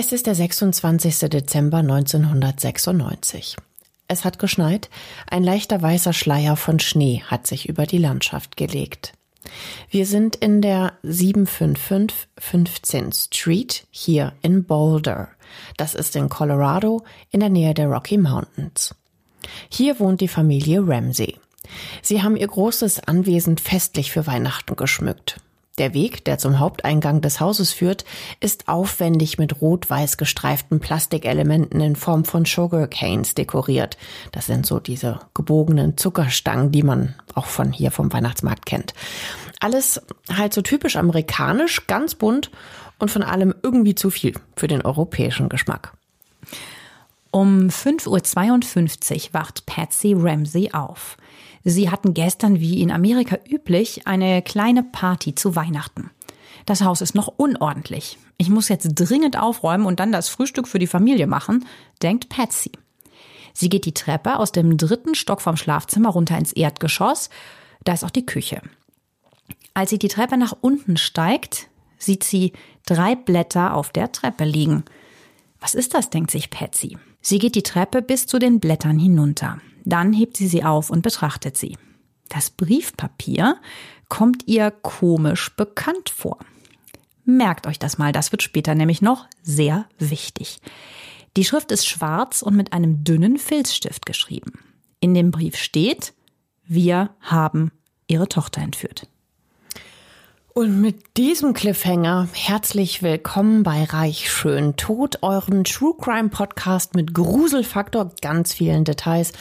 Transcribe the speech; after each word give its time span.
Es 0.00 0.12
ist 0.12 0.28
der 0.28 0.36
26. 0.36 1.28
Dezember 1.28 1.78
1996. 1.78 3.56
Es 4.06 4.24
hat 4.24 4.38
geschneit, 4.38 4.90
ein 5.28 5.42
leichter 5.42 5.82
weißer 5.82 6.12
Schleier 6.12 6.54
von 6.54 6.78
Schnee 6.78 7.24
hat 7.26 7.48
sich 7.48 7.68
über 7.68 7.84
die 7.84 7.98
Landschaft 7.98 8.56
gelegt. 8.56 9.14
Wir 9.90 10.06
sind 10.06 10.36
in 10.36 10.62
der 10.62 10.92
755 11.02 12.28
15th 12.40 13.24
Street 13.24 13.88
hier 13.90 14.34
in 14.40 14.62
Boulder. 14.62 15.30
Das 15.76 15.96
ist 15.96 16.14
in 16.14 16.28
Colorado 16.28 17.02
in 17.32 17.40
der 17.40 17.50
Nähe 17.50 17.74
der 17.74 17.88
Rocky 17.88 18.18
Mountains. 18.18 18.94
Hier 19.68 19.98
wohnt 19.98 20.20
die 20.20 20.28
Familie 20.28 20.80
Ramsey. 20.86 21.40
Sie 22.02 22.22
haben 22.22 22.36
ihr 22.36 22.46
großes 22.46 23.00
Anwesen 23.00 23.58
festlich 23.58 24.12
für 24.12 24.28
Weihnachten 24.28 24.76
geschmückt. 24.76 25.40
Der 25.78 25.94
Weg, 25.94 26.24
der 26.24 26.38
zum 26.38 26.58
Haupteingang 26.58 27.20
des 27.20 27.40
Hauses 27.40 27.72
führt, 27.72 28.04
ist 28.40 28.66
aufwendig 28.66 29.38
mit 29.38 29.60
rot-weiß 29.60 30.16
gestreiften 30.16 30.80
Plastikelementen 30.80 31.80
in 31.80 31.94
Form 31.94 32.24
von 32.24 32.44
Sugar 32.44 32.88
Canes 32.88 33.34
dekoriert. 33.34 33.96
Das 34.32 34.46
sind 34.46 34.66
so 34.66 34.80
diese 34.80 35.20
gebogenen 35.34 35.96
Zuckerstangen, 35.96 36.72
die 36.72 36.82
man 36.82 37.14
auch 37.34 37.46
von 37.46 37.72
hier 37.72 37.92
vom 37.92 38.12
Weihnachtsmarkt 38.12 38.66
kennt. 38.66 38.92
Alles 39.60 40.02
halt 40.34 40.52
so 40.52 40.62
typisch 40.62 40.96
amerikanisch, 40.96 41.86
ganz 41.86 42.16
bunt 42.16 42.50
und 42.98 43.10
von 43.10 43.22
allem 43.22 43.54
irgendwie 43.62 43.94
zu 43.94 44.10
viel 44.10 44.34
für 44.56 44.66
den 44.66 44.82
europäischen 44.82 45.48
Geschmack. 45.48 45.92
Um 47.30 47.68
5.52 47.68 49.28
Uhr 49.28 49.34
wacht 49.34 49.66
Patsy 49.66 50.14
Ramsey 50.16 50.70
auf. 50.72 51.16
Sie 51.64 51.90
hatten 51.90 52.14
gestern, 52.14 52.60
wie 52.60 52.80
in 52.80 52.90
Amerika 52.90 53.38
üblich, 53.48 54.06
eine 54.06 54.42
kleine 54.42 54.82
Party 54.82 55.34
zu 55.34 55.56
Weihnachten. 55.56 56.10
Das 56.66 56.82
Haus 56.82 57.00
ist 57.00 57.14
noch 57.14 57.28
unordentlich. 57.28 58.18
Ich 58.36 58.50
muss 58.50 58.68
jetzt 58.68 58.88
dringend 58.94 59.38
aufräumen 59.38 59.86
und 59.86 60.00
dann 60.00 60.12
das 60.12 60.28
Frühstück 60.28 60.68
für 60.68 60.78
die 60.78 60.86
Familie 60.86 61.26
machen, 61.26 61.64
denkt 62.02 62.28
Patsy. 62.28 62.72
Sie 63.52 63.68
geht 63.68 63.86
die 63.86 63.94
Treppe 63.94 64.38
aus 64.38 64.52
dem 64.52 64.76
dritten 64.76 65.14
Stock 65.14 65.40
vom 65.40 65.56
Schlafzimmer 65.56 66.10
runter 66.10 66.38
ins 66.38 66.52
Erdgeschoss. 66.52 67.30
Da 67.84 67.94
ist 67.94 68.04
auch 68.04 68.10
die 68.10 68.26
Küche. 68.26 68.62
Als 69.74 69.90
sie 69.90 69.98
die 69.98 70.08
Treppe 70.08 70.36
nach 70.36 70.54
unten 70.60 70.96
steigt, 70.96 71.68
sieht 71.98 72.22
sie 72.22 72.52
drei 72.86 73.16
Blätter 73.16 73.74
auf 73.74 73.90
der 73.90 74.12
Treppe 74.12 74.44
liegen. 74.44 74.84
Was 75.60 75.74
ist 75.74 75.94
das, 75.94 76.10
denkt 76.10 76.30
sich 76.30 76.50
Patsy. 76.50 76.98
Sie 77.20 77.38
geht 77.38 77.54
die 77.54 77.62
Treppe 77.62 78.02
bis 78.02 78.26
zu 78.26 78.38
den 78.38 78.60
Blättern 78.60 78.98
hinunter. 78.98 79.60
Dann 79.88 80.12
hebt 80.12 80.36
sie 80.36 80.48
sie 80.48 80.64
auf 80.64 80.90
und 80.90 81.00
betrachtet 81.00 81.56
sie. 81.56 81.78
Das 82.28 82.50
Briefpapier 82.50 83.56
kommt 84.10 84.46
ihr 84.46 84.70
komisch 84.70 85.56
bekannt 85.56 86.10
vor. 86.10 86.38
Merkt 87.24 87.66
euch 87.66 87.78
das 87.78 87.96
mal, 87.96 88.12
das 88.12 88.30
wird 88.30 88.42
später 88.42 88.74
nämlich 88.74 89.00
noch 89.00 89.26
sehr 89.42 89.86
wichtig. 89.98 90.60
Die 91.38 91.44
Schrift 91.44 91.72
ist 91.72 91.86
schwarz 91.86 92.42
und 92.42 92.54
mit 92.54 92.74
einem 92.74 93.02
dünnen 93.02 93.38
Filzstift 93.38 94.04
geschrieben. 94.04 94.58
In 95.00 95.14
dem 95.14 95.30
Brief 95.30 95.56
steht, 95.56 96.12
wir 96.66 97.10
haben 97.22 97.72
ihre 98.08 98.28
Tochter 98.28 98.60
entführt. 98.60 99.08
Und 100.52 100.80
mit 100.80 101.16
diesem 101.16 101.54
Cliffhanger 101.54 102.28
herzlich 102.32 103.02
willkommen 103.02 103.62
bei 103.62 103.84
Reich 103.84 104.30
Schön 104.30 104.76
Tod, 104.76 105.18
euren 105.22 105.64
True 105.64 105.94
Crime 105.98 106.30
Podcast 106.30 106.94
mit 106.94 107.14
Gruselfaktor, 107.14 108.10
ganz 108.20 108.52
vielen 108.52 108.84
Details 108.84 109.32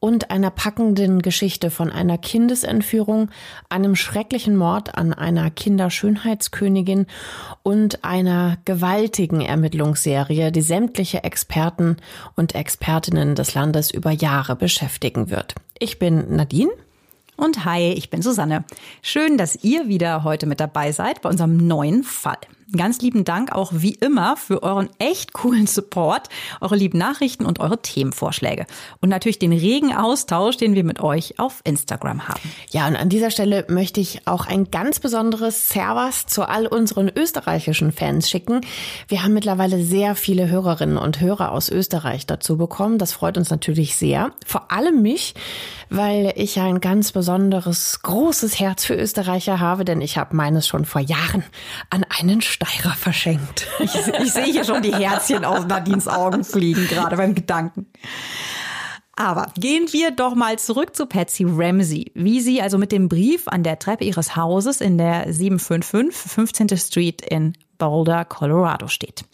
und 0.00 0.30
einer 0.30 0.50
packenden 0.50 1.22
Geschichte 1.22 1.70
von 1.70 1.90
einer 1.90 2.18
Kindesentführung, 2.18 3.30
einem 3.68 3.96
schrecklichen 3.96 4.56
Mord 4.56 4.96
an 4.96 5.12
einer 5.12 5.50
Kinderschönheitskönigin 5.50 7.06
und 7.62 8.04
einer 8.04 8.58
gewaltigen 8.64 9.40
Ermittlungsserie, 9.40 10.52
die 10.52 10.60
sämtliche 10.60 11.24
Experten 11.24 11.96
und 12.36 12.54
Expertinnen 12.54 13.34
des 13.34 13.54
Landes 13.54 13.90
über 13.90 14.10
Jahre 14.10 14.56
beschäftigen 14.56 15.30
wird. 15.30 15.54
Ich 15.78 15.98
bin 15.98 16.36
Nadine. 16.36 16.70
Und 17.36 17.64
hi, 17.64 17.92
ich 17.92 18.10
bin 18.10 18.20
Susanne. 18.20 18.64
Schön, 19.00 19.38
dass 19.38 19.62
ihr 19.62 19.86
wieder 19.86 20.24
heute 20.24 20.46
mit 20.46 20.58
dabei 20.58 20.90
seid 20.90 21.22
bei 21.22 21.28
unserem 21.28 21.56
neuen 21.56 22.02
Fall. 22.02 22.38
Ganz 22.76 23.00
lieben 23.00 23.24
Dank 23.24 23.52
auch 23.52 23.72
wie 23.74 23.94
immer 23.94 24.36
für 24.36 24.62
euren 24.62 24.90
echt 24.98 25.32
coolen 25.32 25.66
Support, 25.66 26.28
eure 26.60 26.76
lieben 26.76 26.98
Nachrichten 26.98 27.46
und 27.46 27.60
eure 27.60 27.80
Themenvorschläge. 27.80 28.66
Und 29.00 29.08
natürlich 29.08 29.38
den 29.38 29.54
regen 29.54 29.94
Austausch, 29.94 30.58
den 30.58 30.74
wir 30.74 30.84
mit 30.84 31.00
euch 31.00 31.38
auf 31.38 31.62
Instagram 31.64 32.28
haben. 32.28 32.40
Ja, 32.70 32.86
und 32.86 32.96
an 32.96 33.08
dieser 33.08 33.30
Stelle 33.30 33.64
möchte 33.70 34.00
ich 34.00 34.26
auch 34.26 34.46
ein 34.46 34.70
ganz 34.70 35.00
besonderes 35.00 35.70
Servus 35.70 36.26
zu 36.26 36.46
all 36.46 36.66
unseren 36.66 37.08
österreichischen 37.08 37.90
Fans 37.90 38.28
schicken. 38.28 38.60
Wir 39.08 39.22
haben 39.22 39.32
mittlerweile 39.32 39.82
sehr 39.82 40.14
viele 40.14 40.50
Hörerinnen 40.50 40.98
und 40.98 41.20
Hörer 41.22 41.52
aus 41.52 41.70
Österreich 41.70 42.26
dazu 42.26 42.58
bekommen. 42.58 42.98
Das 42.98 43.12
freut 43.12 43.38
uns 43.38 43.48
natürlich 43.48 43.96
sehr. 43.96 44.32
Vor 44.44 44.70
allem 44.70 45.00
mich, 45.00 45.34
weil 45.88 46.34
ich 46.36 46.60
ein 46.60 46.82
ganz 46.82 47.12
besonderes, 47.12 48.00
großes 48.02 48.60
Herz 48.60 48.84
für 48.84 48.94
Österreicher 48.94 49.58
habe, 49.58 49.86
denn 49.86 50.02
ich 50.02 50.18
habe 50.18 50.36
meines 50.36 50.66
schon 50.66 50.84
vor 50.84 51.00
Jahren 51.00 51.44
an 51.88 52.04
einen 52.20 52.42
Steirer 52.60 52.94
verschenkt. 52.94 53.68
Ich, 53.78 53.94
ich 53.94 54.32
sehe 54.32 54.44
hier 54.44 54.64
schon 54.64 54.82
die 54.82 54.92
Herzchen 54.92 55.44
aus 55.44 55.64
Nadines 55.66 56.08
Augen 56.08 56.42
fliegen, 56.42 56.88
gerade 56.88 57.16
beim 57.16 57.34
Gedanken. 57.34 57.86
Aber 59.14 59.52
gehen 59.56 59.86
wir 59.92 60.10
doch 60.10 60.34
mal 60.34 60.58
zurück 60.58 60.96
zu 60.96 61.06
Patsy 61.06 61.44
Ramsey, 61.46 62.10
wie 62.14 62.40
sie 62.40 62.60
also 62.60 62.76
mit 62.76 62.90
dem 62.90 63.08
Brief 63.08 63.46
an 63.46 63.62
der 63.62 63.78
Treppe 63.78 64.04
ihres 64.04 64.34
Hauses 64.34 64.80
in 64.80 64.98
der 64.98 65.32
755 65.32 66.32
15. 66.32 66.76
Street 66.78 67.22
in 67.22 67.52
Boulder, 67.78 68.24
Colorado 68.24 68.88
steht. 68.88 69.24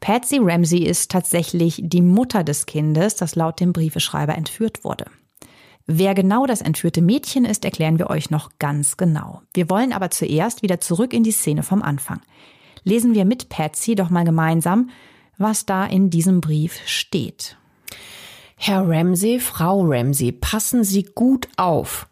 Patsy 0.00 0.38
Ramsey 0.40 0.80
ist 0.80 1.12
tatsächlich 1.12 1.80
die 1.84 2.02
Mutter 2.02 2.42
des 2.42 2.66
Kindes, 2.66 3.14
das 3.14 3.36
laut 3.36 3.60
dem 3.60 3.72
Briefeschreiber 3.72 4.34
entführt 4.34 4.82
wurde. 4.82 5.04
Wer 5.90 6.14
genau 6.14 6.44
das 6.44 6.60
entführte 6.60 7.00
Mädchen 7.00 7.46
ist, 7.46 7.64
erklären 7.64 7.98
wir 7.98 8.10
euch 8.10 8.28
noch 8.28 8.50
ganz 8.58 8.98
genau. 8.98 9.40
Wir 9.54 9.70
wollen 9.70 9.94
aber 9.94 10.10
zuerst 10.10 10.60
wieder 10.60 10.80
zurück 10.80 11.14
in 11.14 11.22
die 11.22 11.32
Szene 11.32 11.62
vom 11.62 11.80
Anfang. 11.80 12.20
Lesen 12.84 13.14
wir 13.14 13.24
mit 13.24 13.48
Patsy 13.48 13.94
doch 13.94 14.10
mal 14.10 14.24
gemeinsam, 14.24 14.90
was 15.38 15.64
da 15.64 15.86
in 15.86 16.10
diesem 16.10 16.42
Brief 16.42 16.78
steht. 16.84 17.56
Herr 18.56 18.86
Ramsey, 18.86 19.40
Frau 19.40 19.80
Ramsey, 19.82 20.30
passen 20.30 20.84
Sie 20.84 21.04
gut 21.04 21.48
auf. 21.56 22.06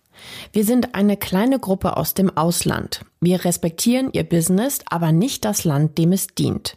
Wir 0.53 0.65
sind 0.65 0.95
eine 0.95 1.17
kleine 1.17 1.59
Gruppe 1.59 1.97
aus 1.97 2.15
dem 2.15 2.37
Ausland. 2.37 3.05
Wir 3.21 3.45
respektieren 3.45 4.11
ihr 4.13 4.25
Business, 4.25 4.81
aber 4.89 5.13
nicht 5.13 5.45
das 5.45 5.65
Land, 5.65 5.99
dem 5.99 6.13
es 6.13 6.29
dient. 6.29 6.77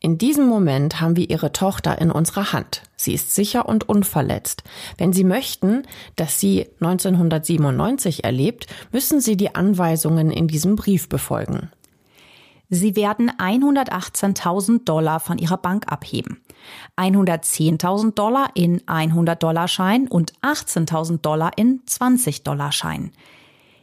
In 0.00 0.18
diesem 0.18 0.46
Moment 0.46 1.00
haben 1.00 1.16
wir 1.16 1.30
ihre 1.30 1.52
Tochter 1.52 2.00
in 2.00 2.10
unserer 2.10 2.52
Hand. 2.52 2.82
Sie 2.96 3.14
ist 3.14 3.34
sicher 3.34 3.68
und 3.68 3.88
unverletzt. 3.88 4.64
Wenn 4.98 5.12
Sie 5.12 5.24
möchten, 5.24 5.82
dass 6.16 6.40
sie 6.40 6.66
1997 6.80 8.24
erlebt, 8.24 8.66
müssen 8.92 9.20
Sie 9.20 9.36
die 9.36 9.54
Anweisungen 9.54 10.30
in 10.30 10.48
diesem 10.48 10.76
Brief 10.76 11.08
befolgen. 11.08 11.70
Sie 12.68 12.96
werden 12.96 13.30
118.000 13.30 14.84
Dollar 14.84 15.20
von 15.20 15.38
Ihrer 15.38 15.56
Bank 15.56 15.90
abheben. 15.90 16.40
110.000 16.96 18.14
Dollar 18.14 18.50
in 18.54 18.82
100 18.86 19.42
Dollar 19.42 19.68
Schein 19.68 20.08
und 20.08 20.32
18.000 20.42 21.20
Dollar 21.20 21.52
in 21.56 21.82
20 21.86 22.42
Dollar 22.42 22.72
Schein. 22.72 23.12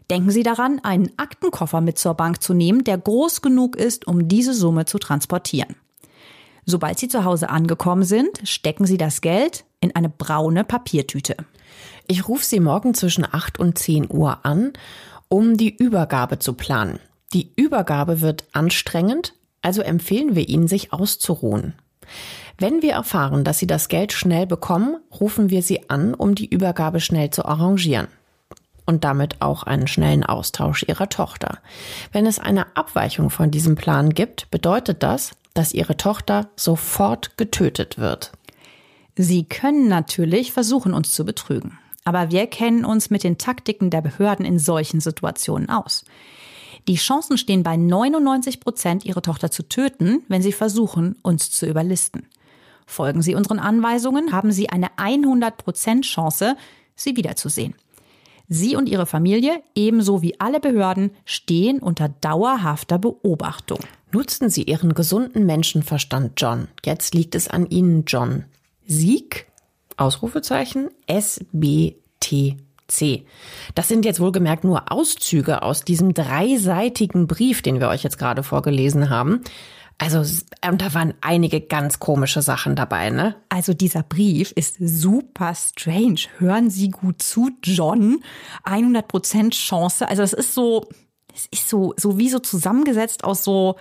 Denken 0.10 0.32
Sie 0.32 0.44
daran, 0.44 0.80
einen 0.84 1.12
Aktenkoffer 1.18 1.82
mit 1.82 1.98
zur 1.98 2.14
Bank 2.14 2.42
zu 2.42 2.54
nehmen, 2.54 2.84
der 2.84 2.98
groß 2.98 3.42
genug 3.42 3.76
ist, 3.76 4.06
um 4.08 4.28
diese 4.28 4.54
Summe 4.54 4.86
zu 4.86 5.00
transportieren. 5.00 5.76
Sobald 6.66 7.00
Sie 7.00 7.08
zu 7.08 7.26
Hause 7.26 7.50
angekommen 7.50 8.04
sind, 8.04 8.48
stecken 8.48 8.86
Sie 8.86 8.98
das 8.98 9.22
Geld 9.22 9.66
in 9.82 9.96
eine 9.96 10.10
braune 10.10 10.64
Papiertüte. 10.64 11.36
Ich 12.08 12.28
rufe 12.28 12.46
Sie 12.46 12.60
morgen 12.60 12.94
zwischen 12.94 13.26
8 13.30 13.60
und 13.60 13.78
10 13.78 14.10
Uhr 14.10 14.46
an, 14.46 14.74
um 15.30 15.58
die 15.58 15.76
Übergabe 15.76 16.40
zu 16.40 16.54
planen. 16.54 17.00
Die 17.34 17.52
Übergabe 17.56 18.22
wird 18.22 18.46
anstrengend, 18.52 19.34
Also 19.62 19.82
empfehlen 19.82 20.36
wir 20.36 20.48
Ihnen, 20.50 20.68
sich 20.68 20.92
auszuruhen. 20.92 21.74
Wenn 22.58 22.82
wir 22.82 22.94
erfahren, 22.94 23.44
dass 23.44 23.60
Sie 23.60 23.68
das 23.68 23.88
Geld 23.88 24.14
schnell 24.14 24.46
bekommen, 24.46 24.98
rufen 25.20 25.50
wir 25.50 25.62
Sie 25.62 25.90
an, 25.90 26.14
um 26.14 26.36
die 26.36 26.48
Übergabe 26.48 27.00
schnell 27.00 27.30
zu 27.30 27.46
arrangieren. 27.46 28.08
Und 28.86 29.04
damit 29.04 29.42
auch 29.42 29.64
einen 29.64 29.88
schnellen 29.88 30.24
Austausch 30.26 30.84
Ihrer 30.84 31.10
Tochter. 31.10 31.60
Wenn 32.12 32.26
es 32.26 32.40
eine 32.40 32.76
Abweichung 32.76 33.30
von 33.30 33.50
diesem 33.50 33.76
Plan 33.76 34.14
gibt, 34.14 34.52
bedeutet 34.52 35.04
das, 35.04 35.32
dass 35.54 35.74
Ihre 35.74 35.98
Tochter 35.98 36.50
sofort 36.56 37.38
getötet 37.38 37.98
wird. 37.98 38.32
Sie 39.16 39.46
können 39.46 39.88
natürlich 39.88 40.52
versuchen, 40.52 40.94
uns 40.94 41.12
zu 41.14 41.24
betrügen. 41.24 41.78
Aber 42.04 42.32
wir 42.32 42.48
kennen 42.48 42.84
uns 42.84 43.10
mit 43.10 43.24
den 43.24 43.38
Taktiken 43.38 43.90
der 43.90 44.02
Behörden 44.02 44.46
in 44.46 44.60
solchen 44.60 45.00
Situationen 45.00 45.70
aus. 45.70 46.04
Die 46.88 46.96
Chancen 46.96 47.38
stehen 47.38 47.64
bei 47.64 47.78
99 47.78 48.60
Prozent, 48.60 49.06
ihre 49.06 49.22
Tochter 49.22 49.52
zu 49.52 49.64
töten, 49.64 50.24
wenn 50.28 50.42
sie 50.42 50.52
versuchen, 50.52 51.16
uns 51.22 51.50
zu 51.50 51.66
überlisten. 51.66 52.28
Folgen 52.86 53.22
Sie 53.22 53.36
unseren 53.36 53.60
Anweisungen, 53.60 54.32
haben 54.32 54.52
Sie 54.52 54.70
eine 54.70 54.88
100 54.98 55.58
Prozent 55.58 56.06
Chance, 56.06 56.56
sie 56.96 57.16
wiederzusehen. 57.16 57.76
Sie 58.50 58.76
und 58.76 58.90
Ihre 58.90 59.06
Familie, 59.06 59.64
ebenso 59.74 60.22
wie 60.22 60.40
alle 60.40 60.60
Behörden, 60.60 61.12
stehen 61.26 61.80
unter 61.80 62.10
dauerhafter 62.10 63.00
Beobachtung. 63.00 63.80
Nutzen 64.12 64.50
Sie 64.50 64.64
Ihren 64.64 64.94
gesunden 64.94 65.46
Menschenverstand, 65.46 66.34
John. 66.38 66.68
Jetzt 66.86 67.16
liegt 67.16 67.36
es 67.36 67.48
an 67.48 67.66
Ihnen, 67.70 68.04
John. 68.06 68.46
Sieg? 68.86 69.48
Ausrufezeichen 69.98 70.90
SBT 71.08 72.58
C. 72.88 73.26
Das 73.76 73.88
sind 73.88 74.06
jetzt 74.06 74.20
wohlgemerkt 74.20 74.64
nur 74.64 74.92
Auszüge 74.92 75.62
aus 75.62 75.84
diesem 75.84 76.14
dreiseitigen 76.14 77.28
Brief, 77.28 77.62
den 77.62 77.80
wir 77.80 77.90
euch 77.90 78.04
jetzt 78.04 78.20
gerade 78.20 78.44
vorgelesen 78.44 79.10
haben. 79.10 79.42
Also 79.98 80.24
ähm, 80.62 80.78
da 80.78 80.94
waren 80.94 81.14
einige 81.22 81.62
ganz 81.62 82.00
komische 82.00 82.42
Sachen 82.42 82.76
dabei, 82.76 83.10
ne? 83.10 83.36
Also 83.50 83.74
dieser 83.74 84.04
Brief 84.04 84.52
ist 84.52 84.78
super 84.80 85.54
strange. 85.56 86.22
Hören 86.38 86.70
Sie 86.70 86.90
gut 86.90 87.22
zu, 87.22 87.52
John. 87.64 88.20
100% 88.66 89.52
Chance. 89.52 90.08
Also 90.08 90.22
das 90.22 90.34
ist 90.34 90.54
so, 90.54 90.90
es 91.34 91.48
ist 91.52 91.70
so, 91.70 91.94
so 91.98 92.18
wie 92.18 92.30
so 92.30 92.40
zusammengesetzt 92.40 93.24
aus 93.24 93.44
so 93.44 93.76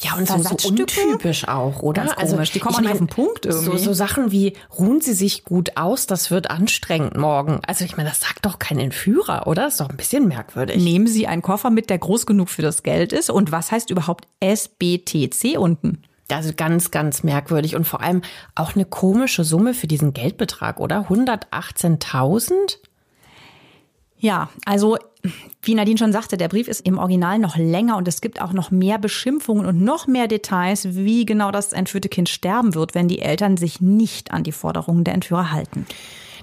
ja, 0.00 0.14
und 0.14 0.28
so, 0.28 0.38
so 0.42 0.68
untypisch 0.68 1.48
auch, 1.48 1.82
oder? 1.82 2.04
Ganz 2.04 2.18
also 2.18 2.36
die 2.36 2.58
kommen 2.58 2.76
ich 2.76 2.84
mein, 2.84 2.92
auf 2.92 2.98
den 2.98 3.06
Punkt 3.06 3.46
irgendwie. 3.46 3.78
So, 3.78 3.84
so 3.84 3.92
Sachen 3.92 4.30
wie, 4.30 4.54
ruhen 4.78 5.00
Sie 5.00 5.14
sich 5.14 5.44
gut 5.44 5.76
aus, 5.76 6.06
das 6.06 6.30
wird 6.30 6.50
anstrengend 6.50 7.16
morgen. 7.16 7.60
Also 7.66 7.84
ich 7.84 7.96
meine, 7.96 8.08
das 8.08 8.20
sagt 8.20 8.44
doch 8.46 8.58
kein 8.58 8.78
Entführer, 8.78 9.46
oder? 9.46 9.62
Das 9.62 9.74
ist 9.74 9.80
doch 9.80 9.90
ein 9.90 9.96
bisschen 9.96 10.28
merkwürdig. 10.28 10.82
Nehmen 10.82 11.06
Sie 11.06 11.26
einen 11.26 11.42
Koffer 11.42 11.70
mit, 11.70 11.90
der 11.90 11.98
groß 11.98 12.26
genug 12.26 12.48
für 12.48 12.62
das 12.62 12.82
Geld 12.82 13.12
ist. 13.12 13.30
Und 13.30 13.52
was 13.52 13.70
heißt 13.70 13.90
überhaupt 13.90 14.26
SBTC 14.40 15.58
unten? 15.58 16.02
Also 16.30 16.52
ganz, 16.56 16.90
ganz 16.90 17.22
merkwürdig 17.22 17.76
und 17.76 17.86
vor 17.86 18.00
allem 18.00 18.22
auch 18.54 18.74
eine 18.74 18.86
komische 18.86 19.44
Summe 19.44 19.74
für 19.74 19.86
diesen 19.86 20.14
Geldbetrag, 20.14 20.80
oder? 20.80 21.08
118.000? 21.08 22.52
Ja, 24.24 24.48
also 24.64 24.96
wie 25.60 25.74
Nadine 25.74 25.98
schon 25.98 26.14
sagte, 26.14 26.38
der 26.38 26.48
Brief 26.48 26.66
ist 26.66 26.80
im 26.86 26.96
Original 26.96 27.38
noch 27.38 27.58
länger 27.58 27.98
und 27.98 28.08
es 28.08 28.22
gibt 28.22 28.40
auch 28.40 28.54
noch 28.54 28.70
mehr 28.70 28.96
Beschimpfungen 28.96 29.66
und 29.66 29.82
noch 29.82 30.06
mehr 30.06 30.28
Details, 30.28 30.94
wie 30.94 31.26
genau 31.26 31.50
das 31.50 31.74
entführte 31.74 32.08
Kind 32.08 32.30
sterben 32.30 32.74
wird, 32.74 32.94
wenn 32.94 33.06
die 33.06 33.18
Eltern 33.18 33.58
sich 33.58 33.82
nicht 33.82 34.30
an 34.30 34.42
die 34.42 34.52
Forderungen 34.52 35.04
der 35.04 35.12
Entführer 35.12 35.52
halten. 35.52 35.84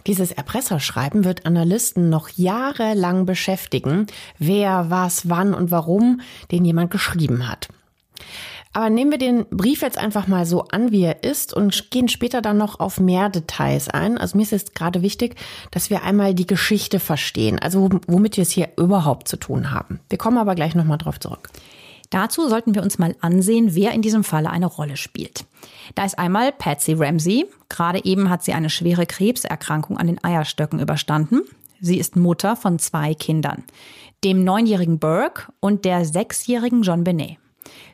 Dieses 0.06 0.32
Erpresserschreiben 0.32 1.26
wird 1.26 1.48
Analysten 1.48 2.12
noch 2.12 2.30
jahrelang 2.30 3.26
beschäftigen, 3.26 4.06
wer, 4.38 4.92
was, 4.92 5.28
wann 5.28 5.56
und 5.56 5.72
warum 5.72 6.22
den 6.52 6.66
jemand 6.66 6.92
geschrieben 6.92 7.48
hat. 7.50 7.68
Aber 8.74 8.90
nehmen 8.90 9.12
wir 9.12 9.18
den 9.18 9.46
Brief 9.50 9.82
jetzt 9.82 9.98
einfach 9.98 10.28
mal 10.28 10.46
so 10.46 10.64
an, 10.70 10.92
wie 10.92 11.04
er 11.04 11.24
ist 11.24 11.54
und 11.54 11.92
gehen 11.92 12.08
später 12.08 12.42
dann 12.42 12.58
noch 12.58 12.80
auf 12.80 13.00
mehr 13.00 13.30
Details 13.30 13.90
ein. 13.90 14.18
Also 14.18 14.38
mir 14.38 14.44
ist 14.44 14.54
es 14.54 14.74
gerade 14.74 15.02
wichtig, 15.02 15.36
dass 15.72 15.90
wir 15.90 16.04
einmal 16.04 16.34
die 16.34 16.48
Geschichte 16.48 17.00
verstehen, 17.00 17.60
also 17.60 17.90
womit 18.08 18.38
wir 18.38 18.44
es 18.44 18.52
hier 18.52 18.70
überhaupt 18.78 19.28
zu 19.28 19.38
tun 19.38 19.72
haben. 19.72 20.00
Wir 20.10 20.18
kommen 20.18 20.38
aber 20.38 20.56
gleich 20.56 20.74
nochmal 20.74 20.98
drauf 20.98 21.20
zurück. 21.20 21.50
Dazu 22.12 22.48
sollten 22.50 22.76
wir 22.76 22.84
uns 22.84 23.00
mal 23.00 23.16
ansehen, 23.22 23.74
wer 23.74 23.94
in 23.94 24.02
diesem 24.02 24.24
Falle 24.24 24.50
eine 24.50 24.66
Rolle 24.66 24.98
spielt. 24.98 25.46
Da 25.96 26.06
ist 26.06 26.20
einmal 26.20 26.52
Patsy 26.52 26.94
Ramsey. 26.94 27.48
Gerade 27.70 28.04
eben 28.04 28.30
hat 28.30 28.44
sie 28.44 28.54
eine 28.54 28.70
schwere 28.70 29.06
Krebserkrankung 29.06 29.98
an 29.98 30.08
den 30.08 30.22
Eierstöcken 30.22 30.80
überstanden. 30.80 31.42
Sie 31.80 31.98
ist 31.98 32.18
Mutter 32.18 32.56
von 32.56 32.80
zwei 32.80 33.14
Kindern, 33.16 33.64
dem 34.24 34.44
neunjährigen 34.44 35.00
Burke 35.00 35.52
und 35.62 35.86
der 35.86 36.06
sechsjährigen 36.06 36.84
John 36.84 37.04
Benet. 37.04 37.41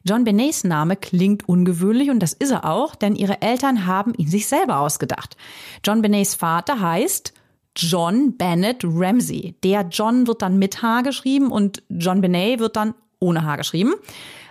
John 0.04 0.24
Benets 0.24 0.64
Name 0.64 0.96
klingt 0.96 1.48
ungewöhnlich 1.48 2.10
und 2.10 2.20
das 2.20 2.34
ist 2.34 2.52
er 2.52 2.66
auch, 2.66 2.96
denn 2.96 3.16
ihre 3.16 3.42
Eltern 3.42 3.86
haben 3.86 4.14
ihn 4.16 4.28
sich 4.28 4.48
selber 4.48 4.80
ausgedacht. 4.80 5.38
John 5.86 6.02
Benets 6.02 6.36
Vater 6.36 6.80
heißt 6.80 7.34
John 7.76 8.38
Bennett 8.38 8.84
Ramsey. 8.84 9.56
Der 9.64 9.84
John 9.90 10.28
wird 10.28 10.42
dann 10.42 10.58
mit 10.58 10.82
H 10.82 11.02
geschrieben 11.02 11.52
und 11.52 11.84
John 11.90 12.22
Benet 12.22 12.60
wird 12.60 12.76
dann 12.76 12.96
ohne 13.20 13.46
H 13.46 13.56
geschrieben. 13.58 13.94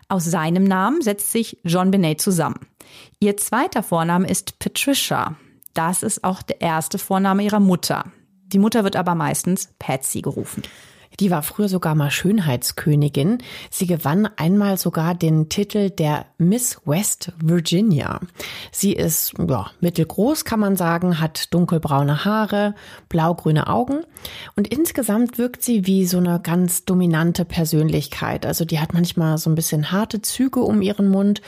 Aus 0.08 0.24
seinem 0.24 0.64
Namen 0.64 1.02
setzt 1.02 1.32
sich 1.32 1.58
John 1.64 1.90
Benet 1.90 2.20
zusammen. 2.20 2.60
Ihr 3.18 3.36
zweiter 3.36 3.82
Vorname 3.82 4.28
ist 4.28 4.58
Patricia. 4.58 5.36
Das 5.74 6.02
ist 6.02 6.22
auch 6.22 6.42
der 6.42 6.60
erste 6.60 6.98
Vorname 6.98 7.42
ihrer 7.42 7.60
Mutter. 7.60 8.04
Die 8.46 8.58
Mutter 8.58 8.84
wird 8.84 8.94
aber 8.94 9.14
meistens 9.16 9.70
Patsy 9.78 10.22
gerufen. 10.22 10.62
Die 11.20 11.30
war 11.30 11.42
früher 11.42 11.68
sogar 11.68 11.94
mal 11.94 12.10
Schönheitskönigin. 12.10 13.38
Sie 13.70 13.86
gewann 13.86 14.28
einmal 14.36 14.78
sogar 14.78 15.14
den 15.14 15.48
Titel 15.48 15.90
der 15.90 16.26
Miss 16.38 16.78
West 16.84 17.32
Virginia. 17.42 18.20
Sie 18.70 18.92
ist 18.92 19.34
ja, 19.38 19.70
mittelgroß, 19.80 20.44
kann 20.44 20.60
man 20.60 20.76
sagen, 20.76 21.20
hat 21.20 21.52
dunkelbraune 21.54 22.24
Haare, 22.24 22.74
blaugrüne 23.08 23.66
Augen 23.66 24.00
und 24.56 24.68
insgesamt 24.68 25.38
wirkt 25.38 25.62
sie 25.62 25.86
wie 25.86 26.06
so 26.06 26.18
eine 26.18 26.40
ganz 26.40 26.84
dominante 26.84 27.44
Persönlichkeit. 27.44 28.44
Also 28.44 28.64
die 28.64 28.80
hat 28.80 28.92
manchmal 28.92 29.38
so 29.38 29.50
ein 29.50 29.54
bisschen 29.54 29.90
harte 29.92 30.20
Züge 30.22 30.60
um 30.60 30.82
ihren 30.82 31.08
Mund 31.08 31.40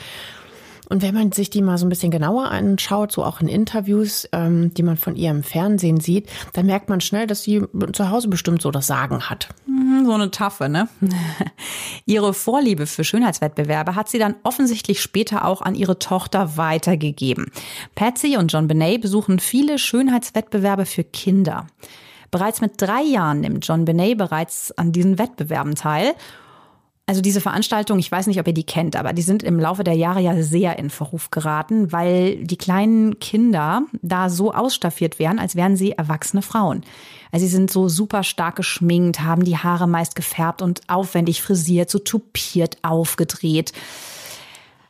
und 0.89 1.03
wenn 1.03 1.13
man 1.13 1.31
sich 1.31 1.49
die 1.49 1.61
mal 1.61 1.77
so 1.77 1.85
ein 1.85 1.89
bisschen 1.89 2.11
genauer 2.11 2.49
anschaut, 2.49 3.11
so 3.11 3.23
auch 3.23 3.41
in 3.41 3.47
Interviews, 3.47 4.27
ähm, 4.31 4.73
die 4.73 4.83
man 4.83 4.97
von 4.97 5.15
ihr 5.15 5.29
im 5.29 5.43
Fernsehen 5.43 5.99
sieht, 5.99 6.27
dann 6.53 6.65
merkt 6.65 6.89
man 6.89 6.99
schnell, 6.99 7.27
dass 7.27 7.43
sie 7.43 7.61
zu 7.93 8.09
Hause 8.09 8.27
bestimmt 8.27 8.61
so 8.61 8.71
das 8.71 8.87
Sagen 8.87 9.29
hat. 9.29 9.49
Mhm, 9.67 10.05
so 10.05 10.13
eine 10.13 10.31
Taffe, 10.31 10.67
ne? 10.67 10.89
ihre 12.05 12.33
Vorliebe 12.33 12.87
für 12.87 13.03
Schönheitswettbewerbe 13.03 13.95
hat 13.95 14.09
sie 14.09 14.17
dann 14.17 14.35
offensichtlich 14.43 15.01
später 15.01 15.45
auch 15.45 15.61
an 15.61 15.75
ihre 15.75 15.99
Tochter 15.99 16.57
weitergegeben. 16.57 17.51
Patsy 17.93 18.35
und 18.37 18.51
John 18.51 18.67
Benet 18.67 19.01
besuchen 19.01 19.39
viele 19.39 19.77
Schönheitswettbewerbe 19.77 20.85
für 20.85 21.03
Kinder. 21.03 21.67
Bereits 22.31 22.61
mit 22.61 22.73
drei 22.77 23.01
Jahren 23.01 23.41
nimmt 23.41 23.67
John 23.67 23.85
Benet 23.85 24.17
bereits 24.17 24.71
an 24.71 24.91
diesen 24.91 25.19
Wettbewerben 25.19 25.75
teil 25.75 26.15
also 27.09 27.21
diese 27.21 27.41
Veranstaltung, 27.41 27.97
ich 27.97 28.11
weiß 28.11 28.27
nicht, 28.27 28.39
ob 28.39 28.45
ihr 28.45 28.53
die 28.53 28.67
kennt, 28.67 28.95
aber 28.95 29.13
die 29.13 29.23
sind 29.23 29.41
im 29.41 29.59
Laufe 29.59 29.83
der 29.83 29.95
Jahre 29.95 30.21
ja 30.21 30.39
sehr 30.43 30.77
in 30.77 30.91
Verruf 30.91 31.31
geraten, 31.31 31.91
weil 31.91 32.35
die 32.45 32.55
kleinen 32.55 33.17
Kinder 33.17 33.81
da 34.03 34.29
so 34.29 34.53
ausstaffiert 34.53 35.17
werden, 35.17 35.39
als 35.39 35.55
wären 35.55 35.75
sie 35.75 35.93
erwachsene 35.93 36.43
Frauen. 36.43 36.83
Also 37.31 37.47
sie 37.47 37.51
sind 37.51 37.71
so 37.71 37.89
super 37.89 38.21
stark 38.21 38.57
geschminkt, 38.57 39.21
haben 39.21 39.43
die 39.43 39.57
Haare 39.57 39.87
meist 39.87 40.15
gefärbt 40.15 40.61
und 40.61 40.81
aufwendig 40.87 41.41
frisiert, 41.41 41.89
so 41.89 41.97
tupiert 41.97 42.77
aufgedreht. 42.83 43.73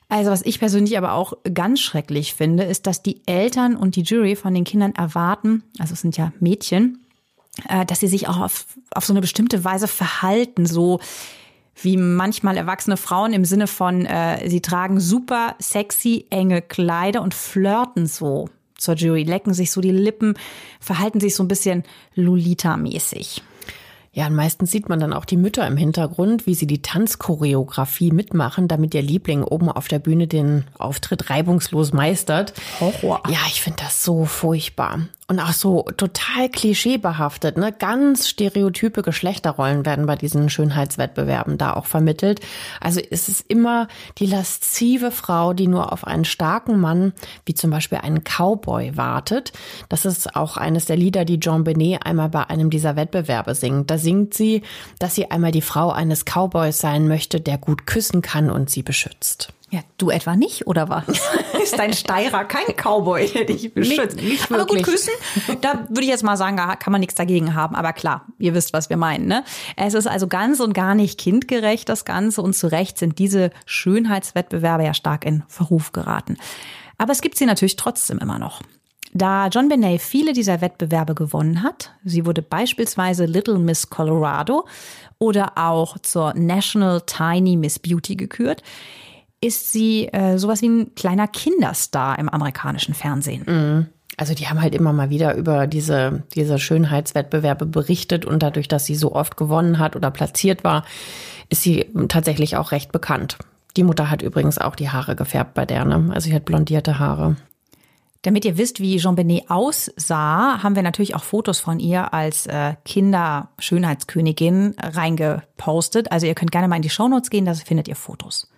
Also 0.09 0.29
was 0.29 0.41
ich 0.41 0.59
persönlich 0.59 0.97
aber 0.97 1.13
auch 1.13 1.31
ganz 1.53 1.79
schrecklich 1.79 2.33
finde, 2.33 2.63
ist, 2.63 2.85
dass 2.85 3.01
die 3.01 3.21
Eltern 3.27 3.77
und 3.77 3.95
die 3.95 4.01
Jury 4.01 4.35
von 4.35 4.53
den 4.53 4.65
Kindern 4.65 4.93
erwarten, 4.93 5.63
also 5.79 5.93
es 5.93 6.01
sind 6.01 6.17
ja 6.17 6.33
Mädchen, 6.41 6.99
äh, 7.69 7.85
dass 7.85 8.01
sie 8.01 8.09
sich 8.09 8.27
auch 8.27 8.41
auf, 8.41 8.65
auf 8.91 9.05
so 9.05 9.13
eine 9.13 9.21
bestimmte 9.21 9.63
Weise 9.63 9.88
verhalten, 9.88 10.65
so 10.65 10.99
wie 11.81 11.98
manchmal 11.98 12.57
erwachsene 12.57 12.98
Frauen 12.98 13.33
im 13.33 13.45
Sinne 13.45 13.67
von, 13.67 14.05
äh, 14.05 14.50
sie 14.50 14.62
tragen 14.62 15.00
super 15.00 15.55
sexy, 15.59 16.25
enge 16.29 16.62
Kleider 16.62 17.21
und 17.21 17.33
flirten 17.33 18.07
so 18.07 18.50
zur 18.75 18.95
Jury, 18.95 19.24
lecken 19.24 19.53
sich 19.53 19.71
so 19.71 19.81
die 19.81 19.91
Lippen, 19.91 20.36
verhalten 20.79 21.19
sich 21.19 21.36
so 21.36 21.43
ein 21.43 21.48
bisschen 21.48 21.83
Lolita-mäßig. 22.15 23.41
Ja, 24.12 24.27
und 24.27 24.36
meistens 24.36 24.71
sieht 24.71 24.89
man 24.89 25.00
dann 25.00 25.13
auch 25.13 25.25
die 25.25 25.38
Mütter 25.38 25.67
im 25.67 25.77
Hintergrund, 25.77 26.48
wie 26.48 26.55
sie 26.55 26.65
die 26.65 26.81
Tanzchoreografie 26.81 28.12
mitmachen, 28.12 28.67
damit 28.67 28.95
ihr 28.95 29.03
Liebling 29.03 29.43
oben 29.43 29.69
auf 29.69 29.88
der 29.88 30.00
Bühne 30.00 30.27
den 30.27 30.65
Auftritt 30.77 31.29
reibungslos 31.29 31.93
meistert. 31.93 32.53
Horror. 32.79 33.21
Ja, 33.29 33.39
ich 33.48 33.62
finde 33.62 33.83
das 33.83 34.03
so 34.03 34.25
furchtbar. 34.25 35.01
Und 35.29 35.39
auch 35.39 35.53
so 35.53 35.83
total 35.95 36.50
klischeebehaftet. 36.50 37.55
Ne? 37.55 37.71
Ganz 37.71 38.27
stereotype 38.27 39.03
Geschlechterrollen 39.03 39.86
werden 39.86 40.07
bei 40.07 40.15
diesen 40.15 40.50
Schönheitswettbewerben 40.50 41.59
da 41.59 41.74
auch 41.74 41.86
vermittelt. 41.86 42.41
Also 42.81 43.00
es 43.00 43.29
ist 43.29 43.45
immer 43.48 43.88
die 44.17 44.25
laszive 44.25 45.12
Frau, 45.12 45.53
die 45.53 45.67
nur 45.67 45.93
auf 45.93 46.05
einen 46.05 46.25
starken 46.25 46.79
Mann, 46.79 47.13
wie 47.45 47.53
zum 47.53 47.69
Beispiel 47.69 48.00
einen 48.00 48.24
Cowboy, 48.24 48.98
wartet. 48.98 49.53
Das 49.88 50.05
ist 50.05 50.36
auch 50.36 50.57
eines 50.57 50.86
der 50.86 50.98
Lieder, 50.98 51.25
die 51.25 51.39
Jean 51.39 51.63
Benet 51.63 52.05
einmal 52.07 52.29
bei 52.29 52.50
einem 52.50 52.71
dieser 52.71 52.95
Wettbewerbe 52.95 53.53
singt. 53.53 53.91
Da 53.91 54.00
singt 54.00 54.33
sie, 54.33 54.63
dass 54.98 55.13
sie 55.13 55.29
einmal 55.29 55.51
die 55.51 55.62
Frau 55.62 55.91
eines 55.91 56.25
Cowboys 56.25 56.79
sein 56.79 57.07
möchte, 57.07 57.39
der 57.39 57.59
gut 57.59 57.86
küssen 57.86 58.24
kann 58.24 58.50
und 58.50 58.71
sie 58.71 58.81
beschützt. 58.81 59.53
Ja, 59.71 59.81
du 59.97 60.09
etwa 60.09 60.35
nicht, 60.35 60.65
oder 60.65 60.89
was? 60.89 61.05
Ist 61.63 61.77
dein 61.77 61.93
Steirer 61.93 62.43
kein 62.45 62.75
Cowboy, 62.75 63.27
der 63.27 63.45
dich 63.45 63.71
beschützt? 63.73 64.15
Nicht, 64.15 64.27
nicht 64.27 64.51
Aber 64.51 64.65
gut, 64.65 64.81
küssen, 64.81 65.13
da 65.61 65.85
würde 65.89 66.01
ich 66.01 66.07
jetzt 66.07 66.23
mal 66.23 66.38
sagen, 66.38 66.57
da 66.57 66.75
kann 66.75 66.91
man 66.91 67.01
nichts 67.01 67.15
dagegen 67.15 67.53
haben. 67.53 67.75
Aber 67.75 67.93
klar, 67.93 68.25
ihr 68.39 68.55
wisst, 68.55 68.73
was 68.73 68.89
wir 68.89 68.97
meinen. 68.97 69.27
Ne? 69.27 69.43
Es 69.75 69.93
ist 69.93 70.07
also 70.07 70.27
ganz 70.27 70.59
und 70.59 70.73
gar 70.73 70.95
nicht 70.95 71.19
kindgerecht, 71.19 71.88
das 71.88 72.03
Ganze. 72.03 72.41
Und 72.41 72.53
zu 72.53 72.71
Recht 72.71 72.97
sind 72.97 73.19
diese 73.19 73.51
Schönheitswettbewerbe 73.65 74.83
ja 74.83 74.95
stark 74.95 75.23
in 75.23 75.43
Verruf 75.47 75.91
geraten. 75.91 76.38
Aber 76.97 77.11
es 77.11 77.21
gibt 77.21 77.38
sie 77.38 77.45
natürlich 77.45 77.75
trotzdem 77.75 78.17
immer 78.17 78.39
noch. 78.39 78.61
Da 79.13 79.47
John 79.47 79.69
Benet 79.69 80.01
viele 80.01 80.33
dieser 80.33 80.61
Wettbewerbe 80.61 81.15
gewonnen 81.15 81.63
hat, 81.63 81.91
sie 82.03 82.25
wurde 82.25 82.43
beispielsweise 82.43 83.25
Little 83.25 83.57
Miss 83.57 83.89
Colorado 83.89 84.67
oder 85.17 85.53
auch 85.55 85.97
zur 85.99 86.33
National 86.35 87.01
Tiny 87.01 87.57
Miss 87.57 87.79
Beauty 87.79 88.15
gekürt, 88.15 88.61
ist 89.41 89.72
sie 89.72 90.08
äh, 90.08 90.38
sowas 90.38 90.62
wie 90.62 90.69
ein 90.69 90.96
kleiner 90.96 91.27
Kinderstar 91.27 92.19
im 92.19 92.29
amerikanischen 92.29 92.93
Fernsehen. 92.93 93.43
Mhm. 93.48 93.86
Also 94.17 94.34
die 94.34 94.48
haben 94.50 94.62
halt 94.62 94.75
immer 94.75 94.91
mal 94.91 95.10
wieder 95.10 95.36
über 95.36 95.65
diese, 95.65 96.24
diese 96.36 96.60
Schönheitswettbewerbe 96.60 97.65
berichtet 97.65 98.25
und 98.25 98.43
dadurch, 98.43 98.67
dass 98.67 98.86
sie 98.86 98.96
so 98.96 99.15
oft 99.15 99.38
gewonnen 99.38 99.79
hat 99.79 99.96
oder 99.96 100.12
platziert 100.12 100.65
war, 100.65 100.84
ist 101.48 101.63
sie 101.63 101.86
tatsächlich 102.10 102.58
auch 102.58 102.74
recht 102.74 102.91
bekannt. 102.91 103.38
Die 103.77 103.84
Mutter 103.84 104.10
hat 104.10 104.22
übrigens 104.22 104.58
auch 104.58 104.75
die 104.75 104.89
Haare 104.89 105.15
gefärbt 105.15 105.53
bei 105.53 105.65
der, 105.65 105.86
ne? 105.86 106.10
Also 106.13 106.27
sie 106.27 106.36
hat 106.36 106.43
blondierte 106.43 107.00
Haare. 107.00 107.38
Damit 108.24 108.43
ihr 108.43 108.58
wisst, 108.58 108.81
wie 108.81 108.98
Jean 108.98 109.15
Benet 109.15 109.50
aussah, 109.50 110.62
haben 110.62 110.75
wir 110.75 110.84
natürlich 110.84 111.15
auch 111.15 111.24
Fotos 111.24 111.62
von 111.62 111.79
ihr 111.79 112.13
als 112.13 112.48
äh, 112.48 112.74
Kinderschönheitskönigin 112.84 114.75
reingepostet. 114.77 116.12
Also 116.12 116.27
ihr 116.27 116.36
könnt 116.36 116.51
gerne 116.51 116.67
mal 116.67 116.75
in 116.75 116.81
die 116.81 116.89
Shownotes 116.89 117.29
gehen, 117.29 117.46
da 117.46 117.53
findet 117.53 117.88
ihr 117.88 117.96
Fotos. 117.96 118.50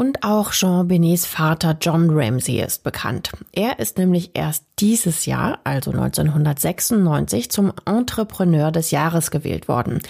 Und 0.00 0.24
auch 0.24 0.52
Jean 0.52 0.88
Benets 0.88 1.26
Vater 1.26 1.76
John 1.78 2.08
Ramsey 2.08 2.58
ist 2.62 2.84
bekannt. 2.84 3.32
Er 3.52 3.80
ist 3.80 3.98
nämlich 3.98 4.30
erst 4.32 4.64
dieses 4.78 5.26
Jahr, 5.26 5.58
also 5.64 5.90
1996, 5.90 7.50
zum 7.50 7.74
Entrepreneur 7.84 8.72
des 8.72 8.92
Jahres 8.92 9.30
gewählt 9.30 9.68
worden. 9.68 10.00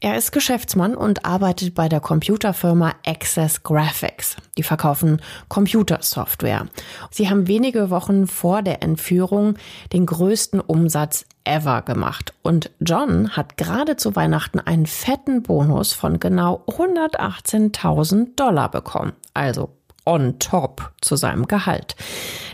Er 0.00 0.16
ist 0.16 0.32
Geschäftsmann 0.32 0.96
und 0.96 1.24
arbeitet 1.24 1.76
bei 1.76 1.88
der 1.88 2.00
Computerfirma 2.00 2.94
Access 3.06 3.62
Graphics. 3.62 4.34
Die 4.58 4.64
verkaufen 4.64 5.22
Computersoftware. 5.48 6.66
Sie 7.12 7.30
haben 7.30 7.46
wenige 7.46 7.88
Wochen 7.88 8.26
vor 8.26 8.62
der 8.62 8.82
Entführung 8.82 9.54
den 9.92 10.06
größten 10.06 10.58
Umsatz 10.58 11.24
ever 11.46 11.82
gemacht. 11.82 12.32
Und 12.42 12.70
John 12.80 13.30
hat 13.30 13.56
gerade 13.56 13.96
zu 13.96 14.16
Weihnachten 14.16 14.58
einen 14.60 14.86
fetten 14.86 15.42
Bonus 15.42 15.92
von 15.92 16.20
genau 16.20 16.62
118.000 16.66 18.36
Dollar 18.36 18.70
bekommen. 18.70 19.12
Also 19.34 19.70
on 20.04 20.38
top 20.38 20.92
zu 21.00 21.16
seinem 21.16 21.48
Gehalt. 21.48 21.96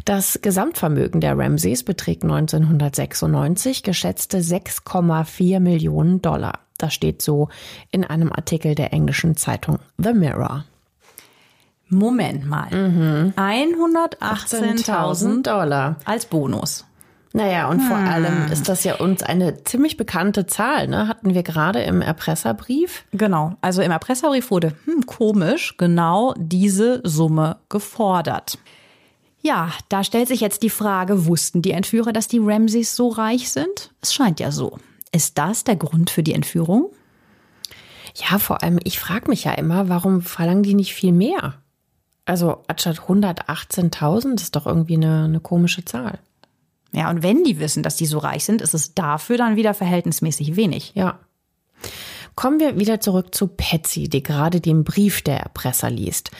Das 0.04 0.40
Gesamtvermögen 0.42 1.20
der 1.20 1.38
Ramseys 1.38 1.84
beträgt 1.84 2.24
1996 2.24 3.82
geschätzte 3.82 4.38
6,4 4.38 5.60
Millionen 5.60 6.22
Dollar. 6.22 6.60
Das 6.78 6.94
steht 6.94 7.20
so 7.22 7.48
in 7.90 8.04
einem 8.04 8.32
Artikel 8.32 8.74
der 8.74 8.92
englischen 8.92 9.36
Zeitung 9.36 9.78
The 9.98 10.14
Mirror. 10.14 10.64
Moment 11.88 12.46
mal. 12.46 12.74
Mhm. 12.74 13.34
118.000 13.36 15.42
Dollar 15.42 15.96
als 16.06 16.24
Bonus. 16.26 16.86
Naja, 17.34 17.68
und 17.68 17.80
hm. 17.80 17.88
vor 17.88 17.96
allem 17.96 18.52
ist 18.52 18.68
das 18.68 18.84
ja 18.84 18.96
uns 18.96 19.22
eine 19.22 19.64
ziemlich 19.64 19.96
bekannte 19.96 20.46
Zahl, 20.46 20.86
ne? 20.86 21.08
Hatten 21.08 21.34
wir 21.34 21.42
gerade 21.42 21.82
im 21.82 22.02
Erpresserbrief. 22.02 23.04
Genau. 23.12 23.54
Also 23.62 23.80
im 23.80 23.90
Erpresserbrief 23.90 24.50
wurde, 24.50 24.74
hm, 24.84 25.06
komisch, 25.06 25.76
genau 25.78 26.34
diese 26.36 27.00
Summe 27.04 27.56
gefordert. 27.68 28.58
Ja, 29.40 29.70
da 29.88 30.04
stellt 30.04 30.28
sich 30.28 30.40
jetzt 30.40 30.62
die 30.62 30.70
Frage, 30.70 31.26
wussten 31.26 31.62
die 31.62 31.72
Entführer, 31.72 32.12
dass 32.12 32.28
die 32.28 32.38
Ramseys 32.38 32.94
so 32.94 33.08
reich 33.08 33.50
sind? 33.50 33.90
Es 34.00 34.14
scheint 34.14 34.38
ja 34.38 34.52
so. 34.52 34.78
Ist 35.10 35.36
das 35.36 35.64
der 35.64 35.76
Grund 35.76 36.10
für 36.10 36.22
die 36.22 36.34
Entführung? 36.34 36.90
Ja, 38.14 38.38
vor 38.38 38.62
allem, 38.62 38.78
ich 38.84 39.00
frage 39.00 39.28
mich 39.28 39.44
ja 39.44 39.52
immer, 39.52 39.88
warum 39.88 40.22
verlangen 40.22 40.62
die 40.62 40.74
nicht 40.74 40.94
viel 40.94 41.12
mehr? 41.12 41.54
Also 42.24 42.62
anstatt 42.68 43.00
118.000 43.00 44.34
ist 44.36 44.54
doch 44.54 44.66
irgendwie 44.66 44.94
eine, 44.94 45.24
eine 45.24 45.40
komische 45.40 45.84
Zahl. 45.84 46.18
Ja, 46.92 47.10
und 47.10 47.22
wenn 47.22 47.44
die 47.44 47.58
wissen, 47.58 47.82
dass 47.82 47.96
die 47.96 48.06
so 48.06 48.18
reich 48.18 48.44
sind, 48.44 48.60
ist 48.60 48.74
es 48.74 48.94
dafür 48.94 49.38
dann 49.38 49.56
wieder 49.56 49.74
verhältnismäßig 49.74 50.56
wenig. 50.56 50.92
Ja. 50.94 51.18
Kommen 52.34 52.60
wir 52.60 52.78
wieder 52.78 53.00
zurück 53.00 53.34
zu 53.34 53.46
Patsy, 53.46 54.08
die 54.08 54.22
gerade 54.22 54.60
den 54.60 54.84
Brief 54.84 55.22
der 55.22 55.40
Erpresser 55.40 55.90
liest. 55.90 56.30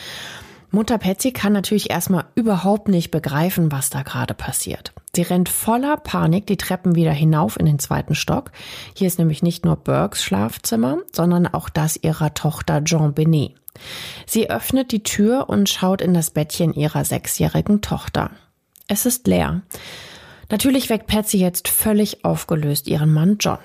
Mutter 0.70 0.96
Patsy 0.96 1.32
kann 1.32 1.52
natürlich 1.52 1.90
erstmal 1.90 2.24
überhaupt 2.34 2.88
nicht 2.88 3.10
begreifen, 3.10 3.70
was 3.70 3.90
da 3.90 4.02
gerade 4.02 4.32
passiert. 4.32 4.94
Sie 5.14 5.20
rennt 5.20 5.50
voller 5.50 5.98
Panik 5.98 6.46
die 6.46 6.56
Treppen 6.56 6.94
wieder 6.94 7.12
hinauf 7.12 7.60
in 7.60 7.66
den 7.66 7.78
zweiten 7.78 8.14
Stock. 8.14 8.52
Hier 8.96 9.06
ist 9.06 9.18
nämlich 9.18 9.42
nicht 9.42 9.66
nur 9.66 9.76
Burkes 9.76 10.24
Schlafzimmer, 10.24 10.98
sondern 11.14 11.46
auch 11.46 11.68
das 11.68 11.98
ihrer 12.00 12.32
Tochter 12.32 12.82
Jean 12.84 13.12
Benet. 13.12 13.54
Sie 14.26 14.48
öffnet 14.48 14.92
die 14.92 15.02
Tür 15.02 15.50
und 15.50 15.68
schaut 15.68 16.00
in 16.00 16.14
das 16.14 16.30
Bettchen 16.30 16.72
ihrer 16.72 17.04
sechsjährigen 17.04 17.82
Tochter. 17.82 18.30
Es 18.88 19.04
ist 19.04 19.26
leer. 19.26 19.60
Natürlich 20.52 20.90
weckt 20.90 21.06
Patsy 21.06 21.38
jetzt 21.38 21.66
völlig 21.66 22.26
aufgelöst 22.26 22.86
ihren 22.86 23.10
Mann 23.10 23.38
John. 23.40 23.56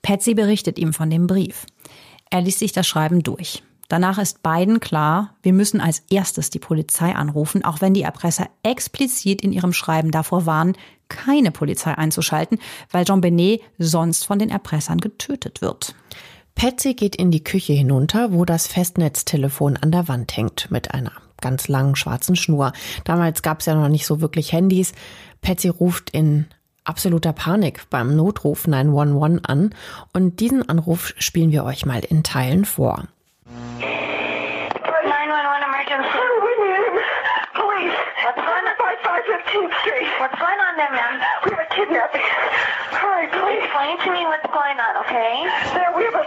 Patsy 0.00 0.32
berichtet 0.32 0.78
ihm 0.78 0.94
von 0.94 1.10
dem 1.10 1.26
Brief. 1.26 1.66
Er 2.30 2.40
liest 2.40 2.60
sich 2.60 2.72
das 2.72 2.88
Schreiben 2.88 3.22
durch. 3.22 3.62
Danach 3.88 4.16
ist 4.16 4.42
beiden 4.42 4.80
klar, 4.80 5.36
wir 5.42 5.52
müssen 5.52 5.82
als 5.82 6.02
erstes 6.08 6.48
die 6.48 6.60
Polizei 6.60 7.14
anrufen, 7.14 7.62
auch 7.62 7.82
wenn 7.82 7.92
die 7.92 8.02
Erpresser 8.02 8.48
explizit 8.62 9.42
in 9.42 9.52
ihrem 9.52 9.74
Schreiben 9.74 10.10
davor 10.10 10.46
warnen, 10.46 10.78
keine 11.10 11.50
Polizei 11.50 11.92
einzuschalten, 11.92 12.58
weil 12.90 13.04
John 13.04 13.20
Benet 13.20 13.60
sonst 13.76 14.24
von 14.24 14.38
den 14.38 14.48
Erpressern 14.48 14.98
getötet 14.98 15.60
wird. 15.60 15.94
Patsy 16.54 16.94
geht 16.94 17.16
in 17.16 17.30
die 17.30 17.44
Küche 17.44 17.74
hinunter, 17.74 18.32
wo 18.32 18.46
das 18.46 18.66
Festnetztelefon 18.66 19.76
an 19.76 19.92
der 19.92 20.08
Wand 20.08 20.34
hängt 20.34 20.70
mit 20.70 20.94
einer 20.94 21.12
ganz 21.40 21.68
langen 21.68 21.96
schwarzen 21.96 22.36
Schnur. 22.36 22.72
Damals 23.04 23.42
gab 23.42 23.60
es 23.60 23.66
ja 23.66 23.74
noch 23.74 23.88
nicht 23.88 24.06
so 24.06 24.20
wirklich 24.20 24.52
Handys. 24.52 24.92
Patsy 25.40 25.68
ruft 25.68 26.10
in 26.10 26.46
absoluter 26.84 27.32
Panik 27.32 27.88
beim 27.90 28.16
Notruf 28.16 28.66
911 28.66 29.40
an 29.44 29.74
und 30.12 30.40
diesen 30.40 30.68
Anruf 30.68 31.14
spielen 31.18 31.52
wir 31.52 31.64
euch 31.64 31.86
mal 31.86 32.00
in 32.00 32.22
Teilen 32.22 32.64
vor. 32.64 33.04
911 33.46 33.88
emergency. 35.64 36.18
Police. 37.54 37.92
What's 38.24 38.36
going 38.36 38.66
on? 38.66 38.78
5515th 39.48 39.80
Street. 39.80 40.08
What's 40.20 40.38
going 40.38 40.60
on 40.60 40.76
there, 40.76 40.92
ma'am? 40.92 41.20
We 41.44 41.50
have 41.50 41.60
a 41.60 41.74
kidnapping. 41.74 42.20
Hurry, 42.90 43.28
please. 43.28 43.64
Explain 43.64 43.98
to 44.04 44.10
me 44.12 44.26
what's 44.26 44.46
going 44.52 44.78
on, 44.78 44.96
okay? 45.04 45.44
There, 45.74 45.92
we 45.96 46.04
have 46.04 46.14
a, 46.14 46.26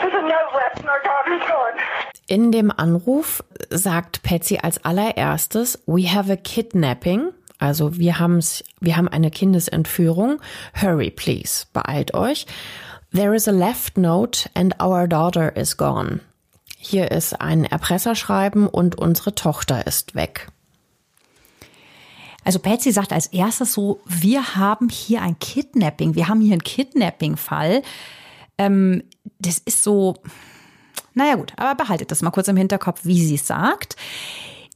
there's 0.00 0.14
a 0.14 0.22
note 0.22 0.52
left 0.54 0.78
and 0.80 0.88
our 0.88 1.02
daughter's 1.02 1.48
gone. 1.48 1.78
In 2.26 2.52
dem 2.52 2.70
Anruf 2.70 3.42
sagt 3.70 4.22
Patsy 4.22 4.58
als 4.58 4.78
allererstes, 4.84 5.78
we 5.86 6.04
have 6.04 6.30
a 6.30 6.36
kidnapping. 6.36 7.32
Also 7.60 7.98
wir, 7.98 8.18
haben's, 8.18 8.62
wir 8.80 8.96
haben 8.96 9.08
eine 9.08 9.30
Kindesentführung. 9.30 10.40
Hurry, 10.74 11.10
please. 11.10 11.66
Beeilt 11.72 12.14
euch. 12.14 12.46
There 13.12 13.34
is 13.34 13.48
a 13.48 13.52
left 13.52 13.96
note 13.96 14.48
and 14.54 14.74
our 14.80 15.06
daughter 15.06 15.54
is 15.56 15.76
gone. 15.76 16.20
Hier 16.76 17.10
ist 17.10 17.40
ein 17.40 17.64
Erpresserschreiben 17.64 18.66
und 18.68 18.96
unsere 18.96 19.34
Tochter 19.34 19.86
ist 19.86 20.14
weg. 20.14 20.48
Also 22.44 22.58
Patsy 22.58 22.92
sagt 22.92 23.12
als 23.12 23.26
erstes 23.28 23.72
so, 23.72 24.00
wir 24.06 24.56
haben 24.56 24.88
hier 24.88 25.22
ein 25.22 25.38
Kidnapping, 25.38 26.14
wir 26.14 26.28
haben 26.28 26.40
hier 26.40 26.52
einen 26.52 26.62
Kidnapping-Fall. 26.62 27.82
Ähm, 28.58 29.02
das 29.38 29.58
ist 29.58 29.82
so, 29.82 30.14
naja 31.14 31.36
gut, 31.36 31.52
aber 31.56 31.74
behaltet 31.74 32.10
das 32.10 32.22
mal 32.22 32.30
kurz 32.30 32.48
im 32.48 32.56
Hinterkopf, 32.56 33.00
wie 33.04 33.24
sie 33.24 33.36
es 33.36 33.46
sagt. 33.46 33.96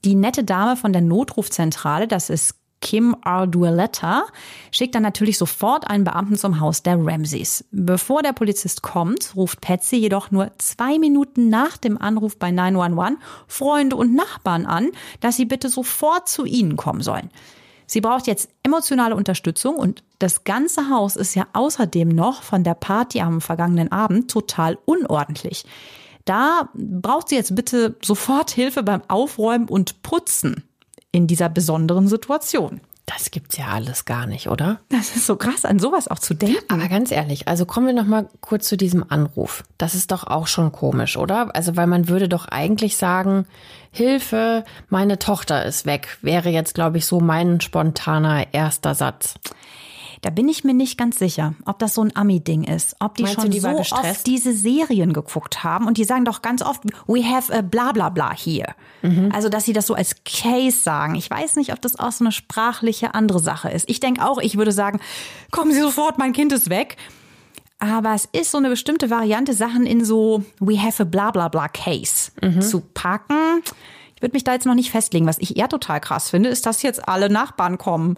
Die 0.05 0.15
nette 0.15 0.45
Dame 0.45 0.77
von 0.77 0.93
der 0.93 1.03
Notrufzentrale, 1.03 2.09
das 2.09 2.31
ist 2.31 2.55
Kim 2.81 3.17
Ardueletta, 3.23 4.27
schickt 4.71 4.95
dann 4.95 5.03
natürlich 5.03 5.37
sofort 5.37 5.91
einen 5.91 6.05
Beamten 6.05 6.37
zum 6.37 6.61
Haus 6.61 6.83
der 6.85 6.97
Ramseys. 6.99 7.65
Bevor 7.73 8.23
der 8.23 8.33
Polizist 8.33 8.83
kommt, 8.83 9.35
ruft 9.35 9.61
Patsy 9.61 9.97
jedoch 9.97 10.31
nur 10.31 10.53
zwei 10.59 10.99
Minuten 10.99 11.49
nach 11.49 11.77
dem 11.77 12.01
Anruf 12.01 12.39
bei 12.39 12.53
911 12.53 13.19
Freunde 13.49 13.97
und 13.97 14.15
Nachbarn 14.15 14.65
an, 14.65 14.91
dass 15.21 15.37
sie 15.37 15.45
bitte 15.45 15.69
sofort 15.69 16.29
zu 16.29 16.45
ihnen 16.45 16.77
kommen 16.77 17.03
sollen. 17.03 17.31
Sie 17.89 18.03
braucht 18.03 18.27
jetzt 18.27 18.51
emotionale 18.63 19.17
Unterstützung 19.17 19.77
und 19.77 20.05
das 20.19 20.45
ganze 20.45 20.91
Haus 20.91 21.17
ist 21.17 21.35
ja 21.35 21.47
außerdem 21.55 22.11
noch 22.11 22.43
von 22.43 22.63
der 22.63 22.75
Party 22.75 23.21
am 23.21 23.41
vergangenen 23.41 23.91
Abend 23.91 24.31
total 24.31 24.79
unordentlich. 24.85 25.65
Da 26.27 26.69
braucht 26.75 27.31
sie 27.31 27.37
jetzt 27.37 27.57
bitte 27.57 27.97
sofort 28.05 28.51
Hilfe 28.51 28.83
beim 28.83 29.01
Aufräumen 29.09 29.69
und 29.69 30.03
Putzen 30.03 30.65
in 31.13 31.27
dieser 31.27 31.49
besonderen 31.49 32.07
Situation. 32.07 32.83
Das 33.09 33.31
gibt's 33.31 33.57
ja 33.57 33.69
alles 33.69 34.05
gar 34.05 34.27
nicht, 34.27 34.49
oder? 34.49 34.81
Das 34.91 35.17
ist 35.17 35.27
so 35.27 35.37
krass, 35.37 35.65
an 35.65 35.79
sowas 35.79 36.09
auch 36.09 36.19
zu 36.19 36.35
denken. 36.35 36.63
Aber 36.69 36.89
ganz 36.89 37.11
ehrlich, 37.11 37.49
also 37.49 37.65
kommen 37.65 37.87
wir 37.87 37.95
noch 37.95 38.05
mal 38.05 38.29
kurz 38.43 38.69
zu 38.69 38.77
diesem 38.77 39.03
Anruf. 39.09 39.65
Das 39.79 39.95
ist 39.95 40.13
doch 40.13 40.27
auch 40.27 40.47
schon 40.47 40.73
komisch, 40.73 41.17
oder? 41.17 41.55
Also 41.57 41.75
weil 41.77 41.87
man 41.87 42.09
würde 42.09 42.29
doch 42.29 42.45
eigentlich 42.45 42.99
sagen, 42.99 43.47
Hilfe, 43.93 44.63
meine 44.91 45.19
Tochter 45.19 45.65
ist 45.65 45.87
weg, 45.87 46.19
wäre 46.21 46.51
jetzt 46.51 46.75
glaube 46.75 46.99
ich 46.99 47.07
so 47.07 47.19
mein 47.19 47.63
spontaner 47.63 48.53
erster 48.53 48.95
Satz. 48.95 49.37
Da 50.23 50.31
bin 50.31 50.49
ich 50.49 50.65
mir 50.65 50.75
nicht 50.75 50.99
ganz 50.99 51.19
sicher, 51.19 51.55
ob 51.65 51.79
das 51.79 51.95
so 51.95 52.03
ein 52.03 52.15
Ami-Ding 52.17 52.65
ist, 52.65 52.97
ob 52.99 53.15
die 53.17 53.23
Meinst 53.23 53.37
schon 53.37 53.45
du, 53.45 53.51
die 53.51 53.61
so 53.61 53.69
oft 53.69 54.27
diese 54.27 54.53
Serien 54.53 55.13
geguckt 55.13 55.63
haben 55.63 55.87
und 55.87 55.97
die 55.97 56.05
sagen 56.05 56.25
doch 56.25 56.43
ganz 56.43 56.61
oft, 56.63 56.83
we 57.07 57.25
have 57.25 57.53
a 57.57 57.63
bla 57.63 57.93
bla 57.93 58.09
bla 58.09 58.33
here. 58.35 58.75
Mhm. 59.03 59.31
Also, 59.33 59.49
dass 59.49 59.65
sie 59.65 59.73
das 59.73 59.87
so 59.87 59.95
als 59.95 60.17
Case 60.25 60.77
sagen. 60.77 61.15
Ich 61.15 61.31
weiß 61.31 61.57
nicht, 61.57 61.73
ob 61.73 61.81
das 61.81 61.99
auch 61.99 62.11
so 62.13 62.25
eine 62.25 62.33
sprachliche 62.33 63.15
andere 63.15 63.39
Sache 63.39 63.71
ist. 63.71 63.89
Ich 63.89 64.01
denke 64.01 64.27
auch, 64.27 64.39
ich 64.39 64.57
würde 64.59 64.73
sagen, 64.73 65.01
kommen 65.51 65.73
Sie 65.73 65.81
sofort, 65.81 66.19
mein 66.19 66.33
Kind 66.33 66.53
ist 66.53 66.69
weg. 66.69 66.97
Aber 67.79 68.13
es 68.15 68.25
ist 68.33 68.51
so 68.51 68.59
eine 68.59 68.71
bestimmte 68.71 69.09
Variante, 69.11 69.55
Sachen 69.55 69.87
in 69.87 70.05
so 70.05 70.43
we 70.59 70.83
have 70.83 71.01
a 71.01 71.07
bla 71.07 71.31
bla 71.31 71.47
bla 71.49 71.69
case 71.69 72.33
Mhm. 72.43 72.61
zu 72.61 72.81
packen. 72.81 73.63
Ich 74.17 74.23
würde 74.23 74.35
mich 74.35 74.43
da 74.43 74.53
jetzt 74.53 74.67
noch 74.67 74.75
nicht 74.75 74.91
festlegen. 74.91 75.27
Was 75.27 75.39
ich 75.39 75.57
eher 75.57 75.69
total 75.69 76.01
krass 76.01 76.29
finde, 76.31 76.49
ist, 76.49 76.67
dass 76.67 76.83
jetzt 76.83 77.07
alle 77.09 77.31
Nachbarn 77.31 77.79
kommen 77.79 78.17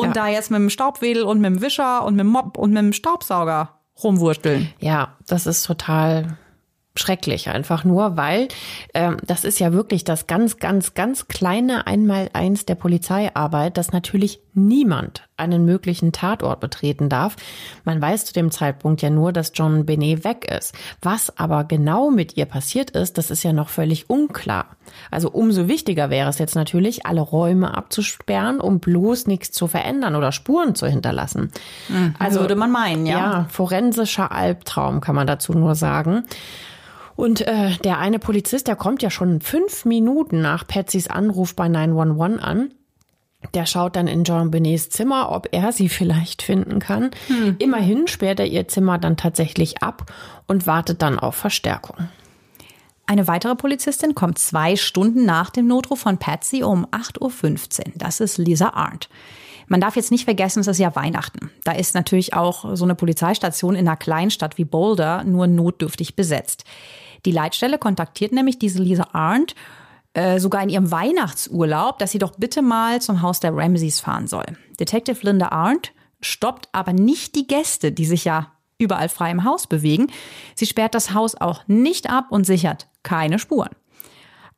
und 0.00 0.08
Ja. 0.08 0.12
da 0.24 0.28
jetzt 0.28 0.50
mit 0.50 0.58
dem 0.58 0.70
Staubwedel 0.70 1.22
und 1.22 1.40
mit 1.40 1.50
dem 1.50 1.60
Wischer 1.62 2.04
und 2.04 2.14
mit 2.16 2.20
dem 2.24 2.28
Mob 2.32 2.56
und 2.58 2.70
mit 2.72 2.78
dem 2.82 2.92
Staubsauger 2.92 3.78
rumwursteln. 4.02 4.72
Ja, 4.80 5.16
das 5.26 5.46
ist 5.46 5.64
total 5.64 6.38
schrecklich 7.00 7.48
einfach 7.48 7.84
nur, 7.84 8.16
weil 8.16 8.48
ähm, 8.94 9.16
das 9.26 9.44
ist 9.44 9.58
ja 9.58 9.72
wirklich 9.72 10.04
das 10.04 10.26
ganz, 10.26 10.58
ganz, 10.58 10.94
ganz 10.94 11.28
kleine 11.28 11.86
Einmaleins 11.86 12.66
der 12.66 12.74
Polizeiarbeit, 12.74 13.76
dass 13.76 13.92
natürlich 13.92 14.40
niemand 14.52 15.28
einen 15.36 15.64
möglichen 15.64 16.12
Tatort 16.12 16.60
betreten 16.60 17.08
darf. 17.08 17.36
Man 17.84 18.00
weiß 18.00 18.26
zu 18.26 18.32
dem 18.32 18.50
Zeitpunkt 18.50 19.00
ja 19.00 19.10
nur, 19.10 19.32
dass 19.32 19.52
John 19.54 19.86
Benet 19.86 20.24
weg 20.24 20.50
ist. 20.50 20.74
Was 21.00 21.36
aber 21.38 21.64
genau 21.64 22.10
mit 22.10 22.36
ihr 22.36 22.46
passiert 22.46 22.90
ist, 22.90 23.16
das 23.16 23.30
ist 23.30 23.42
ja 23.42 23.52
noch 23.52 23.68
völlig 23.68 24.10
unklar. 24.10 24.66
Also 25.10 25.30
umso 25.30 25.68
wichtiger 25.68 26.10
wäre 26.10 26.28
es 26.28 26.38
jetzt 26.38 26.56
natürlich, 26.56 27.06
alle 27.06 27.20
Räume 27.20 27.76
abzusperren, 27.76 28.60
um 28.60 28.80
bloß 28.80 29.28
nichts 29.28 29.52
zu 29.52 29.66
verändern 29.66 30.16
oder 30.16 30.32
Spuren 30.32 30.74
zu 30.74 30.86
hinterlassen. 30.86 31.52
Also 32.18 32.40
würde 32.40 32.56
man 32.56 32.70
meinen, 32.70 33.06
ja. 33.06 33.18
Ja, 33.18 33.46
forensischer 33.48 34.32
Albtraum 34.32 35.00
kann 35.00 35.14
man 35.14 35.26
dazu 35.26 35.52
nur 35.52 35.74
sagen. 35.74 36.24
Und 37.20 37.42
äh, 37.42 37.76
der 37.84 37.98
eine 37.98 38.18
Polizist, 38.18 38.66
der 38.66 38.76
kommt 38.76 39.02
ja 39.02 39.10
schon 39.10 39.42
fünf 39.42 39.84
Minuten 39.84 40.40
nach 40.40 40.66
Patsys 40.66 41.06
Anruf 41.06 41.54
bei 41.54 41.68
911 41.68 42.42
an. 42.42 42.70
Der 43.52 43.66
schaut 43.66 43.96
dann 43.96 44.06
in 44.06 44.24
John 44.24 44.50
Benets 44.50 44.88
Zimmer, 44.88 45.30
ob 45.30 45.48
er 45.52 45.72
sie 45.72 45.90
vielleicht 45.90 46.40
finden 46.40 46.78
kann. 46.78 47.10
Immerhin 47.58 48.06
sperrt 48.06 48.40
er 48.40 48.46
ihr 48.46 48.68
Zimmer 48.68 48.96
dann 48.96 49.18
tatsächlich 49.18 49.82
ab 49.82 50.10
und 50.46 50.66
wartet 50.66 51.02
dann 51.02 51.18
auf 51.18 51.34
Verstärkung. 51.34 52.08
Eine 53.06 53.28
weitere 53.28 53.54
Polizistin 53.54 54.14
kommt 54.14 54.38
zwei 54.38 54.76
Stunden 54.76 55.26
nach 55.26 55.50
dem 55.50 55.66
Notruf 55.66 56.00
von 56.00 56.16
Patsy 56.16 56.62
um 56.62 56.86
8.15 56.86 57.20
Uhr. 57.20 57.92
Das 57.96 58.20
ist 58.20 58.38
Lisa 58.38 58.70
Arndt. 58.70 59.10
Man 59.66 59.82
darf 59.82 59.94
jetzt 59.94 60.10
nicht 60.10 60.24
vergessen, 60.24 60.60
es 60.60 60.68
ist 60.68 60.78
ja 60.78 60.96
Weihnachten. 60.96 61.50
Da 61.64 61.72
ist 61.72 61.94
natürlich 61.94 62.32
auch 62.32 62.74
so 62.76 62.84
eine 62.84 62.94
Polizeistation 62.94 63.76
in 63.76 63.86
einer 63.86 63.96
Kleinstadt 63.98 64.56
wie 64.56 64.64
Boulder 64.64 65.22
nur 65.22 65.46
notdürftig 65.46 66.16
besetzt. 66.16 66.64
Die 67.24 67.32
Leitstelle 67.32 67.78
kontaktiert 67.78 68.32
nämlich 68.32 68.58
diese 68.58 68.82
Lisa 68.82 69.08
Arndt 69.12 69.54
äh, 70.14 70.40
sogar 70.40 70.62
in 70.62 70.68
ihrem 70.68 70.90
Weihnachtsurlaub, 70.90 71.98
dass 71.98 72.10
sie 72.10 72.18
doch 72.18 72.32
bitte 72.36 72.62
mal 72.62 73.00
zum 73.00 73.22
Haus 73.22 73.40
der 73.40 73.54
Ramseys 73.54 74.00
fahren 74.00 74.26
soll. 74.26 74.46
Detective 74.78 75.18
Linda 75.22 75.48
Arndt 75.48 75.92
stoppt 76.20 76.68
aber 76.72 76.92
nicht 76.92 77.34
die 77.34 77.46
Gäste, 77.46 77.92
die 77.92 78.04
sich 78.04 78.24
ja 78.24 78.52
überall 78.78 79.08
frei 79.08 79.30
im 79.30 79.44
Haus 79.44 79.66
bewegen. 79.66 80.08
Sie 80.54 80.66
sperrt 80.66 80.94
das 80.94 81.14
Haus 81.14 81.34
auch 81.34 81.62
nicht 81.68 82.10
ab 82.10 82.26
und 82.30 82.44
sichert 82.44 82.88
keine 83.02 83.38
Spuren. 83.38 83.70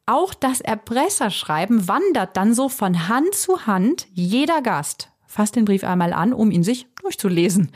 Auch 0.07 0.35
das 0.35 0.61
Erpresserschreiben 0.61 1.87
wandert 1.87 2.37
dann 2.37 2.55
so 2.55 2.69
von 2.69 3.09
Hand 3.09 3.35
zu 3.35 3.67
Hand. 3.67 4.07
Jeder 4.13 4.63
Gast 4.63 5.11
fasst 5.27 5.57
den 5.57 5.65
Brief 5.65 5.85
einmal 5.85 6.13
an, 6.13 6.33
um 6.33 6.51
ihn 6.51 6.65
sich 6.65 6.87
durchzulesen. 7.01 7.71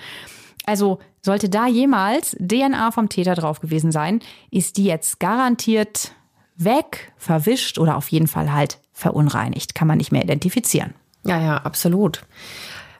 Also 0.66 0.98
sollte 1.22 1.48
da 1.48 1.66
jemals 1.66 2.36
DNA 2.38 2.90
vom 2.90 3.08
Täter 3.08 3.34
drauf 3.34 3.60
gewesen 3.60 3.92
sein, 3.92 4.20
ist 4.50 4.76
die 4.76 4.84
jetzt 4.84 5.20
garantiert 5.20 6.12
weg, 6.56 7.12
verwischt 7.16 7.78
oder 7.78 7.96
auf 7.96 8.08
jeden 8.08 8.26
Fall 8.26 8.52
halt 8.52 8.78
verunreinigt. 8.92 9.74
Kann 9.74 9.88
man 9.88 9.98
nicht 9.98 10.12
mehr 10.12 10.24
identifizieren. 10.24 10.94
Ja, 11.24 11.40
ja, 11.40 11.56
absolut. 11.58 12.22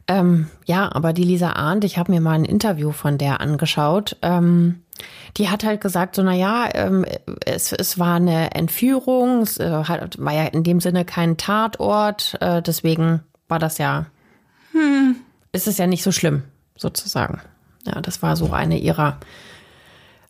Ähm, 0.08 0.46
ja, 0.64 0.90
aber 0.92 1.12
die 1.12 1.24
Lisa 1.24 1.52
Arndt, 1.52 1.84
ich 1.84 1.98
habe 1.98 2.12
mir 2.12 2.20
mal 2.20 2.34
ein 2.34 2.44
Interview 2.44 2.92
von 2.92 3.18
der 3.18 3.40
angeschaut. 3.40 4.16
Ähm, 4.22 4.82
die 5.36 5.48
hat 5.48 5.64
halt 5.64 5.80
gesagt, 5.80 6.14
so, 6.14 6.22
na 6.22 6.32
ja, 6.32 6.68
ähm, 6.72 7.04
es, 7.44 7.72
es 7.72 7.98
war 7.98 8.16
eine 8.16 8.54
Entführung, 8.54 9.42
es 9.42 9.58
äh, 9.58 9.84
hat, 9.84 10.16
war 10.18 10.32
ja 10.32 10.44
in 10.44 10.62
dem 10.62 10.80
Sinne 10.80 11.04
kein 11.04 11.36
Tatort, 11.36 12.36
äh, 12.40 12.62
deswegen 12.62 13.22
war 13.48 13.58
das 13.58 13.78
ja, 13.78 14.06
hm, 14.72 15.16
ist 15.52 15.66
es 15.66 15.78
ja 15.78 15.86
nicht 15.86 16.02
so 16.02 16.12
schlimm, 16.12 16.44
sozusagen. 16.76 17.40
Ja, 17.86 18.00
das 18.00 18.22
war 18.22 18.36
so 18.36 18.52
eine 18.52 18.78
ihrer 18.78 19.18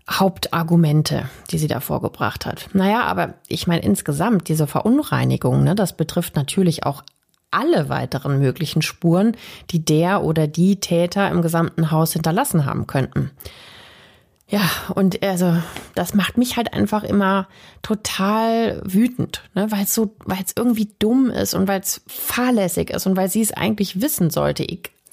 Hauptargumente, 0.08 1.28
die 1.50 1.58
sie 1.58 1.66
da 1.66 1.80
vorgebracht 1.80 2.46
hat. 2.46 2.68
Naja, 2.72 3.02
aber 3.02 3.34
ich 3.48 3.66
meine 3.66 3.82
insgesamt, 3.82 4.48
diese 4.48 4.66
Verunreinigung, 4.66 5.64
ne, 5.64 5.74
das 5.74 5.96
betrifft 5.96 6.36
natürlich 6.36 6.84
auch 6.86 7.02
alle 7.50 7.88
weiteren 7.88 8.38
möglichen 8.38 8.82
Spuren, 8.82 9.36
die 9.70 9.84
der 9.84 10.22
oder 10.22 10.46
die 10.46 10.78
Täter 10.78 11.30
im 11.30 11.42
gesamten 11.42 11.90
Haus 11.90 12.12
hinterlassen 12.12 12.66
haben 12.66 12.86
könnten. 12.86 13.30
Ja, 14.48 14.60
und 14.94 15.24
also 15.24 15.56
das 15.96 16.14
macht 16.14 16.38
mich 16.38 16.56
halt 16.56 16.72
einfach 16.72 17.02
immer 17.02 17.48
total 17.82 18.80
wütend, 18.84 19.42
ne, 19.54 19.72
weil 19.72 19.84
es 19.84 19.94
so, 19.94 20.14
weil 20.24 20.38
es 20.44 20.52
irgendwie 20.56 20.88
dumm 21.00 21.30
ist 21.30 21.54
und 21.54 21.66
weil 21.66 21.80
es 21.80 22.02
fahrlässig 22.06 22.90
ist 22.90 23.06
und 23.06 23.16
weil 23.16 23.28
sie 23.28 23.42
es 23.42 23.52
eigentlich 23.52 24.00
wissen 24.00 24.30
sollte, 24.30 24.62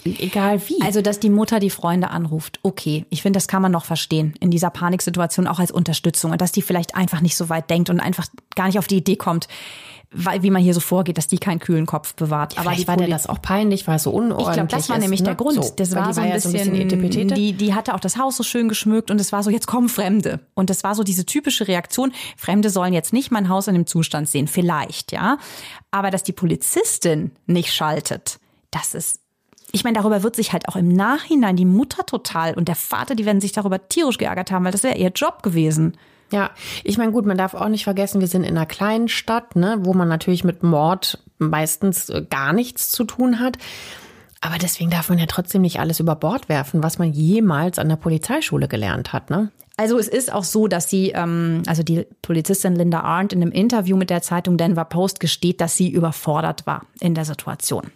egal 0.06 0.62
wie. 0.70 0.82
Also, 0.82 1.02
dass 1.02 1.20
die 1.20 1.30
Mutter 1.30 1.60
die 1.60 1.70
Freunde 1.70 2.10
anruft, 2.10 2.60
okay. 2.64 3.06
Ich 3.10 3.22
finde, 3.22 3.38
das 3.38 3.48
kann 3.48 3.62
man 3.62 3.72
noch 3.72 3.86
verstehen. 3.86 4.34
In 4.40 4.52
dieser 4.52 4.70
Paniksituation 4.70 5.48
auch 5.48 5.60
als 5.60 5.72
Unterstützung. 5.72 6.32
Und 6.32 6.42
dass 6.42 6.52
die 6.52 6.62
vielleicht 6.62 6.96
einfach 6.96 7.22
nicht 7.22 7.36
so 7.36 7.50
weit 7.50 7.70
denkt 7.70 7.90
und 7.90 8.00
einfach 8.00 8.28
gar 8.56 8.68
nicht 8.68 8.80
auf 8.80 8.88
die 8.88 8.98
Idee 8.98 9.16
kommt, 9.16 9.48
weil, 10.16 10.44
wie 10.44 10.52
man 10.52 10.62
hier 10.62 10.76
so 10.76 10.80
vorgeht, 10.80 11.18
dass 11.18 11.26
die 11.26 11.40
keinen 11.40 11.58
kühlen 11.60 11.88
Kopf 11.88 12.14
bewahrt. 12.14 12.60
Aber 12.60 12.74
die 12.74 12.88
war 12.88 12.98
Poli- 12.98 13.10
das 13.10 13.26
auch 13.28 13.42
peinlich, 13.42 13.88
es 13.88 14.04
so 14.04 14.12
unordentlich 14.12 14.48
Ich 14.50 14.54
glaube, 14.54 14.70
das 14.70 14.88
war 14.88 14.98
ist, 14.98 15.02
nämlich 15.02 15.22
ne? 15.22 15.26
der 15.26 15.36
Grund. 15.36 15.56
So, 15.56 15.74
das 15.76 15.96
war 15.96 16.10
die 16.10 16.14
so 16.14 16.22
ein 16.22 16.28
ja 16.28 16.34
bisschen, 16.36 16.76
Etepetete. 16.76 17.34
die, 17.34 17.54
die 17.54 17.74
hatte 17.74 17.96
auch 17.96 18.00
das 18.00 18.18
Haus 18.18 18.38
so 18.38 18.44
schön 18.44 18.70
geschmückt 18.70 19.10
und 19.10 19.20
es 19.20 19.32
war 19.32 19.42
so, 19.42 19.50
jetzt 19.50 19.66
kommen 19.66 19.90
Fremde. 19.90 20.40
Und 20.54 20.70
das 20.70 20.84
war 20.84 20.94
so 20.94 21.02
diese 21.02 21.26
typische 21.26 21.68
Reaktion. 21.68 22.14
Fremde 22.38 22.70
sollen 22.70 22.94
jetzt 22.94 23.12
nicht 23.12 23.32
mein 23.32 23.50
Haus 23.50 23.68
in 23.68 23.74
dem 23.74 23.88
Zustand 23.88 24.30
sehen. 24.30 24.48
Vielleicht, 24.48 25.12
ja. 25.12 25.40
Aber 25.90 26.12
dass 26.12 26.22
die 26.22 26.32
Polizistin 26.34 27.32
nicht 27.48 27.74
schaltet, 27.74 28.40
das 28.70 28.94
ist 28.94 29.20
ich 29.76 29.84
meine, 29.84 29.98
darüber 29.98 30.22
wird 30.22 30.36
sich 30.36 30.54
halt 30.54 30.70
auch 30.70 30.76
im 30.76 30.88
Nachhinein 30.88 31.56
die 31.56 31.66
Mutter 31.66 32.06
total 32.06 32.54
und 32.54 32.68
der 32.68 32.76
Vater, 32.76 33.16
die 33.16 33.26
werden 33.26 33.42
sich 33.42 33.52
darüber 33.54 33.90
tierisch 33.90 34.20
geärgert 34.20 34.52
haben, 34.52 34.64
weil 34.64 34.72
das 34.72 34.84
wäre 34.84 34.98
ihr 34.98 35.10
Job 35.10 35.42
gewesen. 35.42 35.98
Ja, 36.32 36.52
ich 36.84 37.00
meine, 37.00 37.12
gut, 37.12 37.26
man 37.26 37.38
darf 37.38 37.56
auch 37.56 37.68
nicht 37.68 37.84
vergessen, 37.84 38.22
wir 38.22 38.28
sind 38.28 38.44
in 38.44 38.56
einer 38.56 38.68
kleinen 38.68 39.08
Stadt, 39.08 39.56
ne, 39.56 39.80
wo 39.82 39.94
man 39.94 40.08
natürlich 40.08 40.44
mit 40.44 40.62
Mord 40.62 41.24
meistens 41.40 42.10
äh, 42.10 42.24
gar 42.30 42.54
nichts 42.54 42.92
zu 42.92 43.04
tun 43.04 43.40
hat. 43.40 43.58
Aber 44.42 44.58
deswegen 44.60 44.92
darf 44.92 45.10
man 45.10 45.18
ja 45.18 45.26
trotzdem 45.26 45.64
nicht 45.64 45.80
alles 45.80 46.00
über 46.00 46.16
Bord 46.16 46.50
werfen, 46.50 46.84
was 46.84 47.00
man 47.00 47.12
jemals 47.12 47.80
an 47.80 47.90
der 47.90 47.96
Polizeischule 47.96 48.68
gelernt 48.68 49.12
hat, 49.12 49.32
ne? 49.32 49.52
Also 49.76 49.98
es 49.98 50.08
ist 50.08 50.32
auch 50.32 50.44
so, 50.44 50.68
dass 50.68 50.88
sie, 50.88 51.14
ähm, 51.16 51.64
also 51.66 51.82
die 51.82 52.06
Polizistin 52.22 52.76
Linda 52.76 53.00
Arndt 53.00 53.34
in 53.34 53.42
einem 53.42 53.52
Interview 53.52 53.98
mit 53.98 54.12
der 54.12 54.22
Zeitung 54.22 54.58
Denver 54.58 54.86
Post 54.86 55.20
gesteht, 55.20 55.62
dass 55.62 55.76
sie 55.78 55.90
überfordert 55.90 56.68
war 56.68 56.84
in 57.00 57.16
der 57.16 57.26
Situation. 57.26 57.90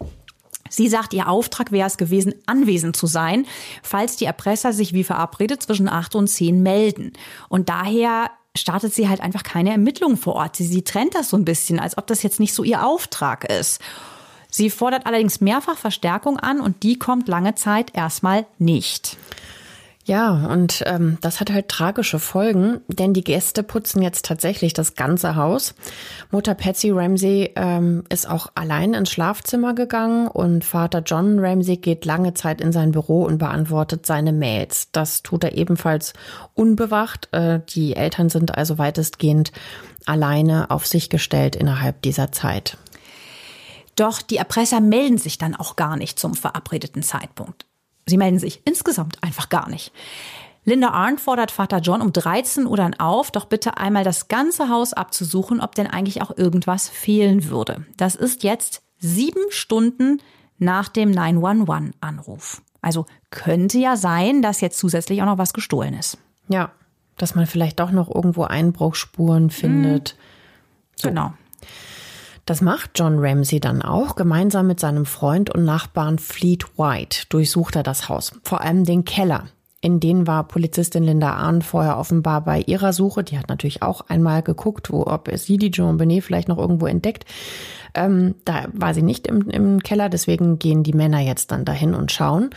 Sie 0.70 0.88
sagt, 0.88 1.12
ihr 1.14 1.28
Auftrag 1.28 1.72
wäre 1.72 1.86
es 1.86 1.96
gewesen, 1.96 2.34
anwesend 2.46 2.96
zu 2.96 3.06
sein, 3.06 3.46
falls 3.82 4.16
die 4.16 4.24
Erpresser 4.24 4.72
sich 4.72 4.92
wie 4.92 5.04
verabredet 5.04 5.62
zwischen 5.62 5.88
acht 5.88 6.14
und 6.14 6.28
zehn 6.28 6.62
melden. 6.62 7.12
Und 7.48 7.68
daher 7.68 8.30
startet 8.56 8.94
sie 8.94 9.08
halt 9.08 9.20
einfach 9.20 9.42
keine 9.42 9.70
Ermittlungen 9.70 10.16
vor 10.16 10.34
Ort. 10.34 10.56
Sie, 10.56 10.66
sie 10.66 10.82
trennt 10.82 11.14
das 11.14 11.30
so 11.30 11.36
ein 11.36 11.44
bisschen, 11.44 11.78
als 11.78 11.96
ob 11.96 12.06
das 12.06 12.22
jetzt 12.22 12.40
nicht 12.40 12.54
so 12.54 12.64
ihr 12.64 12.84
Auftrag 12.84 13.44
ist. 13.44 13.80
Sie 14.50 14.70
fordert 14.70 15.06
allerdings 15.06 15.40
mehrfach 15.40 15.76
Verstärkung 15.76 16.38
an 16.38 16.60
und 16.60 16.82
die 16.82 16.98
kommt 16.98 17.28
lange 17.28 17.54
Zeit 17.54 17.94
erstmal 17.94 18.46
nicht. 18.58 19.16
Ja, 20.08 20.30
und 20.30 20.82
ähm, 20.86 21.18
das 21.20 21.38
hat 21.38 21.52
halt 21.52 21.68
tragische 21.68 22.18
Folgen, 22.18 22.80
denn 22.88 23.12
die 23.12 23.22
Gäste 23.22 23.62
putzen 23.62 24.00
jetzt 24.00 24.24
tatsächlich 24.24 24.72
das 24.72 24.94
ganze 24.94 25.36
Haus. 25.36 25.74
Mutter 26.30 26.54
Patsy 26.54 26.90
Ramsey 26.90 27.52
ähm, 27.56 28.04
ist 28.08 28.26
auch 28.26 28.50
allein 28.54 28.94
ins 28.94 29.10
Schlafzimmer 29.10 29.74
gegangen 29.74 30.26
und 30.26 30.64
Vater 30.64 31.02
John 31.04 31.38
Ramsey 31.38 31.76
geht 31.76 32.06
lange 32.06 32.32
Zeit 32.32 32.62
in 32.62 32.72
sein 32.72 32.92
Büro 32.92 33.24
und 33.24 33.36
beantwortet 33.36 34.06
seine 34.06 34.32
Mails. 34.32 34.88
Das 34.92 35.22
tut 35.22 35.44
er 35.44 35.58
ebenfalls 35.58 36.14
unbewacht. 36.54 37.28
Äh, 37.32 37.60
die 37.68 37.94
Eltern 37.94 38.30
sind 38.30 38.56
also 38.56 38.78
weitestgehend 38.78 39.52
alleine 40.06 40.70
auf 40.70 40.86
sich 40.86 41.10
gestellt 41.10 41.54
innerhalb 41.54 42.00
dieser 42.00 42.32
Zeit. 42.32 42.78
Doch 43.94 44.22
die 44.22 44.38
Erpresser 44.38 44.80
melden 44.80 45.18
sich 45.18 45.36
dann 45.36 45.54
auch 45.54 45.76
gar 45.76 45.98
nicht 45.98 46.18
zum 46.18 46.32
verabredeten 46.32 47.02
Zeitpunkt. 47.02 47.67
Sie 48.08 48.16
melden 48.16 48.38
sich 48.38 48.62
insgesamt 48.64 49.22
einfach 49.22 49.48
gar 49.48 49.68
nicht. 49.68 49.92
Linda 50.64 50.90
Arndt 50.90 51.20
fordert 51.20 51.50
Vater 51.50 51.78
John 51.78 52.02
um 52.02 52.12
13 52.12 52.66
Uhr 52.66 52.76
dann 52.76 52.94
auf, 52.94 53.30
doch 53.30 53.46
bitte 53.46 53.78
einmal 53.78 54.04
das 54.04 54.28
ganze 54.28 54.68
Haus 54.68 54.92
abzusuchen, 54.92 55.60
ob 55.60 55.74
denn 55.74 55.86
eigentlich 55.86 56.20
auch 56.20 56.36
irgendwas 56.36 56.88
fehlen 56.88 57.48
würde. 57.48 57.86
Das 57.96 58.14
ist 58.14 58.42
jetzt 58.42 58.82
sieben 58.98 59.50
Stunden 59.50 60.20
nach 60.58 60.88
dem 60.88 61.10
911-Anruf. 61.10 62.60
Also 62.82 63.06
könnte 63.30 63.78
ja 63.78 63.96
sein, 63.96 64.42
dass 64.42 64.60
jetzt 64.60 64.78
zusätzlich 64.78 65.22
auch 65.22 65.26
noch 65.26 65.38
was 65.38 65.52
gestohlen 65.52 65.94
ist. 65.94 66.18
Ja, 66.48 66.72
dass 67.16 67.34
man 67.34 67.46
vielleicht 67.46 67.80
doch 67.80 67.90
noch 67.90 68.14
irgendwo 68.14 68.44
Einbruchspuren 68.44 69.50
findet. 69.50 70.16
Mhm. 70.16 70.22
So. 70.96 71.08
Genau. 71.08 71.32
Das 72.48 72.62
macht 72.62 72.92
John 72.94 73.18
Ramsey 73.18 73.60
dann 73.60 73.82
auch. 73.82 74.16
Gemeinsam 74.16 74.68
mit 74.68 74.80
seinem 74.80 75.04
Freund 75.04 75.54
und 75.54 75.66
Nachbarn 75.66 76.18
Fleet 76.18 76.78
White 76.78 77.26
durchsucht 77.28 77.76
er 77.76 77.82
das 77.82 78.08
Haus, 78.08 78.32
vor 78.42 78.62
allem 78.62 78.86
den 78.86 79.04
Keller. 79.04 79.48
In 79.82 80.00
den 80.00 80.26
war 80.26 80.48
Polizistin 80.48 81.04
Linda 81.04 81.34
Ahn 81.34 81.60
vorher 81.60 81.98
offenbar 81.98 82.40
bei 82.40 82.62
ihrer 82.62 82.94
Suche. 82.94 83.22
Die 83.22 83.38
hat 83.38 83.50
natürlich 83.50 83.82
auch 83.82 84.08
einmal 84.08 84.42
geguckt, 84.42 84.90
wo, 84.90 85.06
ob 85.06 85.30
sie 85.34 85.58
die 85.58 85.68
Joan 85.68 85.98
Benet 85.98 86.24
vielleicht 86.24 86.48
noch 86.48 86.56
irgendwo 86.56 86.86
entdeckt. 86.86 87.26
Ähm, 87.94 88.34
da 88.46 88.64
war 88.72 88.94
sie 88.94 89.02
nicht 89.02 89.26
im, 89.26 89.50
im 89.50 89.80
Keller, 89.80 90.08
deswegen 90.08 90.58
gehen 90.58 90.82
die 90.82 90.94
Männer 90.94 91.20
jetzt 91.20 91.52
dann 91.52 91.66
dahin 91.66 91.92
und 91.92 92.12
schauen. 92.12 92.48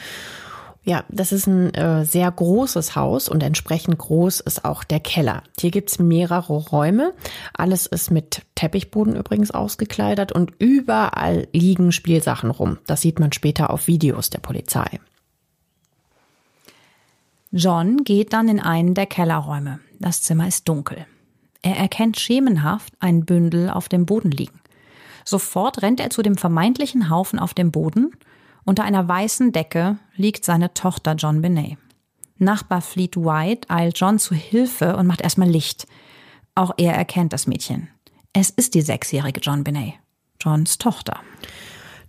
Ja, 0.84 1.04
das 1.10 1.32
ist 1.32 1.46
ein 1.46 1.74
äh, 1.76 2.06
sehr 2.06 2.32
großes 2.32 2.96
Haus 2.96 3.30
und 3.30 3.44
entsprechend 3.44 4.00
groß 4.00 4.40
ist 4.40 4.66
auch 4.66 4.84
der 4.84 5.00
Keller. 5.00 5.44
Hier 5.60 5.70
gibt's 5.70 6.00
mehrere 6.00 6.54
Räume. 6.54 7.14
Alles 7.54 7.86
ist 7.86 8.10
mit 8.10 8.42
Teppichboden 8.56 9.16
übrigens 9.16 9.52
ausgekleidet 9.52 10.32
und 10.32 10.54
überall 10.58 11.48
liegen 11.54 11.92
Spielsachen 11.92 12.50
rum. 12.50 12.80
Das 12.88 13.02
sieht 13.02 13.20
man 13.20 13.32
später 13.32 13.70
auf 13.70 13.86
Videos 13.86 14.32
der 14.32 14.40
Polizei. 14.40 15.00
John 17.52 18.04
geht 18.04 18.34
dann 18.34 18.48
in 18.48 18.60
einen 18.60 18.96
der 18.96 19.06
Kellerräume. 19.06 19.82
Das 20.00 20.24
Zimmer 20.24 20.48
ist 20.48 20.68
dunkel. 20.68 21.06
Er 21.62 21.78
erkennt 21.78 22.20
schemenhaft 22.20 22.94
ein 23.00 23.26
Bündel 23.26 23.70
auf 23.70 23.88
dem 23.88 24.08
Boden 24.08 24.32
liegen. 24.32 24.60
Sofort 25.26 25.84
rennt 25.84 26.00
er 26.00 26.10
zu 26.10 26.24
dem 26.24 26.38
vermeintlichen 26.38 27.12
Haufen 27.12 27.38
auf 27.38 27.54
dem 27.54 27.72
Boden 27.72 28.14
unter 28.66 28.84
einer 28.84 29.08
weißen 29.08 29.52
Decke 29.52 29.98
liegt 30.16 30.46
seine 30.46 30.74
Tochter 30.74 31.16
John 31.16 31.42
Benet. 31.42 31.78
Nachbar 32.38 32.82
Fleet 32.82 33.18
White 33.18 33.70
eilt 33.70 34.00
John 34.00 34.20
zu 34.20 34.34
Hilfe 34.34 34.98
und 34.98 35.08
macht 35.08 35.22
erstmal 35.22 35.50
Licht. 35.50 35.88
Auch 36.56 36.74
er 36.78 36.94
erkennt 36.94 37.34
das 37.34 37.48
Mädchen. 37.48 37.90
Es 38.34 38.50
ist 38.50 38.74
die 38.74 38.82
sechsjährige 38.82 39.40
John 39.40 39.64
Benet, 39.64 39.94
Johns 40.40 40.78
Tochter. 40.78 41.20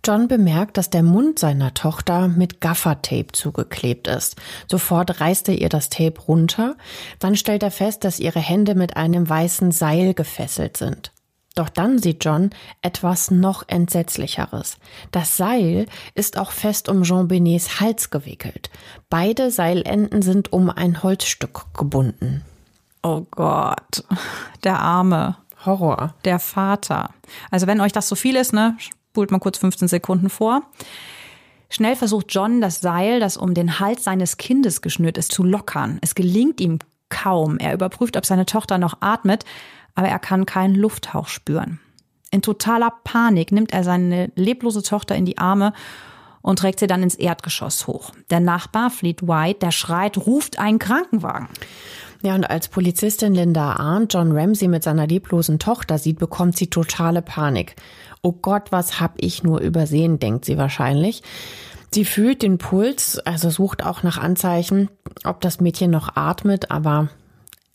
John 0.05 0.27
bemerkt, 0.27 0.75
dass 0.75 0.89
der 0.89 1.03
Mund 1.03 1.39
seiner 1.39 1.73
Tochter 1.73 2.27
mit 2.27 2.59
Gaffertape 2.59 3.31
zugeklebt 3.31 4.09
ist. 4.09 4.35
Sofort 4.69 5.21
reißt 5.21 5.47
er 5.47 5.55
ihr 5.57 5.69
das 5.69 5.89
Tape 5.89 6.19
runter. 6.27 6.75
Dann 7.19 7.37
stellt 7.37 7.63
er 7.63 7.71
fest, 7.71 8.03
dass 8.03 8.19
ihre 8.19 8.41
Hände 8.41 8.75
mit 8.75 8.97
einem 8.97 9.29
weißen 9.29 9.71
Seil 9.71 10.13
gefesselt 10.13 10.75
sind. 10.75 11.12
Doch 11.55 11.69
dann 11.69 11.99
sieht 11.99 12.25
John 12.25 12.49
etwas 12.81 13.29
noch 13.29 13.63
entsetzlicheres. 13.67 14.77
Das 15.11 15.37
Seil 15.37 15.85
ist 16.15 16.37
auch 16.37 16.51
fest 16.51 16.89
um 16.89 17.03
Jean 17.03 17.27
Benets 17.27 17.79
Hals 17.79 18.09
gewickelt. 18.09 18.71
Beide 19.09 19.51
Seilenden 19.51 20.23
sind 20.23 20.51
um 20.51 20.69
ein 20.69 21.03
Holzstück 21.03 21.65
gebunden. 21.77 22.43
Oh 23.03 23.25
Gott, 23.29 24.03
der 24.63 24.79
Arme. 24.79 25.37
Horror. 25.65 26.15
Der 26.25 26.39
Vater. 26.39 27.11
Also 27.51 27.67
wenn 27.67 27.81
euch 27.81 27.91
das 27.91 28.09
so 28.09 28.15
viel 28.15 28.35
ist, 28.35 28.53
ne, 28.53 28.75
spult 28.79 29.31
mal 29.31 29.39
kurz 29.39 29.57
15 29.57 29.87
Sekunden 29.87 30.29
vor. 30.29 30.63
Schnell 31.69 31.95
versucht 31.95 32.27
John, 32.29 32.61
das 32.61 32.81
Seil, 32.81 33.19
das 33.19 33.37
um 33.37 33.53
den 33.53 33.79
Hals 33.79 34.03
seines 34.03 34.37
Kindes 34.37 34.81
geschnürt 34.81 35.17
ist, 35.17 35.31
zu 35.31 35.43
lockern. 35.43 35.99
Es 36.01 36.15
gelingt 36.15 36.61
ihm 36.61 36.79
kaum. 37.09 37.57
Er 37.57 37.73
überprüft, 37.73 38.17
ob 38.17 38.25
seine 38.25 38.45
Tochter 38.45 38.77
noch 38.77 38.97
atmet, 38.99 39.45
aber 39.95 40.07
er 40.07 40.19
kann 40.19 40.45
keinen 40.45 40.75
Lufthauch 40.75 41.27
spüren. 41.27 41.79
In 42.31 42.41
totaler 42.41 42.91
Panik 43.03 43.51
nimmt 43.51 43.73
er 43.73 43.83
seine 43.83 44.31
leblose 44.35 44.81
Tochter 44.81 45.15
in 45.15 45.25
die 45.25 45.37
Arme 45.37 45.73
und 46.41 46.59
trägt 46.59 46.79
sie 46.79 46.87
dann 46.87 47.03
ins 47.03 47.15
Erdgeschoss 47.15 47.87
hoch. 47.87 48.11
Der 48.29 48.39
Nachbar, 48.39 48.89
Fleet 48.89 49.23
White, 49.23 49.59
der 49.59 49.71
schreit, 49.71 50.17
ruft 50.17 50.59
einen 50.59 50.79
Krankenwagen. 50.79 51.47
Ja, 52.23 52.35
und 52.35 52.49
als 52.49 52.69
Polizistin 52.69 53.35
Linda 53.35 53.73
Arndt 53.73 54.13
John 54.13 54.31
Ramsey 54.31 54.67
mit 54.67 54.83
seiner 54.83 55.07
leblosen 55.07 55.59
Tochter 55.59 55.97
sieht, 55.97 56.19
bekommt 56.19 56.57
sie 56.57 56.67
totale 56.67 57.21
Panik. 57.21 57.75
Oh 58.21 58.31
Gott, 58.31 58.71
was 58.71 58.99
hab 58.99 59.15
ich 59.17 59.43
nur 59.43 59.59
übersehen, 59.59 60.19
denkt 60.19 60.45
sie 60.45 60.57
wahrscheinlich. 60.57 61.21
Sie 61.91 62.05
fühlt 62.05 62.41
den 62.41 62.57
Puls, 62.57 63.19
also 63.19 63.49
sucht 63.49 63.85
auch 63.85 64.01
nach 64.01 64.17
Anzeichen, 64.17 64.89
ob 65.25 65.41
das 65.41 65.59
Mädchen 65.59 65.91
noch 65.91 66.15
atmet, 66.15 66.71
aber 66.71 67.09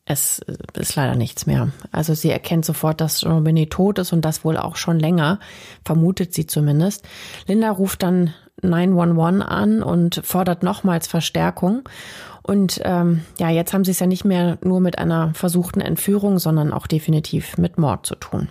es 0.08 0.40
ist 0.72 0.96
leider 0.96 1.14
nichts 1.16 1.44
mehr. 1.44 1.68
Also 1.92 2.14
sie 2.14 2.30
erkennt 2.30 2.64
sofort, 2.64 3.00
dass 3.02 3.20
Jean 3.20 3.44
Benet 3.44 3.70
tot 3.70 3.98
ist 3.98 4.14
und 4.14 4.24
das 4.24 4.42
wohl 4.42 4.56
auch 4.56 4.76
schon 4.76 4.98
länger, 4.98 5.38
vermutet 5.84 6.32
sie 6.32 6.46
zumindest. 6.46 7.06
Linda 7.46 7.70
ruft 7.70 8.02
dann 8.02 8.32
911 8.62 9.46
an 9.46 9.82
und 9.82 10.22
fordert 10.24 10.62
nochmals 10.62 11.06
Verstärkung. 11.06 11.86
Und 12.42 12.80
ähm, 12.84 13.20
ja, 13.38 13.50
jetzt 13.50 13.74
haben 13.74 13.84
sie 13.84 13.90
es 13.90 14.00
ja 14.00 14.06
nicht 14.06 14.24
mehr 14.24 14.56
nur 14.62 14.80
mit 14.80 14.98
einer 14.98 15.34
versuchten 15.34 15.82
Entführung, 15.82 16.38
sondern 16.38 16.72
auch 16.72 16.86
definitiv 16.86 17.58
mit 17.58 17.76
Mord 17.76 18.06
zu 18.06 18.14
tun. 18.14 18.48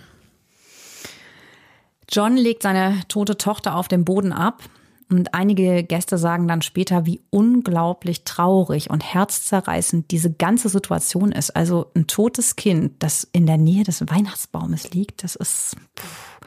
John 2.08 2.36
legt 2.36 2.62
seine 2.62 3.00
tote 3.08 3.36
Tochter 3.36 3.74
auf 3.74 3.88
dem 3.88 4.04
Boden 4.04 4.32
ab 4.32 4.62
und 5.10 5.34
einige 5.34 5.82
Gäste 5.82 6.18
sagen 6.18 6.48
dann 6.48 6.62
später, 6.62 7.06
wie 7.06 7.22
unglaublich 7.30 8.24
traurig 8.24 8.90
und 8.90 9.02
herzzerreißend 9.02 10.10
diese 10.10 10.32
ganze 10.32 10.68
Situation 10.68 11.32
ist. 11.32 11.56
Also 11.56 11.90
ein 11.94 12.06
totes 12.06 12.56
Kind, 12.56 13.02
das 13.02 13.26
in 13.32 13.46
der 13.46 13.56
Nähe 13.56 13.84
des 13.84 14.02
Weihnachtsbaumes 14.02 14.90
liegt, 14.92 15.24
das 15.24 15.34
ist. 15.34 15.76
Pff. 15.98 16.38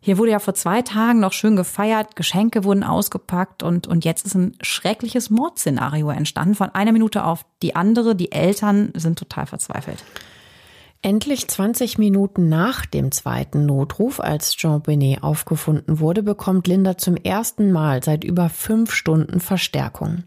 Hier 0.00 0.16
wurde 0.16 0.30
ja 0.30 0.38
vor 0.38 0.54
zwei 0.54 0.80
Tagen 0.80 1.20
noch 1.20 1.34
schön 1.34 1.54
gefeiert, 1.54 2.16
Geschenke 2.16 2.64
wurden 2.64 2.82
ausgepackt 2.82 3.62
und, 3.62 3.86
und 3.86 4.06
jetzt 4.06 4.24
ist 4.24 4.34
ein 4.34 4.56
schreckliches 4.62 5.28
Mordszenario 5.28 6.08
entstanden. 6.08 6.54
Von 6.54 6.70
einer 6.70 6.92
Minute 6.92 7.24
auf 7.24 7.44
die 7.62 7.76
andere. 7.76 8.14
Die 8.14 8.32
Eltern 8.32 8.90
sind 8.94 9.18
total 9.18 9.44
verzweifelt. 9.44 10.02
Endlich 11.00 11.46
20 11.46 11.98
Minuten 11.98 12.48
nach 12.48 12.84
dem 12.84 13.12
zweiten 13.12 13.66
Notruf, 13.66 14.18
als 14.18 14.56
Jean 14.56 14.82
Benet 14.82 15.22
aufgefunden 15.22 16.00
wurde, 16.00 16.24
bekommt 16.24 16.66
Linda 16.66 16.98
zum 16.98 17.14
ersten 17.14 17.70
Mal 17.70 18.02
seit 18.02 18.24
über 18.24 18.48
fünf 18.48 18.92
Stunden 18.92 19.38
Verstärkung. 19.38 20.24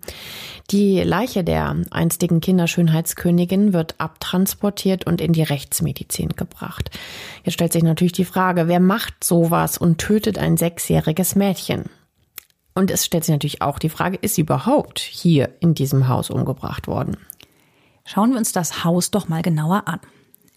Die 0.70 1.02
Leiche 1.02 1.44
der 1.44 1.76
einstigen 1.92 2.40
Kinderschönheitskönigin 2.40 3.74
wird 3.74 3.96
abtransportiert 3.98 5.06
und 5.06 5.20
in 5.20 5.34
die 5.34 5.44
Rechtsmedizin 5.44 6.30
gebracht. 6.30 6.90
Jetzt 7.44 7.56
stellt 7.56 7.74
sich 7.74 7.84
natürlich 7.84 8.14
die 8.14 8.24
Frage, 8.24 8.70
wer 8.70 8.80
macht 8.80 9.26
sowas 9.26 9.78
und 9.78 9.98
tötet 9.98 10.38
ein 10.38 10.56
sechsjähriges 10.56 11.36
Mädchen? 11.36 11.90
Und 12.74 12.92
es 12.92 13.06
stellt 13.06 13.26
sich 13.26 13.34
natürlich 13.34 13.62
auch 13.62 13.78
die 13.78 13.90
Frage, 13.90 14.18
ist 14.22 14.36
sie 14.36 14.42
überhaupt 14.42 15.00
hier 15.00 15.50
in 15.60 15.74
diesem 15.74 16.08
Haus 16.08 16.30
umgebracht 16.30 16.88
worden? 16.88 17.18
Schauen 18.06 18.32
wir 18.32 18.38
uns 18.38 18.54
das 18.54 18.86
Haus 18.86 19.12
doch 19.12 19.28
mal 19.28 19.42
genauer 19.42 19.90
an. 19.90 20.00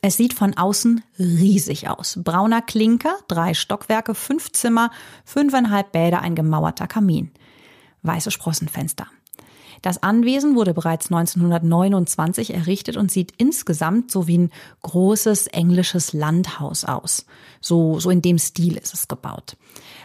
Es 0.06 0.18
sieht 0.18 0.34
von 0.34 0.54
außen 0.54 1.02
riesig 1.18 1.88
aus. 1.88 2.18
Brauner 2.22 2.60
Klinker, 2.60 3.16
drei 3.26 3.54
Stockwerke, 3.54 4.14
fünf 4.14 4.52
Zimmer, 4.52 4.90
fünfeinhalb 5.24 5.92
Bäder, 5.92 6.20
ein 6.20 6.34
gemauerter 6.34 6.86
Kamin. 6.86 7.30
Weiße 8.02 8.30
Sprossenfenster. 8.30 9.06
Das 9.80 10.02
Anwesen 10.02 10.56
wurde 10.56 10.74
bereits 10.74 11.06
1929 11.06 12.52
errichtet 12.52 12.98
und 12.98 13.10
sieht 13.10 13.32
insgesamt 13.38 14.10
so 14.10 14.26
wie 14.26 14.36
ein 14.36 14.50
großes 14.82 15.46
englisches 15.46 16.12
Landhaus 16.12 16.84
aus. 16.84 17.24
So, 17.62 17.98
so 17.98 18.10
in 18.10 18.20
dem 18.20 18.38
Stil 18.38 18.76
ist 18.76 18.92
es 18.92 19.08
gebaut. 19.08 19.56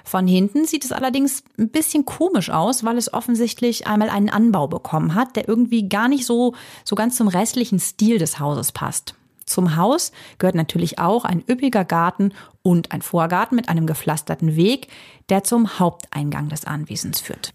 Von 0.06 0.28
hinten 0.28 0.64
sieht 0.64 0.86
es 0.86 0.94
allerdings 0.94 1.44
ein 1.58 1.72
bisschen 1.72 2.06
komisch 2.06 2.50
aus, 2.50 2.86
weil 2.86 2.98
es 2.98 3.14
offensichtlich 3.14 3.86
einmal 3.86 4.10
einen 4.10 4.30
Anbau 4.30 4.70
bekommen 4.70 5.14
hat, 5.14 5.36
der 5.36 5.50
irgendwie 5.50 5.90
gar 5.90 6.08
nicht 6.08 6.26
so, 6.26 6.54
so 6.86 6.96
ganz 6.96 7.18
zum 7.18 7.28
restlichen 7.28 7.80
Stil 7.80 8.18
des 8.18 8.40
Hauses 8.40 8.72
passt. 8.72 9.16
Zum 9.50 9.76
Haus 9.76 10.12
gehört 10.38 10.56
natürlich 10.56 11.00
auch 11.00 11.26
ein 11.26 11.44
üppiger 11.50 11.84
Garten 11.84 12.34
und 12.62 12.92
ein 12.92 13.02
Vorgarten 13.02 13.56
mit 13.56 13.68
einem 13.68 13.88
gepflasterten 13.88 14.56
Weg, 14.56 14.88
der 15.30 15.44
zum 15.44 15.80
Haupteingang 15.80 16.50
des 16.50 16.66
Anwesens 16.66 17.20
führt. 17.20 17.54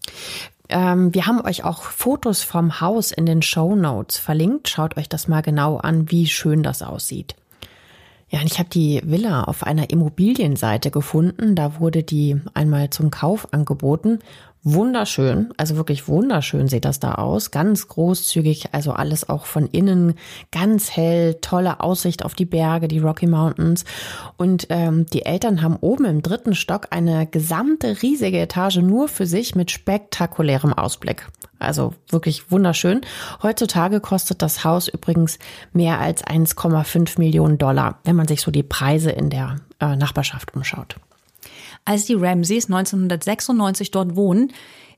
Ähm, 0.69 1.15
wir 1.15 1.27
haben 1.27 1.41
euch 1.41 1.65
auch 1.65 1.83
Fotos 1.83 2.43
vom 2.43 2.81
Haus 2.81 3.13
in 3.13 3.27
den 3.27 3.43
Show 3.43 3.77
Notes 3.77 4.19
verlinkt. 4.19 4.69
Schaut 4.69 4.97
euch 4.97 5.09
das 5.09 5.29
mal 5.29 5.43
genau 5.43 5.77
an, 5.77 6.11
wie 6.11 6.27
schön 6.27 6.63
das 6.63 6.83
aussieht. 6.83 7.37
Ja, 8.31 8.41
ich 8.43 8.59
habe 8.59 8.69
die 8.69 9.01
Villa 9.05 9.45
auf 9.45 9.63
einer 9.63 9.91
Immobilienseite 9.91 10.91
gefunden. 10.91 11.55
Da 11.55 11.79
wurde 11.79 12.03
die 12.03 12.41
einmal 12.55 12.91
zum 12.91 13.11
Kauf 13.11 13.53
angeboten 13.53 14.19
wunderschön, 14.65 15.51
also 15.59 15.77
wirklich 15.77 16.09
wunderschön 16.09 16.69
sieht 16.69 16.87
das 16.87 16.99
da 16.99 17.17
aus, 17.17 17.51
ganz 17.51 17.87
großzügig, 17.87 18.71
also 18.73 18.93
alles 18.93 19.29
auch 19.29 19.45
von 19.45 19.67
innen 19.67 20.15
ganz 20.51 20.91
hell, 20.91 21.35
tolle 21.41 21.81
Aussicht 21.81 22.25
auf 22.25 22.35
die 22.35 22.47
Berge, 22.47 22.89
die 22.89 22.99
Rocky 22.99 23.27
Mountains 23.27 23.85
und 24.39 24.67
ähm, 24.71 25.07
die 25.07 25.27
Eltern 25.27 25.63
haben 25.63 25.77
oben 25.77 26.07
im 26.07 26.23
dritten 26.23 26.55
Stock 26.55 26.89
eine 26.91 27.27
gesamte 27.27 28.03
riesige 28.03 28.41
Etage 28.41 28.79
nur 28.79 29.09
für 29.09 29.27
sich 29.27 29.55
mit 29.55 29.71
spektakulärem 29.71 30.73
Ausblick. 30.73 31.29
Also 31.59 31.95
wirklich 32.09 32.51
wunderschön. 32.51 33.03
Heutzutage 33.43 34.01
kostet 34.01 34.43
das 34.43 34.65
Haus 34.65 34.89
übrigens 34.89 35.39
mehr 35.73 36.01
als 36.01 36.25
1,5 36.25 37.19
Millionen 37.19 37.59
Dollar, 37.59 37.99
wenn 38.05 38.17
man 38.17 38.29
sich 38.29 38.41
so 38.41 38.51
die 38.51 38.63
Preise 38.63 39.11
in 39.11 39.31
der 39.31 39.57
äh, 39.81 39.97
Nachbarschaft 39.97 40.55
umschaut. 40.55 40.97
Als 41.85 42.07
die 42.07 42.15
Ramseys 42.15 42.67
1996 42.67 43.91
dort 43.91 44.17
wohnen, 44.17 44.53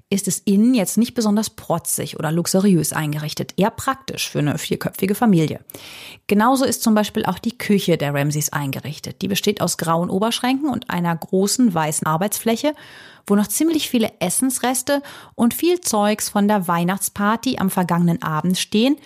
ist 0.08 0.28
es 0.28 0.38
innen 0.38 0.74
jetzt 0.74 0.98
nicht 0.98 1.14
besonders 1.14 1.50
protzig 1.50 2.16
oder 2.16 2.30
luxuriös 2.30 2.92
eingerichtet, 2.92 3.54
eher 3.56 3.70
praktisch 3.70 4.30
für 4.30 4.38
eine 4.38 4.56
vierköpfige 4.56 5.16
Familie. 5.16 5.60
Genauso 6.28 6.64
ist 6.64 6.82
zum 6.82 6.94
Beispiel 6.94 7.24
auch 7.26 7.40
die 7.40 7.58
Küche 7.58 7.96
der 7.96 8.14
Ramseys 8.14 8.50
eingerichtet. 8.52 9.20
Die 9.22 9.28
besteht 9.28 9.60
aus 9.60 9.78
grauen 9.78 10.08
Oberschränken 10.08 10.68
und 10.68 10.90
einer 10.90 11.16
großen 11.16 11.74
weißen 11.74 12.06
Arbeitsfläche, 12.06 12.74
wo 13.26 13.34
noch 13.34 13.48
ziemlich 13.48 13.90
viele 13.90 14.12
Essensreste 14.20 15.02
und 15.34 15.54
viel 15.54 15.80
Zeugs 15.80 16.28
von 16.28 16.46
der 16.46 16.68
Weihnachtsparty 16.68 17.58
am 17.58 17.70
vergangenen 17.70 18.22
Abend 18.22 18.58
stehen. 18.58 18.96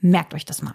Merkt 0.00 0.34
euch 0.34 0.44
das 0.44 0.62
mal. 0.62 0.74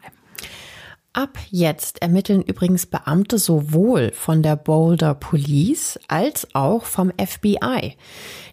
Ab 1.13 1.39
jetzt 1.50 2.02
ermitteln 2.02 2.41
übrigens 2.41 2.86
Beamte 2.86 3.39
sowohl 3.39 4.12
von 4.13 4.43
der 4.43 4.56
Boulder 4.56 5.15
Police 5.15 6.00
als 6.08 6.48
auch 6.54 6.84
vom 6.84 7.12
FBI. 7.12 7.98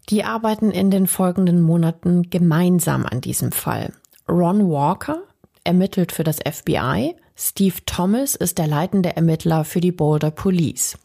Die 0.09 0.25
arbeiten 0.25 0.71
in 0.71 0.90
den 0.90 1.07
folgenden 1.07 1.61
Monaten 1.61 2.31
gemeinsam 2.31 3.05
an 3.05 3.21
diesem 3.21 3.53
Fall. 3.53 3.92
Ron 4.29 4.71
Walker 4.71 5.23
ermittelt 5.64 6.12
für 6.12 6.25
das 6.25 6.38
FBI, 6.38 7.14
Steve 7.37 7.77
Thomas 7.85 8.35
ist 8.35 8.57
der 8.57 8.66
leitende 8.66 9.14
Ermittler 9.14 9.64
für 9.64 9.81
die 9.81 9.92
Boulder 9.92 10.31
Police. 10.31 10.97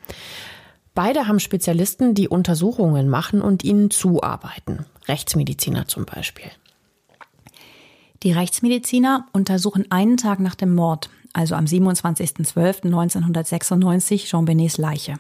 Beide 0.94 1.28
haben 1.28 1.40
Spezialisten, 1.40 2.16
die 2.16 2.30
Untersuchungen 2.30 3.10
machen 3.10 3.42
und 3.42 3.64
ihnen 3.64 3.92
zuarbeiten. 3.92 4.86
Rechtsmediziner 5.08 5.88
zum 5.88 6.06
Beispiel. 6.06 6.50
Die 8.24 8.32
Rechtsmediziner 8.32 9.28
untersuchen 9.34 9.92
einen 9.92 10.16
Tag 10.16 10.40
nach 10.40 10.56
dem 10.56 10.74
Mord 10.74 11.10
also 11.34 11.56
am 11.56 11.66
27.12.1996, 11.66 14.28
Jean 14.28 14.46
Benets 14.46 14.78
Leiche. 14.78 15.16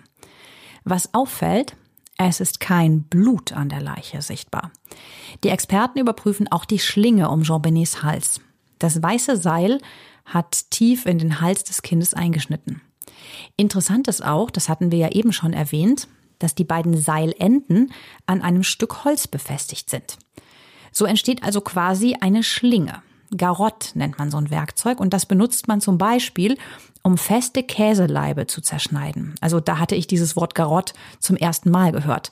Was 0.83 1.13
auffällt, 1.13 1.75
es 2.17 2.39
ist 2.39 2.59
kein 2.59 3.03
Blut 3.03 3.53
an 3.53 3.69
der 3.69 3.81
Leiche 3.81 4.21
sichtbar. 4.21 4.71
Die 5.43 5.49
Experten 5.49 5.99
überprüfen 5.99 6.51
auch 6.51 6.65
die 6.65 6.79
Schlinge 6.79 7.29
um 7.29 7.43
Jean 7.43 7.61
Benets 7.61 8.03
Hals. 8.03 8.41
Das 8.79 9.01
weiße 9.01 9.37
Seil 9.37 9.79
hat 10.25 10.69
tief 10.69 11.05
in 11.05 11.17
den 11.17 11.41
Hals 11.41 11.63
des 11.63 11.81
Kindes 11.81 12.13
eingeschnitten. 12.13 12.81
Interessant 13.57 14.07
ist 14.07 14.23
auch, 14.23 14.49
das 14.49 14.69
hatten 14.69 14.91
wir 14.91 14.99
ja 14.99 15.09
eben 15.09 15.33
schon 15.33 15.53
erwähnt, 15.53 16.07
dass 16.39 16.55
die 16.55 16.63
beiden 16.63 16.97
Seilenden 16.97 17.91
an 18.25 18.41
einem 18.41 18.63
Stück 18.63 19.03
Holz 19.03 19.27
befestigt 19.27 19.89
sind. 19.89 20.17
So 20.91 21.05
entsteht 21.05 21.43
also 21.43 21.61
quasi 21.61 22.15
eine 22.19 22.43
Schlinge. 22.43 23.01
Garott 23.35 23.91
nennt 23.93 24.19
man 24.19 24.29
so 24.29 24.37
ein 24.37 24.49
Werkzeug 24.49 24.99
und 24.99 25.13
das 25.13 25.25
benutzt 25.25 25.67
man 25.67 25.81
zum 25.81 25.97
Beispiel, 25.97 26.57
um 27.03 27.17
feste 27.17 27.63
Käseleibe 27.63 28.47
zu 28.47 28.61
zerschneiden. 28.61 29.35
Also 29.41 29.59
da 29.59 29.79
hatte 29.79 29.95
ich 29.95 30.07
dieses 30.07 30.35
Wort 30.35 30.55
Garott 30.55 30.93
zum 31.19 31.37
ersten 31.37 31.71
Mal 31.71 31.91
gehört. 31.91 32.31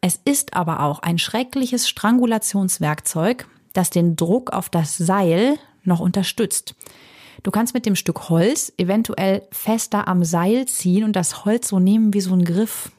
Es 0.00 0.20
ist 0.24 0.54
aber 0.54 0.80
auch 0.80 1.00
ein 1.00 1.18
schreckliches 1.18 1.88
Strangulationswerkzeug, 1.88 3.48
das 3.72 3.90
den 3.90 4.16
Druck 4.16 4.52
auf 4.52 4.68
das 4.68 4.96
Seil 4.96 5.58
noch 5.82 6.00
unterstützt. 6.00 6.74
Du 7.42 7.50
kannst 7.50 7.74
mit 7.74 7.86
dem 7.86 7.96
Stück 7.96 8.28
Holz 8.28 8.72
eventuell 8.78 9.42
fester 9.50 10.08
am 10.08 10.24
Seil 10.24 10.66
ziehen 10.66 11.04
und 11.04 11.14
das 11.14 11.44
Holz 11.44 11.68
so 11.68 11.78
nehmen 11.78 12.12
wie 12.14 12.20
so 12.20 12.32
ein 12.34 12.44
Griff. 12.44 12.90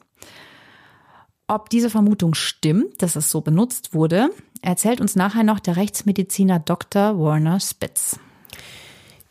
Ob 1.47 1.69
diese 1.69 1.89
Vermutung 1.89 2.35
stimmt, 2.35 3.01
dass 3.01 3.15
es 3.15 3.31
so 3.31 3.41
benutzt 3.41 3.93
wurde, 3.93 4.29
erzählt 4.61 5.01
uns 5.01 5.15
nachher 5.15 5.43
noch 5.43 5.59
der 5.59 5.77
Rechtsmediziner 5.77 6.59
Dr. 6.59 7.19
Warner 7.19 7.59
Spitz. 7.59 8.19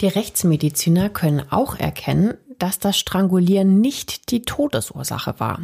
Die 0.01 0.07
Rechtsmediziner 0.07 1.11
können 1.11 1.43
auch 1.51 1.77
erkennen, 1.77 2.35
dass 2.59 2.79
das 2.79 2.99
Strangulieren 2.99 3.81
nicht 3.81 4.31
die 4.31 4.43
Todesursache 4.43 5.39
war. 5.39 5.61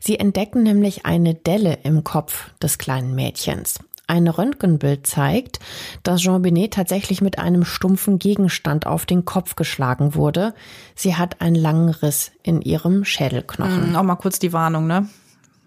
Sie 0.00 0.18
entdecken 0.18 0.62
nämlich 0.62 1.06
eine 1.06 1.34
Delle 1.34 1.78
im 1.82 2.04
Kopf 2.04 2.50
des 2.60 2.78
kleinen 2.78 3.14
Mädchens. 3.14 3.78
Ein 4.06 4.26
Röntgenbild 4.26 5.06
zeigt, 5.06 5.60
dass 6.02 6.20
Jean 6.20 6.42
Benet 6.42 6.74
tatsächlich 6.74 7.20
mit 7.20 7.38
einem 7.38 7.64
stumpfen 7.64 8.18
Gegenstand 8.18 8.84
auf 8.84 9.06
den 9.06 9.24
Kopf 9.24 9.54
geschlagen 9.54 10.16
wurde. 10.16 10.52
Sie 10.96 11.14
hat 11.14 11.40
einen 11.40 11.54
langen 11.54 11.90
Riss 11.90 12.32
in 12.42 12.60
ihrem 12.60 13.04
Schädelknochen. 13.04 13.90
Mhm, 13.90 13.96
auch 13.96 14.02
mal 14.02 14.16
kurz 14.16 14.40
die 14.40 14.52
Warnung, 14.52 14.88
ne? 14.88 15.08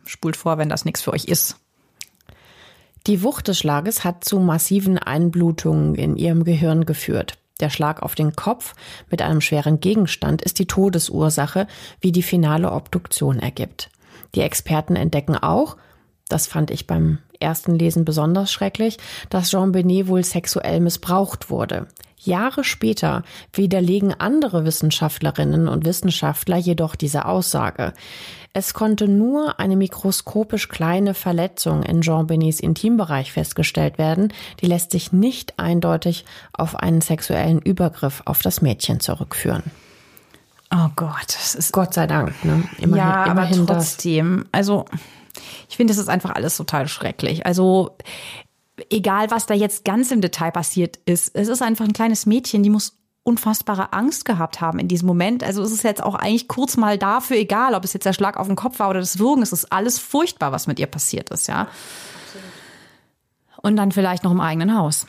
Spult 0.05 0.35
vor, 0.35 0.57
wenn 0.57 0.67
das 0.67 0.83
nichts 0.83 1.01
für 1.01 1.13
euch 1.13 1.25
ist. 1.25 1.55
Die 3.05 3.21
Wucht 3.21 3.49
des 3.49 3.59
Schlages 3.59 4.05
hat 4.05 4.23
zu 4.23 4.39
massiven 4.39 4.97
Einblutungen 4.97 5.93
in 5.95 6.15
ihrem 6.15 6.45
Gehirn 6.45 6.85
geführt. 6.85 7.37
Der 7.59 7.69
Schlag 7.69 8.01
auf 8.01 8.15
den 8.15 8.33
Kopf 8.35 8.75
mit 9.11 9.21
einem 9.21 9.41
schweren 9.41 9.81
Gegenstand 9.81 10.41
ist 10.41 10.57
die 10.57 10.67
Todesursache, 10.67 11.67
wie 11.99 12.13
die 12.13 12.23
finale 12.23 12.71
Obduktion 12.71 13.39
ergibt. 13.39 13.89
Die 14.35 14.41
Experten 14.41 14.95
entdecken 14.95 15.35
auch, 15.35 15.75
das 16.29 16.47
fand 16.47 16.71
ich 16.71 16.87
beim 16.87 17.19
ersten 17.41 17.75
Lesen 17.77 18.05
besonders 18.05 18.53
schrecklich, 18.53 18.97
dass 19.29 19.51
Jean 19.51 19.73
Benet 19.73 20.07
wohl 20.07 20.23
sexuell 20.23 20.79
missbraucht 20.79 21.49
wurde. 21.49 21.87
Jahre 22.25 22.63
später 22.63 23.23
widerlegen 23.51 24.13
andere 24.17 24.65
Wissenschaftlerinnen 24.65 25.67
und 25.67 25.86
Wissenschaftler 25.86 26.57
jedoch 26.57 26.95
diese 26.95 27.25
Aussage. 27.25 27.93
Es 28.55 28.75
konnte 28.75 29.07
nur 29.07 29.59
eine 29.59 29.75
mikroskopisch 29.75 30.69
kleine 30.69 31.15
Verletzung 31.15 31.81
in 31.81 32.01
Jean 32.01 32.27
Benets 32.27 32.59
Intimbereich 32.59 33.31
festgestellt 33.31 33.97
werden. 33.97 34.31
Die 34.62 34.67
lässt 34.67 34.91
sich 34.91 35.12
nicht 35.12 35.57
eindeutig 35.57 36.23
auf 36.53 36.75
einen 36.75 37.01
sexuellen 37.01 37.59
Übergriff 37.59 38.21
auf 38.25 38.43
das 38.43 38.62
Mädchen 38.62 38.99
zurückführen. 38.99 39.63
Oh 40.71 40.89
Gott, 40.95 41.27
das 41.27 41.55
ist 41.55 41.71
Gott 41.71 41.95
sei 41.95 42.05
Dank. 42.05 42.45
Ne? 42.45 42.63
Immerhin, 42.77 42.95
ja, 42.95 43.25
immerhin 43.25 43.62
aber 43.62 43.73
trotzdem, 43.73 44.45
das. 44.51 44.59
also 44.59 44.86
ich 45.67 45.77
finde, 45.77 45.93
das 45.93 46.01
ist 46.01 46.09
einfach 46.09 46.36
alles 46.36 46.57
total 46.57 46.88
schrecklich. 46.88 47.47
Also 47.47 47.97
egal 48.89 49.31
was 49.31 49.45
da 49.45 49.53
jetzt 49.53 49.86
ganz 49.86 50.12
im 50.12 50.21
Detail 50.21 50.51
passiert 50.51 50.97
ist, 51.05 51.36
es 51.36 51.47
ist 51.47 51.62
einfach 51.62 51.86
ein 51.86 51.93
kleines 51.93 52.25
Mädchen, 52.25 52.63
die 52.63 52.69
muss 52.69 52.97
unfassbare 53.23 53.93
Angst 53.93 54.25
gehabt 54.25 54.59
haben 54.59 54.79
in 54.79 54.88
diesem 54.88 55.07
Moment. 55.07 55.43
Also 55.43 55.63
es 55.63 55.71
ist 55.71 55.83
jetzt 55.83 56.03
auch 56.03 56.15
eigentlich 56.15 56.47
kurz 56.47 56.75
mal 56.75 56.97
dafür 56.97 57.38
egal, 57.38 57.73
ob 57.73 57.86
es 57.86 57.93
jetzt 57.93 58.05
der 58.05 58.13
Schlag 58.13 58.38
auf 58.38 58.47
den 58.47 58.57
Kopf 58.57 58.79
war 58.79 58.89
oder 58.89 58.99
das 58.99 59.17
Würgen. 59.17 59.41
Es 59.41 59.53
ist 59.53 59.71
alles 59.71 59.97
furchtbar, 59.97 60.51
was 60.51 60.67
mit 60.67 60.79
ihr 60.79 60.88
passiert 60.88 61.29
ist, 61.29 61.47
ja. 61.47 61.67
Und 63.62 63.77
dann 63.77 63.93
vielleicht 63.93 64.25
noch 64.25 64.31
im 64.31 64.41
eigenen 64.41 64.77
Haus. 64.77 65.07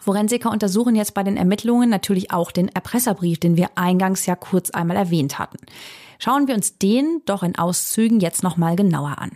Forensiker 0.00 0.50
untersuchen 0.50 0.96
jetzt 0.96 1.14
bei 1.14 1.22
den 1.22 1.36
Ermittlungen 1.36 1.88
natürlich 1.88 2.32
auch 2.32 2.50
den 2.50 2.68
Erpresserbrief, 2.68 3.38
den 3.38 3.56
wir 3.56 3.70
eingangs 3.76 4.26
ja 4.26 4.34
kurz 4.34 4.70
einmal 4.70 4.96
erwähnt 4.96 5.38
hatten. 5.38 5.58
Schauen 6.18 6.48
wir 6.48 6.56
uns 6.56 6.78
den 6.78 7.22
doch 7.24 7.44
in 7.44 7.56
Auszügen 7.56 8.18
jetzt 8.18 8.42
nochmal 8.42 8.74
genauer 8.74 9.18
an. 9.18 9.30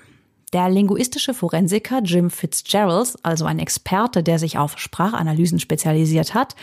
Der 0.56 0.70
linguistische 0.70 1.34
Forensiker 1.34 2.00
Jim 2.02 2.30
Fitzgerald, 2.30 3.14
also 3.22 3.44
ein 3.44 3.58
Experte, 3.58 4.22
der 4.22 4.38
sich 4.38 4.56
auf 4.56 4.78
Sprachanalysen 4.78 5.60
spezialisiert 5.60 6.32
hat, 6.32 6.56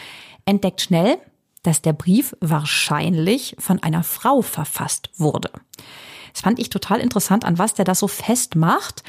entdeckt 0.45 0.81
schnell, 0.81 1.19
dass 1.61 1.83
der 1.83 1.93
Brief 1.93 2.35
wahrscheinlich 2.39 3.55
von 3.59 3.83
einer 3.83 4.01
Frau 4.01 4.41
verfasst 4.41 5.11
wurde. 5.17 5.51
Das 6.31 6.41
fand 6.41 6.57
ich 6.57 6.69
total 6.69 7.01
interessant, 7.01 7.45
an 7.45 7.59
was 7.59 7.75
der 7.75 7.85
das 7.85 7.99
so 7.99 8.07
festmacht. 8.07 9.03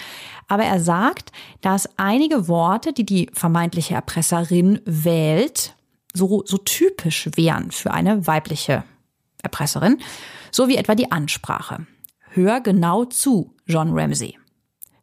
Aber 0.49 0.64
er 0.64 0.81
sagt, 0.81 1.33
dass 1.62 1.88
einige 1.97 2.47
Worte, 2.47 2.92
die 2.92 3.07
die 3.07 3.31
vermeintliche 3.33 3.94
Erpresserin 3.94 4.83
wählt, 4.85 5.75
so, 6.12 6.42
so 6.44 6.59
typisch 6.59 7.31
wären 7.37 7.70
für 7.70 7.94
eine 7.94 8.27
weibliche 8.27 8.85
Erpresserin, 9.42 9.97
so 10.51 10.68
wie 10.68 10.77
etwa 10.77 10.94
die 10.94 11.11
Ansprache. 11.11 11.87
Hör 12.29 12.61
genau 12.61 13.07
zu, 13.07 13.55
John 13.64 13.99
Ramsey. 13.99 14.37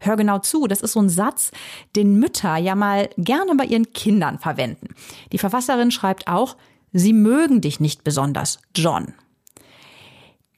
Hör 0.04 0.18
genau 0.18 0.40
zu, 0.40 0.68
das 0.68 0.82
ist 0.82 0.94
so 0.94 1.00
ein 1.00 1.10
Satz, 1.10 1.52
den 1.96 2.20
Mütter 2.20 2.58
ja 2.58 2.76
mal 2.76 3.10
gerne 3.18 3.56
bei 3.56 3.66
ihren 3.66 3.94
Kindern 3.94 4.40
verwenden. 4.40 4.96
Die 5.32 5.38
Verfasserin 5.38 5.92
schreibt 5.92 6.28
auch, 6.28 6.58
sie 6.92 7.14
mögen 7.14 7.62
dich 7.62 7.80
nicht 7.80 8.04
besonders, 8.04 8.60
John. 8.76 9.14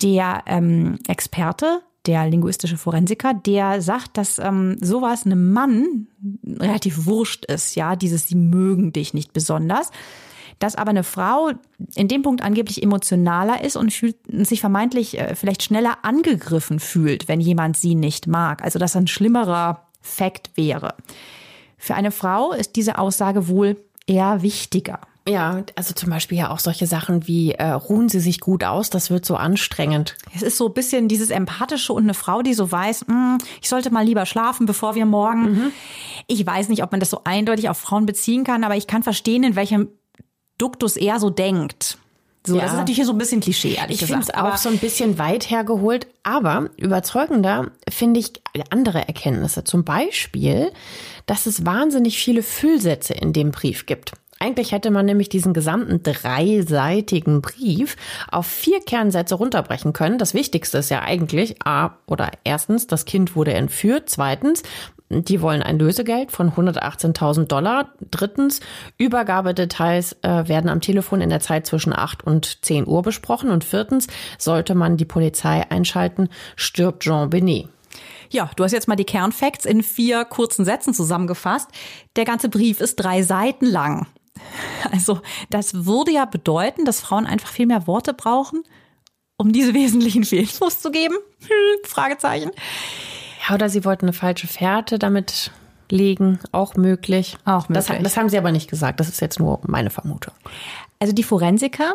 Der 0.02 0.44
ähm, 0.48 0.98
Experte 1.08 1.82
der 2.06 2.30
linguistische 2.30 2.78
Forensiker, 2.78 3.34
der 3.34 3.82
sagt, 3.82 4.18
dass 4.18 4.40
ähm, 4.40 4.78
sowas 4.82 5.26
einem 5.26 5.54
Mann 5.54 6.08
relativ 6.46 7.06
wurscht 7.06 7.46
ist, 7.46 7.76
ja, 7.76 7.96
dieses 7.96 8.28
sie 8.28 8.36
mögen 8.36 8.92
dich 8.92 9.14
nicht 9.14 9.34
besonders. 9.34 9.92
Dass 10.64 10.78
aber 10.78 10.92
eine 10.92 11.04
Frau 11.04 11.52
in 11.94 12.08
dem 12.08 12.22
Punkt 12.22 12.42
angeblich 12.42 12.82
emotionaler 12.82 13.66
ist 13.66 13.76
und 13.76 13.92
fühlt, 13.92 14.16
sich 14.48 14.62
vermeintlich 14.62 15.20
äh, 15.20 15.36
vielleicht 15.36 15.62
schneller 15.62 15.98
angegriffen 16.04 16.80
fühlt, 16.80 17.28
wenn 17.28 17.42
jemand 17.42 17.76
sie 17.76 17.96
nicht 17.96 18.28
mag. 18.28 18.64
Also 18.64 18.80
dass 18.80 18.96
ein 18.96 19.08
schlimmerer 19.08 19.86
Fakt 20.00 20.52
wäre. 20.56 20.96
Für 21.78 21.96
eine 21.96 22.12
Frau 22.12 22.54
ist 22.54 22.78
diese 22.78 22.98
Aussage 22.98 23.50
wohl 23.50 23.76
eher 24.08 24.42
wichtiger. 24.42 25.02
Ja, 25.28 25.64
also 25.76 25.94
zum 25.94 26.10
Beispiel 26.10 26.38
ja 26.38 26.50
auch 26.50 26.60
solche 26.60 26.88
Sachen 26.88 27.28
wie 27.28 27.52
äh, 27.52 27.72
ruhen 27.72 28.08
Sie 28.08 28.22
sich 28.22 28.40
gut 28.40 28.64
aus, 28.64 28.90
das 28.90 29.10
wird 29.10 29.26
so 29.26 29.36
anstrengend. 29.36 30.16
Es 30.34 30.44
ist 30.44 30.58
so 30.58 30.68
ein 30.68 30.74
bisschen 30.74 31.10
dieses 31.10 31.30
Empathische 31.30 31.92
und 31.92 32.04
eine 32.04 32.14
Frau, 32.14 32.42
die 32.42 32.54
so 32.54 32.72
weiß, 32.72 33.08
mm, 33.08 33.38
ich 33.62 33.68
sollte 33.68 33.92
mal 33.92 34.06
lieber 34.06 34.26
schlafen, 34.26 34.66
bevor 34.66 34.96
wir 34.96 35.06
morgen. 35.06 35.42
Mhm. 35.42 35.72
Ich 36.28 36.46
weiß 36.46 36.70
nicht, 36.70 36.84
ob 36.84 36.92
man 36.92 37.02
das 37.02 37.10
so 37.10 37.20
eindeutig 37.26 37.68
auf 37.68 37.78
Frauen 37.78 38.06
beziehen 38.06 38.46
kann, 38.46 38.64
aber 38.64 38.78
ich 38.78 38.88
kann 38.88 39.04
verstehen, 39.04 39.44
in 39.44 39.58
welchem 39.58 39.90
Duktus 40.58 40.96
er 40.98 41.20
so 41.20 41.30
denkt. 41.30 41.98
So, 42.46 42.56
ja. 42.56 42.64
das 42.64 42.72
ist 42.72 42.78
natürlich 42.78 42.98
hier 42.98 43.06
so 43.06 43.14
ein 43.14 43.18
bisschen 43.18 43.40
Klischee, 43.40 43.76
ehrlich 43.76 43.96
ich 43.96 44.00
gesagt. 44.02 44.22
Ich 44.22 44.34
finde 44.34 44.46
es 44.48 44.54
auch 44.54 44.58
so 44.58 44.68
ein 44.68 44.78
bisschen 44.78 45.18
weit 45.18 45.50
hergeholt, 45.50 46.08
aber 46.24 46.70
überzeugender 46.78 47.72
finde 47.90 48.20
ich 48.20 48.34
andere 48.70 49.08
Erkenntnisse. 49.08 49.64
Zum 49.64 49.86
Beispiel, 49.86 50.72
dass 51.26 51.46
es 51.46 51.66
wahnsinnig 51.66 52.18
viele 52.18 52.44
Füllsätze 52.44 53.14
in 53.14 53.32
dem 53.32 53.52
Brief 53.52 53.86
gibt. 53.86 54.12
Eigentlich 54.40 54.74
hätte 54.74 54.92
man 54.92 55.06
nämlich 55.06 55.30
diesen 55.30 55.54
gesamten 55.54 56.04
dreiseitigen 56.04 57.42
Brief 57.42 57.96
auf 58.30 58.46
vier 58.46 58.82
Kernsätze 58.82 59.36
runterbrechen 59.36 59.94
können. 59.94 60.18
Das 60.18 60.34
Wichtigste 60.34 60.80
ist 60.80 60.90
ja 60.90 61.02
eigentlich, 61.02 61.66
A, 61.66 61.98
oder 62.08 62.30
erstens, 62.44 62.86
das 62.88 63.06
Kind 63.06 63.38
wurde 63.38 63.54
entführt. 63.54 64.10
Zweitens, 64.10 64.64
die 65.10 65.42
wollen 65.42 65.62
ein 65.62 65.80
Lösegeld 65.80 66.32
von 66.32 66.52
118.000 66.52 67.46
Dollar. 67.46 67.94
Drittens, 68.12 68.60
Übergabedetails 68.98 70.18
äh, 70.22 70.48
werden 70.48 70.70
am 70.70 70.82
Telefon 70.82 71.22
in 71.22 71.30
der 71.30 71.40
Zeit 71.40 71.68
zwischen 71.68 71.94
8 71.94 72.24
und 72.24 72.66
10 72.66 72.88
Uhr 72.88 73.02
besprochen. 73.02 73.50
Und 73.52 73.64
viertens, 73.64 74.08
sollte 74.38 74.76
man 74.76 74.98
die 74.98 75.06
Polizei 75.06 75.70
einschalten, 75.70 76.30
stirbt 76.56 77.04
Jean 77.04 77.30
Benet. 77.30 77.68
Ja, 78.32 78.50
du 78.56 78.64
hast 78.64 78.72
jetzt 78.72 78.88
mal 78.88 78.96
die 78.96 79.04
Kernfacts 79.04 79.66
in 79.66 79.84
vier 79.84 80.26
kurzen 80.26 80.66
Sätzen 80.66 80.94
zusammengefasst. 80.94 81.70
Der 82.16 82.26
ganze 82.26 82.50
Brief 82.50 82.82
ist 82.82 82.96
drei 82.96 83.22
Seiten 83.22 83.66
lang. 83.66 84.08
Also 84.92 85.22
das 85.50 85.86
würde 85.86 86.12
ja 86.12 86.26
bedeuten, 86.26 86.86
dass 86.86 87.00
Frauen 87.00 87.26
einfach 87.26 87.50
viel 87.50 87.66
mehr 87.66 87.88
Worte 87.88 88.14
brauchen, 88.14 88.64
um 89.38 89.54
diese 89.54 89.74
wesentlichen 89.74 90.24
Fehlinfos 90.26 90.82
zu 90.82 90.92
geben? 90.92 91.16
Fragezeichen. 91.84 92.52
Ja, 93.48 93.56
oder 93.56 93.70
sie 93.70 93.86
wollten 93.86 94.06
eine 94.06 94.14
falsche 94.14 94.48
Fährte 94.48 95.00
damit 95.00 95.52
legen, 95.90 96.40
auch 96.52 96.76
möglich. 96.76 97.38
Auch 97.46 97.70
möglich. 97.70 97.88
Das, 97.88 98.04
das 98.04 98.18
haben 98.18 98.30
sie 98.30 98.38
aber 98.38 98.52
nicht 98.52 98.70
gesagt. 98.70 99.00
Das 99.00 99.10
ist 99.10 99.22
jetzt 99.22 99.40
nur 99.40 99.60
meine 99.68 99.90
Vermutung. 99.90 100.34
Also 101.00 101.14
die 101.14 101.24
Forensiker 101.24 101.94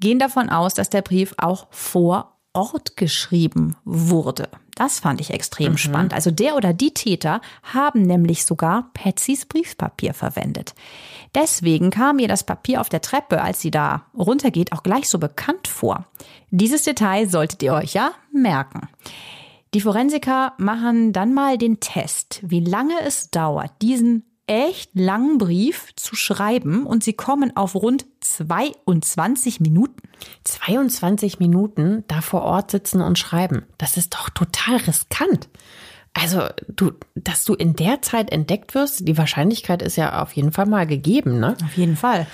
gehen 0.00 0.18
davon 0.18 0.50
aus, 0.50 0.74
dass 0.74 0.90
der 0.90 1.02
Brief 1.02 1.34
auch 1.38 1.66
vor 1.70 2.32
Ort 2.52 2.96
geschrieben 2.96 3.76
wurde. 3.84 4.48
Das 4.76 5.00
fand 5.00 5.20
ich 5.20 5.30
extrem 5.30 5.72
mhm. 5.72 5.78
spannend. 5.78 6.14
Also 6.14 6.30
der 6.30 6.56
oder 6.56 6.72
die 6.72 6.92
Täter 6.92 7.40
haben 7.62 8.02
nämlich 8.02 8.44
sogar 8.44 8.90
Patsys 8.94 9.46
Briefpapier 9.46 10.14
verwendet. 10.14 10.74
Deswegen 11.34 11.90
kam 11.90 12.18
ihr 12.20 12.28
das 12.28 12.44
Papier 12.44 12.80
auf 12.80 12.88
der 12.88 13.00
Treppe, 13.00 13.42
als 13.42 13.60
sie 13.60 13.70
da 13.70 14.06
runtergeht, 14.16 14.72
auch 14.72 14.84
gleich 14.84 15.08
so 15.08 15.18
bekannt 15.18 15.66
vor. 15.66 16.06
Dieses 16.50 16.84
Detail 16.84 17.28
solltet 17.28 17.62
ihr 17.62 17.72
euch 17.72 17.94
ja 17.94 18.12
merken. 18.32 18.88
Die 19.74 19.80
Forensiker 19.80 20.52
machen 20.56 21.12
dann 21.12 21.34
mal 21.34 21.58
den 21.58 21.80
Test, 21.80 22.40
wie 22.44 22.60
lange 22.60 22.94
es 23.04 23.30
dauert, 23.30 23.72
diesen 23.82 24.22
echt 24.46 24.90
langen 24.94 25.38
Brief 25.38 25.92
zu 25.96 26.14
schreiben 26.14 26.86
und 26.86 27.02
sie 27.02 27.14
kommen 27.14 27.56
auf 27.56 27.74
rund 27.74 28.06
22 28.20 29.58
Minuten. 29.58 30.08
22 30.44 31.40
Minuten 31.40 32.04
da 32.06 32.20
vor 32.20 32.42
Ort 32.42 32.70
sitzen 32.70 33.00
und 33.00 33.18
schreiben. 33.18 33.64
Das 33.76 33.96
ist 33.96 34.14
doch 34.14 34.30
total 34.30 34.76
riskant. 34.76 35.48
Also, 36.12 36.46
du, 36.68 36.92
dass 37.16 37.44
du 37.44 37.54
in 37.54 37.74
der 37.74 38.00
Zeit 38.00 38.30
entdeckt 38.30 38.76
wirst, 38.76 39.08
die 39.08 39.18
Wahrscheinlichkeit 39.18 39.82
ist 39.82 39.96
ja 39.96 40.22
auf 40.22 40.32
jeden 40.34 40.52
Fall 40.52 40.66
mal 40.66 40.86
gegeben, 40.86 41.40
ne? 41.40 41.56
Auf 41.64 41.76
jeden 41.76 41.96
Fall. 41.96 42.28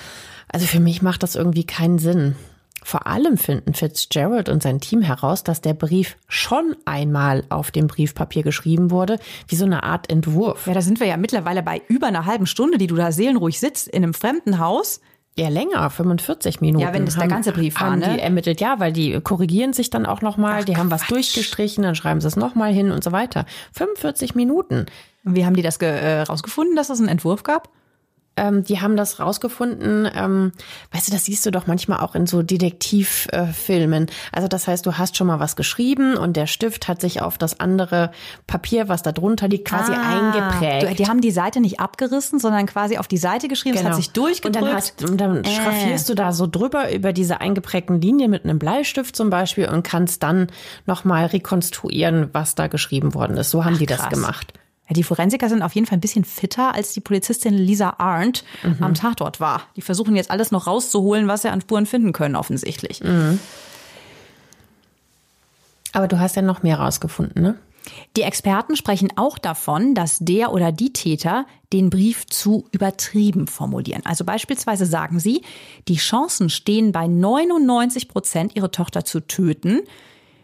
Also 0.48 0.66
für 0.66 0.80
mich 0.80 1.00
macht 1.00 1.22
das 1.22 1.36
irgendwie 1.36 1.64
keinen 1.64 1.98
Sinn. 1.98 2.34
Vor 2.82 3.06
allem 3.06 3.36
finden 3.36 3.74
Fitzgerald 3.74 4.48
und 4.48 4.62
sein 4.62 4.80
Team 4.80 5.02
heraus, 5.02 5.44
dass 5.44 5.60
der 5.60 5.74
Brief 5.74 6.16
schon 6.28 6.76
einmal 6.84 7.44
auf 7.48 7.70
dem 7.70 7.86
Briefpapier 7.86 8.42
geschrieben 8.42 8.90
wurde, 8.90 9.18
wie 9.48 9.56
so 9.56 9.64
eine 9.64 9.82
Art 9.82 10.10
Entwurf. 10.10 10.66
Ja, 10.66 10.74
da 10.74 10.82
sind 10.82 11.00
wir 11.00 11.06
ja 11.06 11.16
mittlerweile 11.16 11.62
bei 11.62 11.82
über 11.88 12.06
einer 12.06 12.24
halben 12.24 12.46
Stunde, 12.46 12.78
die 12.78 12.86
du 12.86 12.96
da 12.96 13.12
seelenruhig 13.12 13.60
sitzt 13.60 13.88
in 13.88 14.02
einem 14.02 14.14
fremden 14.14 14.58
Haus. 14.58 15.00
Ja, 15.38 15.48
länger, 15.48 15.88
45 15.88 16.60
Minuten. 16.60 16.84
Ja, 16.84 16.92
wenn 16.92 17.06
das 17.06 17.16
der 17.16 17.28
ganze 17.28 17.52
Brief 17.52 17.80
war, 17.80 17.96
ne? 17.96 18.14
Die 18.14 18.20
ermittelt, 18.20 18.60
ja, 18.60 18.80
weil 18.80 18.92
die 18.92 19.20
korrigieren 19.20 19.72
sich 19.72 19.88
dann 19.88 20.04
auch 20.04 20.22
nochmal, 20.22 20.64
die 20.64 20.76
haben 20.76 20.90
was 20.90 21.06
durchgestrichen, 21.06 21.84
dann 21.84 21.94
schreiben 21.94 22.20
sie 22.20 22.26
es 22.26 22.36
nochmal 22.36 22.72
hin 22.72 22.90
und 22.90 23.04
so 23.04 23.12
weiter. 23.12 23.46
45 23.72 24.34
Minuten. 24.34 24.86
Und 25.24 25.36
wie 25.36 25.46
haben 25.46 25.54
die 25.54 25.62
das 25.62 25.76
äh, 25.78 26.22
rausgefunden, 26.22 26.76
dass 26.76 26.90
es 26.90 26.98
einen 26.98 27.08
Entwurf 27.08 27.42
gab? 27.42 27.70
Ähm, 28.40 28.64
die 28.64 28.80
haben 28.80 28.96
das 28.96 29.20
rausgefunden. 29.20 30.08
Ähm, 30.14 30.52
weißt 30.92 31.08
du, 31.08 31.12
das 31.12 31.26
siehst 31.26 31.44
du 31.44 31.50
doch 31.50 31.66
manchmal 31.66 32.00
auch 32.00 32.14
in 32.14 32.26
so 32.26 32.42
Detektivfilmen. 32.42 34.08
Äh, 34.08 34.10
also 34.32 34.48
das 34.48 34.66
heißt, 34.66 34.86
du 34.86 34.96
hast 34.96 35.16
schon 35.16 35.26
mal 35.26 35.40
was 35.40 35.56
geschrieben 35.56 36.16
und 36.16 36.36
der 36.36 36.46
Stift 36.46 36.88
hat 36.88 37.00
sich 37.00 37.20
auf 37.20 37.36
das 37.36 37.60
andere 37.60 38.10
Papier, 38.46 38.88
was 38.88 39.02
da 39.02 39.12
drunter 39.12 39.48
liegt, 39.48 39.68
quasi 39.68 39.92
ah, 39.92 40.32
eingeprägt. 40.32 40.98
Die 40.98 41.06
haben 41.06 41.20
die 41.20 41.30
Seite 41.30 41.60
nicht 41.60 41.80
abgerissen, 41.80 42.38
sondern 42.38 42.66
quasi 42.66 42.96
auf 42.96 43.08
die 43.08 43.18
Seite 43.18 43.48
geschrieben. 43.48 43.76
Genau. 43.76 43.90
Es 43.90 43.96
hat 43.96 44.02
genau. 44.02 44.02
sich 44.02 44.12
durchgedrückt. 44.12 44.56
Und 44.56 44.66
dann, 44.66 44.76
hast, 44.76 45.10
und 45.10 45.20
dann 45.20 45.44
äh. 45.44 45.50
schraffierst 45.50 46.08
du 46.08 46.14
da 46.14 46.32
so 46.32 46.46
drüber 46.46 46.92
über 46.92 47.12
diese 47.12 47.40
eingeprägten 47.40 48.00
Linien 48.00 48.30
mit 48.30 48.44
einem 48.44 48.58
Bleistift 48.58 49.14
zum 49.14 49.28
Beispiel 49.28 49.68
und 49.68 49.82
kannst 49.82 50.22
dann 50.22 50.46
nochmal 50.86 51.26
rekonstruieren, 51.26 52.30
was 52.32 52.54
da 52.54 52.68
geschrieben 52.68 53.14
worden 53.14 53.36
ist. 53.36 53.50
So 53.50 53.64
haben 53.64 53.74
Ach, 53.74 53.78
die 53.78 53.86
das 53.86 54.08
gemacht. 54.08 54.54
Ja, 54.90 54.94
die 54.94 55.04
Forensiker 55.04 55.48
sind 55.48 55.62
auf 55.62 55.74
jeden 55.76 55.86
Fall 55.86 55.98
ein 55.98 56.00
bisschen 56.00 56.24
fitter, 56.24 56.74
als 56.74 56.92
die 56.92 57.00
Polizistin 57.00 57.54
Lisa 57.54 57.94
Arndt 57.98 58.44
mhm. 58.64 58.78
am 58.80 58.94
Tatort 58.94 59.38
war. 59.38 59.62
Die 59.76 59.82
versuchen 59.82 60.16
jetzt 60.16 60.32
alles 60.32 60.50
noch 60.50 60.66
rauszuholen, 60.66 61.28
was 61.28 61.42
sie 61.42 61.48
an 61.48 61.60
Spuren 61.60 61.86
finden 61.86 62.12
können, 62.12 62.34
offensichtlich. 62.34 63.00
Mhm. 63.00 63.38
Aber 65.92 66.08
du 66.08 66.18
hast 66.18 66.34
ja 66.34 66.42
noch 66.42 66.64
mehr 66.64 66.80
rausgefunden, 66.80 67.40
ne? 67.40 67.56
Die 68.16 68.22
Experten 68.22 68.76
sprechen 68.76 69.12
auch 69.16 69.38
davon, 69.38 69.94
dass 69.94 70.18
der 70.18 70.52
oder 70.52 70.70
die 70.72 70.92
Täter 70.92 71.46
den 71.72 71.88
Brief 71.88 72.26
zu 72.26 72.66
übertrieben 72.72 73.46
formulieren. 73.46 74.02
Also 74.04 74.24
beispielsweise 74.24 74.86
sagen 74.86 75.18
sie, 75.18 75.42
die 75.88 75.96
Chancen 75.96 76.50
stehen 76.50 76.92
bei 76.92 77.06
99 77.06 78.08
Prozent, 78.08 78.54
ihre 78.54 78.70
Tochter 78.70 79.04
zu 79.04 79.20
töten, 79.20 79.80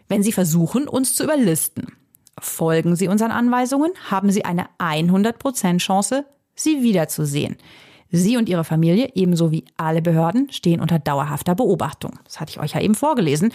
wenn 0.07 0.23
sie 0.23 0.31
versuchen, 0.31 0.87
uns 0.87 1.13
zu 1.13 1.23
überlisten. 1.23 1.93
Folgen 2.39 2.95
Sie 2.95 3.07
unseren 3.07 3.31
Anweisungen, 3.31 3.91
haben 4.09 4.31
Sie 4.31 4.45
eine 4.45 4.67
100% 4.79 5.79
Chance, 5.79 6.25
sie 6.55 6.83
wiederzusehen. 6.83 7.57
Sie 8.11 8.37
und 8.37 8.47
Ihre 8.47 8.63
Familie, 8.63 9.11
ebenso 9.15 9.51
wie 9.51 9.65
alle 9.75 10.01
Behörden, 10.01 10.51
stehen 10.51 10.79
unter 10.79 10.99
dauerhafter 10.99 11.55
Beobachtung. 11.55 12.19
Das 12.23 12.39
hatte 12.39 12.51
ich 12.51 12.59
euch 12.59 12.73
ja 12.73 12.81
eben 12.81 12.95
vorgelesen. 12.95 13.51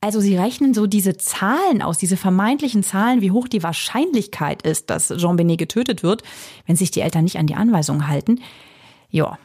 Also 0.00 0.20
Sie 0.20 0.36
rechnen 0.36 0.72
so 0.72 0.86
diese 0.86 1.16
Zahlen 1.16 1.82
aus, 1.82 1.98
diese 1.98 2.16
vermeintlichen 2.16 2.82
Zahlen, 2.82 3.20
wie 3.20 3.32
hoch 3.32 3.48
die 3.48 3.62
Wahrscheinlichkeit 3.62 4.62
ist, 4.62 4.88
dass 4.88 5.08
Jean 5.08 5.36
Benet 5.36 5.58
getötet 5.58 6.02
wird, 6.02 6.22
wenn 6.66 6.76
sich 6.76 6.90
die 6.90 7.00
Eltern 7.00 7.24
nicht 7.24 7.38
an 7.38 7.46
die 7.46 7.54
Anweisungen 7.54 8.08
halten. 8.08 8.40
Ja. 9.10 9.38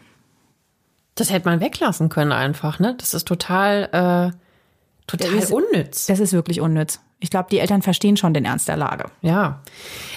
Das 1.15 1.31
hätte 1.31 1.49
man 1.49 1.59
weglassen 1.59 2.09
können 2.09 2.31
einfach, 2.31 2.79
ne? 2.79 2.95
Das 2.97 3.13
ist 3.13 3.27
total, 3.27 3.83
äh, 3.85 4.37
total 5.07 5.35
das 5.35 5.45
ist, 5.45 5.51
unnütz. 5.51 6.05
Das 6.05 6.19
ist 6.19 6.33
wirklich 6.33 6.61
unnütz. 6.61 7.01
Ich 7.19 7.29
glaube, 7.29 7.47
die 7.49 7.59
Eltern 7.59 7.81
verstehen 7.81 8.17
schon 8.17 8.33
den 8.33 8.45
Ernst 8.45 8.67
der 8.67 8.77
Lage. 8.77 9.05
Ja. 9.21 9.61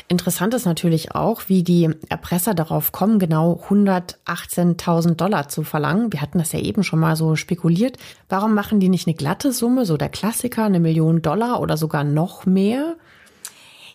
Interessant 0.09 0.53
ist 0.53 0.67
natürlich 0.67 1.15
auch, 1.15 1.43
wie 1.47 1.63
die 1.63 1.91
Erpresser 2.09 2.55
darauf 2.55 2.93
kommen, 2.93 3.19
genau 3.19 3.63
118.000 3.69 5.15
Dollar 5.15 5.49
zu 5.49 5.63
verlangen. 5.63 6.13
Wir 6.13 6.21
hatten 6.21 6.39
das 6.39 6.53
ja 6.53 6.59
eben 6.59 6.83
schon 6.83 6.99
mal 6.99 7.15
so 7.15 7.37
spekuliert. 7.37 7.99
Warum 8.29 8.53
machen 8.53 8.81
die 8.81 8.89
nicht 8.89 9.07
eine 9.07 9.15
glatte 9.15 9.53
Summe, 9.53 9.87
so 9.87 9.97
der 9.97 10.09
Klassiker, 10.09 10.65
eine 10.65 10.81
Million 10.81 11.23
Dollar 11.23 11.61
oder 11.61 11.77
sogar 11.77 12.05
noch 12.05 12.47
mehr? 12.47 12.97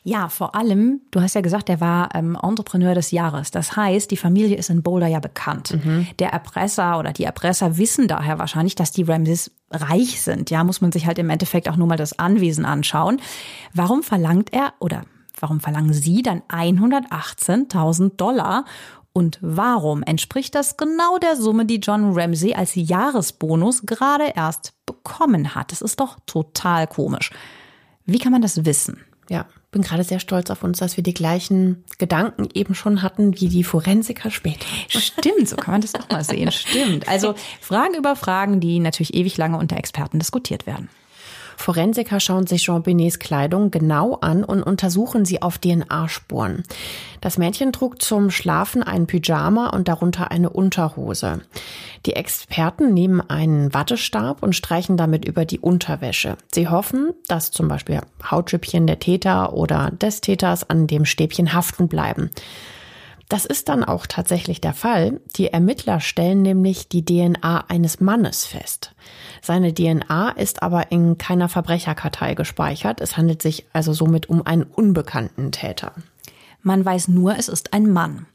Ja, 0.06 0.28
vor 0.28 0.54
allem, 0.54 1.02
du 1.12 1.22
hast 1.22 1.34
ja 1.34 1.42
gesagt, 1.42 1.70
er 1.70 1.80
war 1.80 2.13
ähm, 2.13 2.38
Entrepreneur 2.42 2.94
des 2.94 3.12
Jahres. 3.12 3.52
Das 3.52 3.78
heißt, 3.78 4.12
die 4.12 4.18
Familie 4.18 4.58
ist 4.58 4.70
in 4.70 4.84
Boulder 4.84 5.08
ja 5.08 5.20
bekannt. 5.20 5.78
Mhm. 5.84 6.08
Der 6.20 6.32
Erpresser 6.34 7.00
oder 7.00 7.13
die 7.13 7.24
Erpresser 7.24 7.78
wissen 7.78 8.10
daher 8.10 8.38
wahrscheinlich, 8.38 8.76
dass 8.76 8.92
die 8.92 9.04
Ramses 9.04 9.52
reich 9.72 10.22
sind. 10.22 10.50
Ja, 10.50 10.66
muss 10.66 10.82
man 10.82 10.92
sich 10.92 11.08
halt 11.08 11.20
im 11.20 11.30
Endeffekt 11.30 11.70
auch 11.70 11.78
nur 11.78 11.88
mal 11.88 11.96
das 11.96 12.20
Anwesen 12.20 12.66
anschauen. 12.66 13.22
Warum 13.74 14.04
verlangt 14.04 14.52
er 14.52 14.74
oder 14.80 15.04
warum 15.39 15.62
verlangen 15.62 15.94
Sie 15.94 16.22
dann 16.22 16.42
118.000 16.50 18.18
Dollar? 18.18 18.66
Und 19.13 19.38
warum 19.42 20.04
entspricht 20.04 20.56
das 20.56 20.76
genau 20.76 21.18
der 21.20 21.36
Summe, 21.38 21.66
die 21.66 21.78
John 21.78 22.13
Ramsey 22.13 22.56
als 22.56 22.71
Jahresbonus 22.75 23.84
gerade 23.86 24.34
erst 24.36 24.73
bekommen 24.86 25.56
hat? 25.56 25.71
Das 25.71 25.82
ist 25.82 26.00
doch 26.00 26.17
total 26.25 26.88
komisch. 26.88 27.32
Wie 28.06 28.17
kann 28.17 28.32
man 28.32 28.42
das 28.42 28.65
wissen? 28.65 29.00
Ja, 29.30 29.46
bin 29.74 29.82
gerade 29.82 30.06
sehr 30.06 30.19
stolz 30.19 30.50
auf 30.50 30.63
uns, 30.63 30.80
dass 30.80 30.96
wir 30.96 31.04
die 31.04 31.13
gleichen 31.13 31.84
Gedanken 31.98 32.48
eben 32.54 32.76
schon 32.76 33.02
hatten 33.02 33.40
wie 33.40 33.50
die 33.50 33.65
Forensiker 33.65 34.32
später. 34.32 34.65
Stimmt, 34.88 35.50
so 35.50 35.58
kann 35.58 35.74
man 35.74 35.82
das 35.82 35.92
doch 35.92 36.08
mal 36.10 36.24
sehen. 36.24 36.50
Stimmt. 36.52 37.08
Also 37.10 37.36
Fragen 37.60 37.96
über 37.96 38.15
Fragen, 38.15 38.62
die 38.62 38.80
natürlich 38.80 39.13
ewig 39.13 39.36
lange 39.36 39.58
unter 39.58 39.76
Experten 39.76 40.19
diskutiert 40.19 40.65
werden. 40.65 40.90
Forensiker 41.58 42.19
schauen 42.19 42.47
sich 42.47 42.63
Jean 42.63 42.83
Benets 42.83 43.19
Kleidung 43.19 43.71
genau 43.71 44.15
an 44.15 44.43
und 44.43 44.63
untersuchen 44.63 45.25
sie 45.25 45.41
auf 45.41 45.58
DNA-Spuren. 45.58 46.63
Das 47.21 47.37
Mädchen 47.37 47.71
trug 47.71 48.01
zum 48.01 48.31
Schlafen 48.31 48.83
ein 48.83 49.08
Pyjama 49.08 49.69
und 49.69 49.87
darunter 49.87 50.31
eine 50.31 50.49
Unterhose. 50.49 51.41
Die 52.06 52.13
Experten 52.13 52.93
nehmen 52.93 53.21
einen 53.21 53.73
Wattestab 53.73 54.43
und 54.43 54.56
streichen 54.56 54.97
damit 54.97 55.25
über 55.25 55.45
die 55.45 55.60
Unterwäsche. 55.60 56.37
Sie 56.54 56.67
hoffen, 56.67 57.13
dass 57.27 57.51
zum 57.51 57.67
Beispiel 57.67 58.01
Hautschüppchen 58.29 58.87
der 58.87 58.99
Täter 58.99 59.54
oder 59.54 59.91
des 59.91 60.19
Täters 60.21 60.69
an 60.69 60.87
dem 60.87 61.06
Stäbchen 61.06 61.54
haften 61.54 61.87
bleiben. 61.87 62.29
Das 63.30 63.46
ist 63.46 63.69
dann 63.69 63.84
auch 63.84 64.06
tatsächlich 64.06 64.62
der 64.62 64.74
Fall. 64.74 65.21
Die 65.38 65.48
Ermittler 65.48 66.00
stellen 66.00 66.42
nämlich 66.42 66.90
die 66.90 67.04
DNA 67.04 67.65
eines 67.67 68.00
Mannes 68.00 68.46
fest. 68.46 68.94
Seine 69.42 69.74
DNA 69.74 70.32
ist 70.32 70.62
aber 70.62 70.92
in 70.92 71.17
keiner 71.17 71.50
Verbrecherkartei 71.50 72.36
gespeichert. 72.36 73.02
Es 73.02 73.17
handelt 73.17 73.42
sich 73.42 73.65
also 73.74 73.94
somit 73.94 74.30
um 74.30 74.46
einen 74.46 74.63
unbekannten 74.63 75.52
Täter. 75.52 75.94
Man 76.62 76.86
weiß 76.86 77.08
nur, 77.08 77.38
es 77.38 77.50
ist 77.50 77.74
ein 77.74 77.92
Mann. 77.92 78.26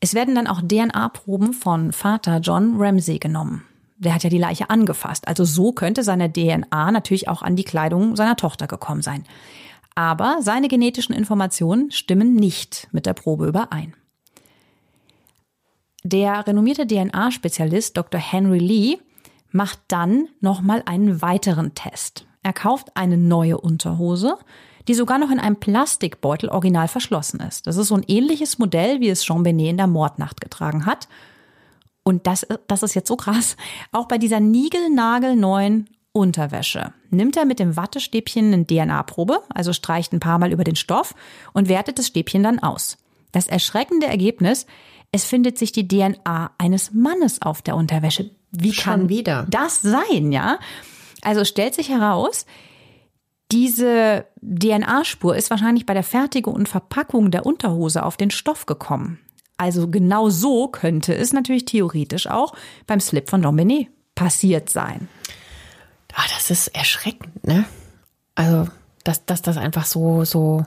Es 0.00 0.14
werden 0.14 0.34
dann 0.34 0.46
auch 0.46 0.60
DNA-Proben 0.60 1.52
von 1.52 1.92
Vater 1.92 2.38
John 2.38 2.74
Ramsey 2.78 3.18
genommen. 3.18 3.64
Der 3.96 4.14
hat 4.14 4.24
ja 4.24 4.30
die 4.30 4.38
Leiche 4.38 4.70
angefasst. 4.70 5.28
Also 5.28 5.44
so 5.44 5.72
könnte 5.72 6.02
seine 6.02 6.32
DNA 6.32 6.90
natürlich 6.92 7.28
auch 7.28 7.42
an 7.42 7.56
die 7.56 7.64
Kleidung 7.64 8.16
seiner 8.16 8.36
Tochter 8.36 8.66
gekommen 8.66 9.02
sein. 9.02 9.24
Aber 9.94 10.38
seine 10.40 10.68
genetischen 10.68 11.14
Informationen 11.14 11.90
stimmen 11.90 12.34
nicht 12.34 12.88
mit 12.90 13.06
der 13.06 13.14
Probe 13.14 13.46
überein. 13.46 13.94
Der 16.06 16.46
renommierte 16.46 16.86
DNA-Spezialist 16.86 17.96
Dr. 17.96 18.20
Henry 18.20 18.58
Lee 18.58 18.98
macht 19.50 19.78
dann 19.88 20.28
nochmal 20.40 20.82
einen 20.84 21.22
weiteren 21.22 21.74
Test. 21.74 22.26
Er 22.42 22.52
kauft 22.52 22.94
eine 22.94 23.16
neue 23.16 23.58
Unterhose, 23.58 24.36
die 24.86 24.92
sogar 24.92 25.16
noch 25.16 25.30
in 25.30 25.40
einem 25.40 25.56
Plastikbeutel 25.56 26.50
original 26.50 26.88
verschlossen 26.88 27.40
ist. 27.40 27.66
Das 27.66 27.78
ist 27.78 27.88
so 27.88 27.94
ein 27.94 28.04
ähnliches 28.06 28.58
Modell, 28.58 29.00
wie 29.00 29.08
es 29.08 29.24
Jean 29.24 29.44
Benet 29.44 29.70
in 29.70 29.76
der 29.78 29.86
Mordnacht 29.86 30.42
getragen 30.42 30.84
hat. 30.84 31.08
Und 32.02 32.26
das, 32.26 32.46
das 32.66 32.82
ist 32.82 32.94
jetzt 32.94 33.08
so 33.08 33.16
krass. 33.16 33.56
Auch 33.90 34.06
bei 34.06 34.18
dieser 34.18 34.40
niegelnagelneuen 34.40 35.88
Unterwäsche 36.12 36.92
nimmt 37.08 37.38
er 37.38 37.46
mit 37.46 37.58
dem 37.58 37.78
Wattestäbchen 37.78 38.52
eine 38.52 38.66
DNA-Probe, 38.66 39.40
also 39.48 39.72
streicht 39.72 40.12
ein 40.12 40.20
paar 40.20 40.38
Mal 40.38 40.52
über 40.52 40.64
den 40.64 40.76
Stoff 40.76 41.14
und 41.54 41.70
wertet 41.70 41.98
das 41.98 42.08
Stäbchen 42.08 42.42
dann 42.42 42.58
aus. 42.58 42.98
Das 43.32 43.48
erschreckende 43.48 44.06
Ergebnis, 44.06 44.66
es 45.14 45.24
findet 45.24 45.58
sich 45.58 45.70
die 45.70 45.86
DNA 45.86 46.50
eines 46.58 46.92
Mannes 46.92 47.40
auf 47.40 47.62
der 47.62 47.76
Unterwäsche. 47.76 48.32
Wie 48.50 48.72
Schon 48.72 48.84
kann 48.84 49.08
wieder. 49.08 49.46
das 49.48 49.80
sein, 49.80 50.32
ja? 50.32 50.58
Also 51.22 51.44
stellt 51.44 51.76
sich 51.76 51.88
heraus, 51.88 52.46
diese 53.52 54.26
DNA-Spur 54.42 55.36
ist 55.36 55.50
wahrscheinlich 55.50 55.86
bei 55.86 55.94
der 55.94 56.02
Fertigung 56.02 56.54
und 56.54 56.68
Verpackung 56.68 57.30
der 57.30 57.46
Unterhose 57.46 58.02
auf 58.02 58.16
den 58.16 58.32
Stoff 58.32 58.66
gekommen. 58.66 59.20
Also 59.56 59.86
genau 59.86 60.30
so 60.30 60.66
könnte 60.66 61.14
es 61.14 61.32
natürlich 61.32 61.64
theoretisch 61.64 62.26
auch 62.26 62.52
beim 62.88 62.98
Slip 62.98 63.30
von 63.30 63.40
Dombenet 63.40 63.86
passiert 64.16 64.68
sein. 64.68 65.06
Ah, 66.12 66.24
das 66.34 66.50
ist 66.50 66.74
erschreckend, 66.74 67.44
ne? 67.46 67.64
Also, 68.34 68.68
dass, 69.04 69.24
dass 69.26 69.42
das 69.42 69.58
einfach 69.58 69.86
so, 69.86 70.24
so 70.24 70.66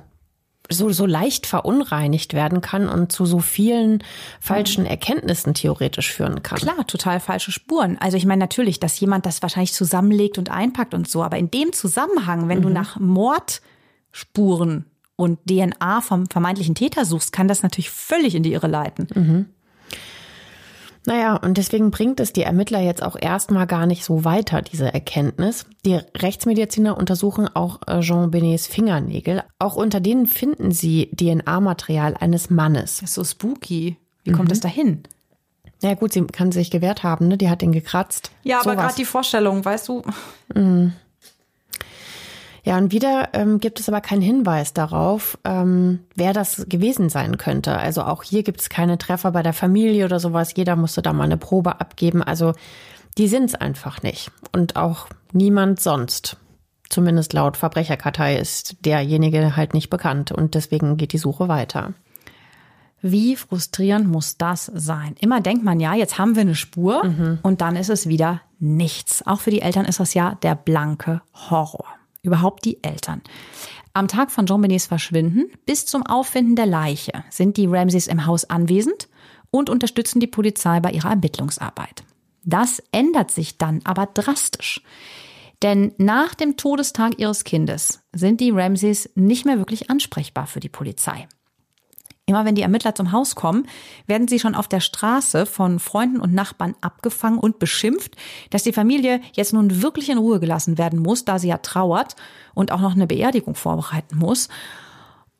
so, 0.69 0.91
so 0.91 1.05
leicht 1.05 1.45
verunreinigt 1.45 2.33
werden 2.33 2.61
kann 2.61 2.89
und 2.89 3.11
zu 3.11 3.25
so 3.25 3.39
vielen 3.39 4.03
falschen 4.39 4.83
mhm. 4.83 4.89
Erkenntnissen 4.89 5.53
theoretisch 5.53 6.11
führen 6.11 6.43
kann. 6.43 6.57
Klar, 6.57 6.85
total 6.87 7.19
falsche 7.19 7.51
Spuren. 7.51 7.97
Also 7.99 8.17
ich 8.17 8.25
meine 8.25 8.39
natürlich, 8.39 8.79
dass 8.79 8.99
jemand 8.99 9.25
das 9.25 9.41
wahrscheinlich 9.41 9.73
zusammenlegt 9.73 10.37
und 10.37 10.51
einpackt 10.51 10.93
und 10.93 11.07
so, 11.07 11.23
aber 11.23 11.37
in 11.37 11.51
dem 11.51 11.73
Zusammenhang, 11.73 12.47
wenn 12.49 12.59
mhm. 12.59 12.63
du 12.63 12.69
nach 12.69 12.99
Mordspuren 12.99 14.85
und 15.15 15.39
DNA 15.49 16.01
vom 16.01 16.27
vermeintlichen 16.27 16.75
Täter 16.75 17.05
suchst, 17.05 17.31
kann 17.31 17.47
das 17.47 17.63
natürlich 17.63 17.89
völlig 17.89 18.35
in 18.35 18.43
die 18.43 18.53
Irre 18.53 18.67
leiten. 18.67 19.07
Mhm. 19.13 19.45
Naja, 21.07 21.37
und 21.37 21.57
deswegen 21.57 21.89
bringt 21.89 22.19
es 22.19 22.33
die 22.33 22.41
Ermittler 22.41 22.81
jetzt 22.81 23.01
auch 23.01 23.15
erstmal 23.17 23.65
gar 23.65 23.85
nicht 23.85 24.03
so 24.03 24.25
weiter, 24.25 24.61
diese 24.61 24.93
Erkenntnis. 24.93 25.65
Die 25.85 26.01
Rechtsmediziner 26.17 26.97
untersuchen 26.97 27.47
auch 27.47 27.79
äh, 27.87 28.01
Jean 28.01 28.29
Benets 28.29 28.67
Fingernägel. 28.67 29.43
Auch 29.57 29.77
unter 29.77 30.01
denen 30.01 30.27
finden 30.27 30.71
sie 30.71 31.09
DNA-Material 31.15 32.15
eines 32.19 32.49
Mannes. 32.49 32.97
Das 32.99 33.11
ist 33.11 33.15
so 33.15 33.23
spooky. 33.23 33.95
Wie 34.25 34.33
kommt 34.33 34.49
mhm. 34.49 34.49
das 34.49 34.59
dahin? 34.59 35.03
Ja 35.81 35.93
gut, 35.93 36.11
sie 36.11 36.27
kann 36.27 36.51
sich 36.51 36.71
gewehrt 36.71 37.03
haben, 37.03 37.29
ne? 37.29 37.37
Die 37.37 37.49
hat 37.49 37.63
ihn 37.63 37.71
gekratzt. 37.71 38.31
Ja, 38.43 38.59
aber 38.59 38.75
gerade 38.75 38.95
die 38.95 39.05
Vorstellung, 39.05 39.63
weißt 39.63 39.87
du. 39.87 40.01
Mhm. 40.53 40.91
Ja, 42.67 42.77
und 42.77 42.91
wieder 42.91 43.29
ähm, 43.31 43.61
gibt 43.61 43.79
es 43.79 43.87
aber 43.87 44.01
keinen 44.01 44.21
Hinweis 44.21 44.73
darauf, 44.73 45.37
ähm, 45.45 45.99
wer 46.15 46.33
das 46.33 46.65
gewesen 46.67 47.07
sein 47.07 47.37
könnte. 47.37 47.77
Also 47.77 48.01
auch 48.01 48.23
hier 48.23 48.43
gibt 48.43 48.59
es 48.59 48.67
keine 48.67 48.97
Treffer 48.97 49.31
bei 49.31 49.41
der 49.41 49.53
Familie 49.53 50.03
oder 50.03 50.19
sowas. 50.19 50.51
Jeder 50.53 50.75
musste 50.75 51.01
da 51.01 51.13
mal 51.13 51.23
eine 51.23 51.37
Probe 51.37 51.79
abgeben. 51.79 52.21
Also 52.21 52.51
die 53.17 53.29
sind 53.29 53.45
es 53.45 53.55
einfach 53.55 54.03
nicht. 54.03 54.31
Und 54.51 54.75
auch 54.75 55.07
niemand 55.31 55.79
sonst. 55.79 56.35
Zumindest 56.89 57.31
laut 57.31 57.55
Verbrecherkartei 57.55 58.35
ist 58.35 58.83
derjenige 58.83 59.55
halt 59.55 59.73
nicht 59.73 59.89
bekannt. 59.89 60.33
Und 60.33 60.53
deswegen 60.53 60.97
geht 60.97 61.13
die 61.13 61.19
Suche 61.19 61.47
weiter. 61.47 61.93
Wie 63.01 63.37
frustrierend 63.37 64.09
muss 64.09 64.35
das 64.35 64.69
sein? 64.75 65.15
Immer 65.21 65.39
denkt 65.39 65.63
man 65.63 65.79
ja, 65.79 65.93
jetzt 65.93 66.17
haben 66.17 66.35
wir 66.35 66.41
eine 66.41 66.55
Spur 66.55 67.05
mhm. 67.05 67.39
und 67.43 67.61
dann 67.61 67.77
ist 67.77 67.89
es 67.89 68.09
wieder 68.09 68.41
nichts. 68.59 69.25
Auch 69.25 69.39
für 69.39 69.51
die 69.51 69.61
Eltern 69.61 69.85
ist 69.85 70.01
das 70.01 70.13
ja 70.13 70.35
der 70.41 70.55
blanke 70.55 71.21
Horror 71.49 71.96
überhaupt 72.27 72.65
die 72.65 72.83
Eltern. 72.83 73.21
Am 73.93 74.07
Tag 74.07 74.29
von 74.29 74.45
Jean 74.45 74.61
Benets 74.61 74.85
Verschwinden 74.85 75.45
bis 75.65 75.85
zum 75.87 76.05
Auffinden 76.05 76.55
der 76.55 76.67
Leiche 76.67 77.23
sind 77.31 77.57
die 77.57 77.65
Ramseys 77.65 78.05
im 78.05 78.27
Haus 78.27 78.45
anwesend 78.45 79.07
und 79.49 79.69
unterstützen 79.69 80.19
die 80.19 80.27
Polizei 80.27 80.79
bei 80.79 80.91
ihrer 80.91 81.09
Ermittlungsarbeit. 81.09 82.03
Das 82.43 82.83
ändert 82.91 83.31
sich 83.31 83.57
dann 83.57 83.81
aber 83.83 84.05
drastisch. 84.05 84.81
Denn 85.63 85.93
nach 85.97 86.35
dem 86.35 86.55
Todestag 86.55 87.17
ihres 87.17 87.43
Kindes 87.43 88.01
sind 88.13 88.39
die 88.39 88.51
Ramseys 88.51 89.09
nicht 89.15 89.45
mehr 89.45 89.57
wirklich 89.57 89.89
ansprechbar 89.89 90.45
für 90.45 90.59
die 90.59 90.69
Polizei. 90.69 91.27
Immer 92.29 92.43
wenn 92.43 92.55
die 92.55 92.61
Ermittler 92.61 92.93
zum 92.93 93.13
Haus 93.13 93.35
kommen, 93.35 93.69
werden 94.05 94.27
sie 94.27 94.37
schon 94.37 94.53
auf 94.53 94.67
der 94.67 94.81
Straße 94.81 95.45
von 95.45 95.79
Freunden 95.79 96.19
und 96.19 96.33
Nachbarn 96.33 96.75
abgefangen 96.81 97.39
und 97.39 97.57
beschimpft, 97.57 98.17
dass 98.49 98.63
die 98.63 98.73
Familie 98.73 99.21
jetzt 99.31 99.53
nun 99.53 99.81
wirklich 99.81 100.09
in 100.09 100.17
Ruhe 100.17 100.41
gelassen 100.41 100.77
werden 100.77 100.99
muss, 100.99 101.23
da 101.23 101.39
sie 101.39 101.47
ja 101.47 101.59
trauert 101.59 102.17
und 102.53 102.73
auch 102.73 102.81
noch 102.81 102.95
eine 102.95 103.07
Beerdigung 103.07 103.55
vorbereiten 103.55 104.17
muss. 104.17 104.49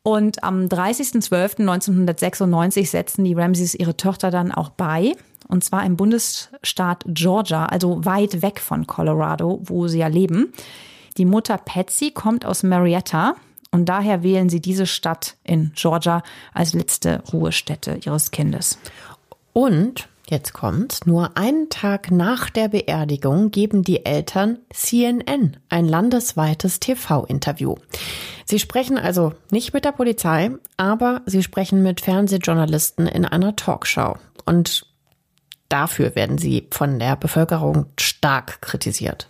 Und 0.02 0.46
am 0.46 0.68
30.12.1996 0.68 2.88
setzen 2.88 3.26
die 3.26 3.34
Ramseys 3.34 3.76
ihre 3.76 3.98
Tochter 3.98 4.32
dann 4.32 4.54
auch 4.54 4.70
bei. 4.70 5.12
Und 5.50 5.66
zwar 5.66 5.86
im 5.86 5.98
Bundesstaat 5.98 7.04
Georgia, 7.08 7.66
also 7.66 8.06
weit 8.06 8.42
weg 8.42 8.62
von 8.62 8.88
Colorado, 8.88 9.60
wo 9.66 9.90
sie 9.90 10.00
ja 10.00 10.08
leben. 10.08 10.54
Die 11.18 11.26
Mutter 11.26 11.58
Patsy 11.58 12.12
kommt 12.12 12.46
aus 12.46 12.64
Marietta, 12.64 13.36
und 13.72 13.86
daher 13.86 14.24
wählen 14.24 14.50
sie 14.50 14.62
diese 14.62 14.86
Stadt 14.86 15.38
in 15.44 15.72
Georgia 15.76 16.24
als 16.54 16.74
letzte 16.74 17.24
Ruhestätte 17.32 18.00
ihres 18.04 18.32
Kindes. 18.32 18.80
Und 19.54 20.10
Jetzt 20.30 20.52
kommt's. 20.52 21.06
Nur 21.06 21.38
einen 21.38 21.70
Tag 21.70 22.12
nach 22.12 22.50
der 22.50 22.68
Beerdigung 22.68 23.50
geben 23.50 23.84
die 23.84 24.06
Eltern 24.06 24.60
CNN 24.74 25.56
ein 25.70 25.88
landesweites 25.88 26.82
TV-Interview. 26.82 27.76
Sie 28.44 28.60
sprechen 28.60 28.98
also 28.98 29.34
nicht 29.52 29.74
mit 29.74 29.86
der 29.86 29.94
Polizei, 29.94 30.52
aber 30.76 31.22
sie 31.26 31.44
sprechen 31.44 31.82
mit 31.82 32.02
Fernsehjournalisten 32.02 33.08
in 33.08 33.24
einer 33.24 33.56
Talkshow. 33.56 34.18
Und 34.46 34.86
dafür 35.70 36.14
werden 36.16 36.38
sie 36.38 36.68
von 36.72 37.00
der 37.00 37.16
Bevölkerung 37.16 37.86
stark 37.98 38.62
kritisiert. 38.62 39.30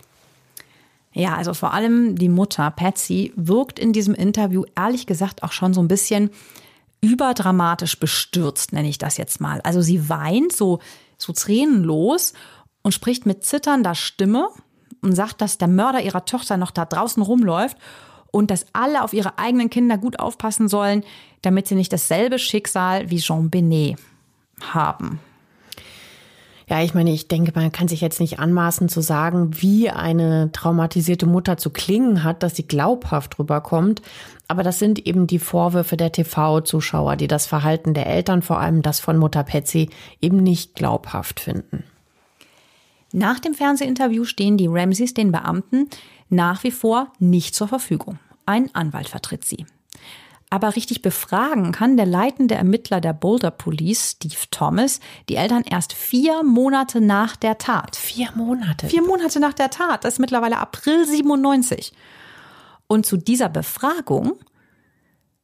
Ja, 1.18 1.34
also 1.34 1.52
vor 1.52 1.74
allem 1.74 2.14
die 2.14 2.28
Mutter, 2.28 2.70
Patsy, 2.70 3.32
wirkt 3.34 3.80
in 3.80 3.92
diesem 3.92 4.14
Interview 4.14 4.62
ehrlich 4.76 5.04
gesagt 5.04 5.42
auch 5.42 5.50
schon 5.50 5.74
so 5.74 5.80
ein 5.80 5.88
bisschen 5.88 6.30
überdramatisch 7.00 7.98
bestürzt, 7.98 8.72
nenne 8.72 8.88
ich 8.88 8.98
das 8.98 9.16
jetzt 9.16 9.40
mal. 9.40 9.60
Also 9.62 9.80
sie 9.82 10.08
weint 10.08 10.52
so, 10.52 10.78
so 11.16 11.32
tränenlos 11.32 12.34
und 12.82 12.92
spricht 12.92 13.26
mit 13.26 13.44
zitternder 13.44 13.96
Stimme 13.96 14.48
und 15.02 15.12
sagt, 15.12 15.40
dass 15.40 15.58
der 15.58 15.66
Mörder 15.66 16.02
ihrer 16.02 16.24
Tochter 16.24 16.56
noch 16.56 16.70
da 16.70 16.84
draußen 16.84 17.20
rumläuft 17.20 17.76
und 18.30 18.52
dass 18.52 18.66
alle 18.72 19.02
auf 19.02 19.12
ihre 19.12 19.40
eigenen 19.40 19.70
Kinder 19.70 19.98
gut 19.98 20.20
aufpassen 20.20 20.68
sollen, 20.68 21.02
damit 21.42 21.66
sie 21.66 21.74
nicht 21.74 21.92
dasselbe 21.92 22.38
Schicksal 22.38 23.10
wie 23.10 23.18
Jean 23.18 23.50
Benet 23.50 23.98
haben. 24.60 25.18
Ja, 26.68 26.82
ich 26.82 26.92
meine, 26.92 27.10
ich 27.12 27.28
denke, 27.28 27.52
man 27.54 27.72
kann 27.72 27.88
sich 27.88 28.02
jetzt 28.02 28.20
nicht 28.20 28.38
anmaßen 28.38 28.90
zu 28.90 29.00
sagen, 29.00 29.62
wie 29.62 29.88
eine 29.88 30.52
traumatisierte 30.52 31.24
Mutter 31.24 31.56
zu 31.56 31.70
klingen 31.70 32.24
hat, 32.24 32.42
dass 32.42 32.56
sie 32.56 32.66
glaubhaft 32.66 33.38
rüberkommt. 33.38 34.02
Aber 34.48 34.62
das 34.62 34.78
sind 34.78 35.06
eben 35.06 35.26
die 35.26 35.38
Vorwürfe 35.38 35.96
der 35.96 36.12
TV-Zuschauer, 36.12 37.16
die 37.16 37.26
das 37.26 37.46
Verhalten 37.46 37.94
der 37.94 38.06
Eltern, 38.06 38.42
vor 38.42 38.60
allem 38.60 38.82
das 38.82 39.00
von 39.00 39.16
Mutter 39.16 39.44
Patsy, 39.44 39.88
eben 40.20 40.42
nicht 40.42 40.74
glaubhaft 40.74 41.40
finden. 41.40 41.84
Nach 43.12 43.40
dem 43.40 43.54
Fernsehinterview 43.54 44.24
stehen 44.24 44.58
die 44.58 44.66
Ramseys 44.66 45.14
den 45.14 45.32
Beamten 45.32 45.88
nach 46.28 46.64
wie 46.64 46.70
vor 46.70 47.12
nicht 47.18 47.54
zur 47.54 47.68
Verfügung. 47.68 48.18
Ein 48.44 48.74
Anwalt 48.74 49.08
vertritt 49.08 49.46
sie. 49.46 49.64
Aber 50.50 50.76
richtig 50.76 51.02
befragen 51.02 51.72
kann 51.72 51.96
der 51.96 52.06
leitende 52.06 52.54
Ermittler 52.54 53.00
der 53.00 53.12
Boulder 53.12 53.50
Police, 53.50 54.12
Steve 54.12 54.46
Thomas, 54.50 55.00
die 55.28 55.36
Eltern 55.36 55.62
erst 55.62 55.92
vier 55.92 56.42
Monate 56.42 57.00
nach 57.00 57.36
der 57.36 57.58
Tat. 57.58 57.96
Vier 57.96 58.30
Monate? 58.34 58.88
Vier 58.88 59.02
Monate 59.02 59.40
nach 59.40 59.52
der 59.52 59.70
Tat. 59.70 60.04
Das 60.04 60.14
ist 60.14 60.18
mittlerweile 60.20 60.58
April 60.58 61.06
97. 61.06 61.92
Und 62.86 63.04
zu 63.04 63.18
dieser 63.18 63.50
Befragung 63.50 64.38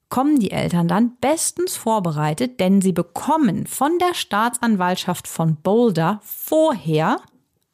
kommen 0.08 0.38
die 0.38 0.52
Eltern 0.52 0.88
dann 0.88 1.16
bestens 1.20 1.76
vorbereitet, 1.76 2.60
denn 2.60 2.80
sie 2.80 2.92
bekommen 2.92 3.66
von 3.66 3.98
der 3.98 4.14
Staatsanwaltschaft 4.14 5.28
von 5.28 5.56
Boulder 5.56 6.20
vorher 6.22 7.20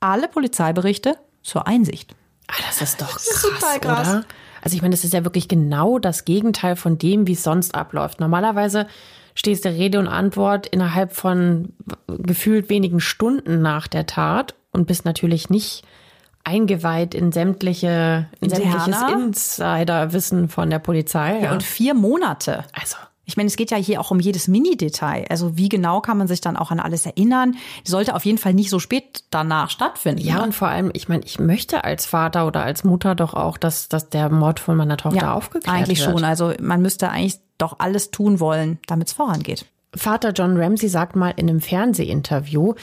alle 0.00 0.26
Polizeiberichte 0.26 1.16
zur 1.42 1.66
Einsicht. 1.66 2.14
Ah, 2.48 2.54
das 2.66 2.80
ist 2.80 3.00
doch 3.00 3.12
das 3.12 3.26
ist 3.26 3.42
krass, 3.42 3.80
krass, 3.80 4.08
oder? 4.08 4.24
Also 4.62 4.76
ich 4.76 4.82
meine, 4.82 4.92
das 4.92 5.04
ist 5.04 5.14
ja 5.14 5.24
wirklich 5.24 5.48
genau 5.48 5.98
das 5.98 6.24
Gegenteil 6.24 6.76
von 6.76 6.98
dem, 6.98 7.26
wie 7.26 7.32
es 7.32 7.42
sonst 7.42 7.74
abläuft. 7.74 8.20
Normalerweise 8.20 8.86
stehst 9.34 9.64
du 9.64 9.70
Rede 9.70 9.98
und 9.98 10.08
Antwort 10.08 10.66
innerhalb 10.66 11.12
von 11.12 11.72
gefühlt 12.06 12.68
wenigen 12.68 13.00
Stunden 13.00 13.62
nach 13.62 13.88
der 13.88 14.06
Tat 14.06 14.54
und 14.72 14.86
bist 14.86 15.04
natürlich 15.04 15.50
nicht 15.50 15.84
eingeweiht 16.44 17.14
in 17.14 17.32
sämtliche 17.32 18.28
in 18.40 18.50
sämtliches 18.50 19.02
Insiderwissen 19.12 20.48
von 20.48 20.70
der 20.70 20.78
Polizei. 20.78 21.36
Ja. 21.36 21.44
ja, 21.44 21.52
und 21.52 21.62
vier 21.62 21.94
Monate. 21.94 22.64
Also 22.72 22.96
ich 23.30 23.36
meine, 23.36 23.46
es 23.46 23.56
geht 23.56 23.70
ja 23.70 23.76
hier 23.76 24.00
auch 24.00 24.10
um 24.10 24.18
jedes 24.18 24.48
Mini-Detail. 24.48 25.26
Also 25.30 25.56
wie 25.56 25.68
genau 25.68 26.00
kann 26.00 26.18
man 26.18 26.26
sich 26.26 26.40
dann 26.40 26.56
auch 26.56 26.72
an 26.72 26.80
alles 26.80 27.06
erinnern? 27.06 27.56
Die 27.86 27.90
sollte 27.90 28.14
auf 28.16 28.24
jeden 28.24 28.38
Fall 28.38 28.54
nicht 28.54 28.70
so 28.70 28.80
spät 28.80 29.22
danach 29.30 29.70
stattfinden. 29.70 30.20
Ja, 30.20 30.36
ne? 30.36 30.42
und 30.42 30.54
vor 30.54 30.68
allem, 30.68 30.90
ich 30.92 31.08
meine, 31.08 31.24
ich 31.24 31.38
möchte 31.38 31.84
als 31.84 32.06
Vater 32.06 32.46
oder 32.46 32.64
als 32.64 32.82
Mutter 32.82 33.14
doch 33.14 33.34
auch, 33.34 33.56
dass, 33.56 33.88
dass 33.88 34.10
der 34.10 34.30
Mord 34.30 34.58
von 34.58 34.76
meiner 34.76 34.96
Tochter 34.96 35.20
ja, 35.20 35.34
aufgeklärt 35.34 35.74
eigentlich 35.74 36.00
wird. 36.00 36.08
Eigentlich 36.08 36.20
schon. 36.20 36.28
Also 36.28 36.52
man 36.60 36.82
müsste 36.82 37.10
eigentlich 37.10 37.38
doch 37.58 37.78
alles 37.78 38.10
tun 38.10 38.40
wollen, 38.40 38.78
damit 38.86 39.08
es 39.08 39.12
vorangeht. 39.14 39.66
Vater 39.96 40.30
John 40.30 40.56
Ramsey 40.56 40.88
sagt 40.88 41.16
mal 41.16 41.32
in 41.36 41.48
einem 41.48 41.60
Fernsehinterview, 41.60 42.74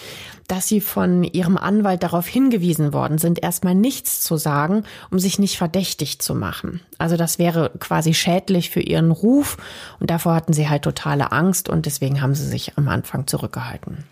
dass 0.49 0.67
sie 0.67 0.81
von 0.81 1.23
ihrem 1.23 1.55
Anwalt 1.57 2.03
darauf 2.03 2.27
hingewiesen 2.27 2.91
worden 2.91 3.17
sind, 3.17 3.41
erstmal 3.41 3.75
nichts 3.75 4.19
zu 4.21 4.35
sagen, 4.35 4.83
um 5.09 5.17
sich 5.17 5.39
nicht 5.39 5.57
verdächtig 5.57 6.19
zu 6.19 6.35
machen. 6.35 6.81
Also 6.97 7.15
das 7.15 7.39
wäre 7.39 7.71
quasi 7.79 8.13
schädlich 8.13 8.71
für 8.71 8.81
ihren 8.81 9.11
Ruf 9.11 9.57
und 10.01 10.09
davor 10.09 10.35
hatten 10.35 10.51
sie 10.51 10.67
halt 10.67 10.83
totale 10.83 11.31
Angst 11.31 11.69
und 11.69 11.85
deswegen 11.85 12.21
haben 12.21 12.35
sie 12.35 12.47
sich 12.47 12.77
am 12.77 12.89
Anfang 12.89 13.25
zurückgehalten. 13.25 14.03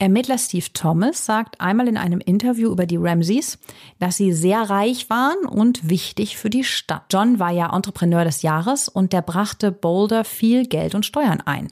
Ermittler 0.00 0.38
Steve 0.38 0.64
Thomas 0.72 1.26
sagt 1.26 1.60
einmal 1.60 1.86
in 1.86 1.98
einem 1.98 2.20
Interview 2.20 2.72
über 2.72 2.86
die 2.86 2.96
Ramseys, 2.96 3.58
dass 3.98 4.16
sie 4.16 4.32
sehr 4.32 4.62
reich 4.70 5.10
waren 5.10 5.44
und 5.46 5.90
wichtig 5.90 6.38
für 6.38 6.48
die 6.48 6.64
Stadt. 6.64 7.02
John 7.10 7.38
war 7.38 7.50
ja 7.50 7.76
Entrepreneur 7.76 8.24
des 8.24 8.40
Jahres 8.40 8.88
und 8.88 9.12
der 9.12 9.20
brachte 9.20 9.70
Boulder 9.70 10.24
viel 10.24 10.66
Geld 10.66 10.94
und 10.94 11.04
Steuern 11.04 11.42
ein. 11.42 11.68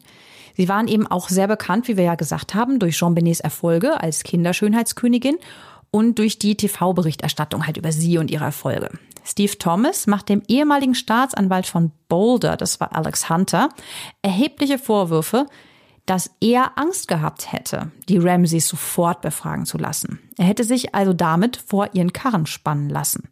Sie 0.59 0.68
waren 0.68 0.88
eben 0.88 1.06
auch 1.06 1.28
sehr 1.28 1.46
bekannt, 1.46 1.86
wie 1.86 1.96
wir 1.96 2.02
ja 2.02 2.16
gesagt 2.16 2.52
haben, 2.52 2.80
durch 2.80 2.96
Jean 2.96 3.14
Benets 3.14 3.38
Erfolge 3.38 4.02
als 4.02 4.24
Kinderschönheitskönigin 4.24 5.36
und 5.92 6.18
durch 6.18 6.40
die 6.40 6.56
TV-Berichterstattung 6.56 7.64
halt 7.64 7.76
über 7.76 7.92
sie 7.92 8.18
und 8.18 8.28
ihre 8.28 8.46
Erfolge. 8.46 8.90
Steve 9.24 9.56
Thomas 9.56 10.09
macht 10.09 10.28
dem 10.28 10.42
ehemaligen 10.48 10.96
Staatsanwalt 10.96 11.66
von 11.66 11.92
Boulder, 12.09 12.56
das 12.56 12.80
war 12.80 12.92
Alex 12.96 13.30
Hunter, 13.30 13.68
erhebliche 14.22 14.80
Vorwürfe, 14.80 15.46
dass 16.06 16.28
er 16.40 16.76
Angst 16.76 17.06
gehabt 17.06 17.52
hätte, 17.52 17.92
die 18.09 18.18
Ramseys 18.18 18.66
sofort 18.66 19.20
befragen 19.20 19.64
zu 19.64 19.78
lassen. 19.78 20.18
Er 20.38 20.46
hätte 20.46 20.64
sich 20.64 20.92
also 20.92 21.12
damit 21.12 21.56
vor 21.56 21.90
ihren 21.92 22.12
Karren 22.12 22.46
spannen 22.46 22.88
lassen. 22.88 23.28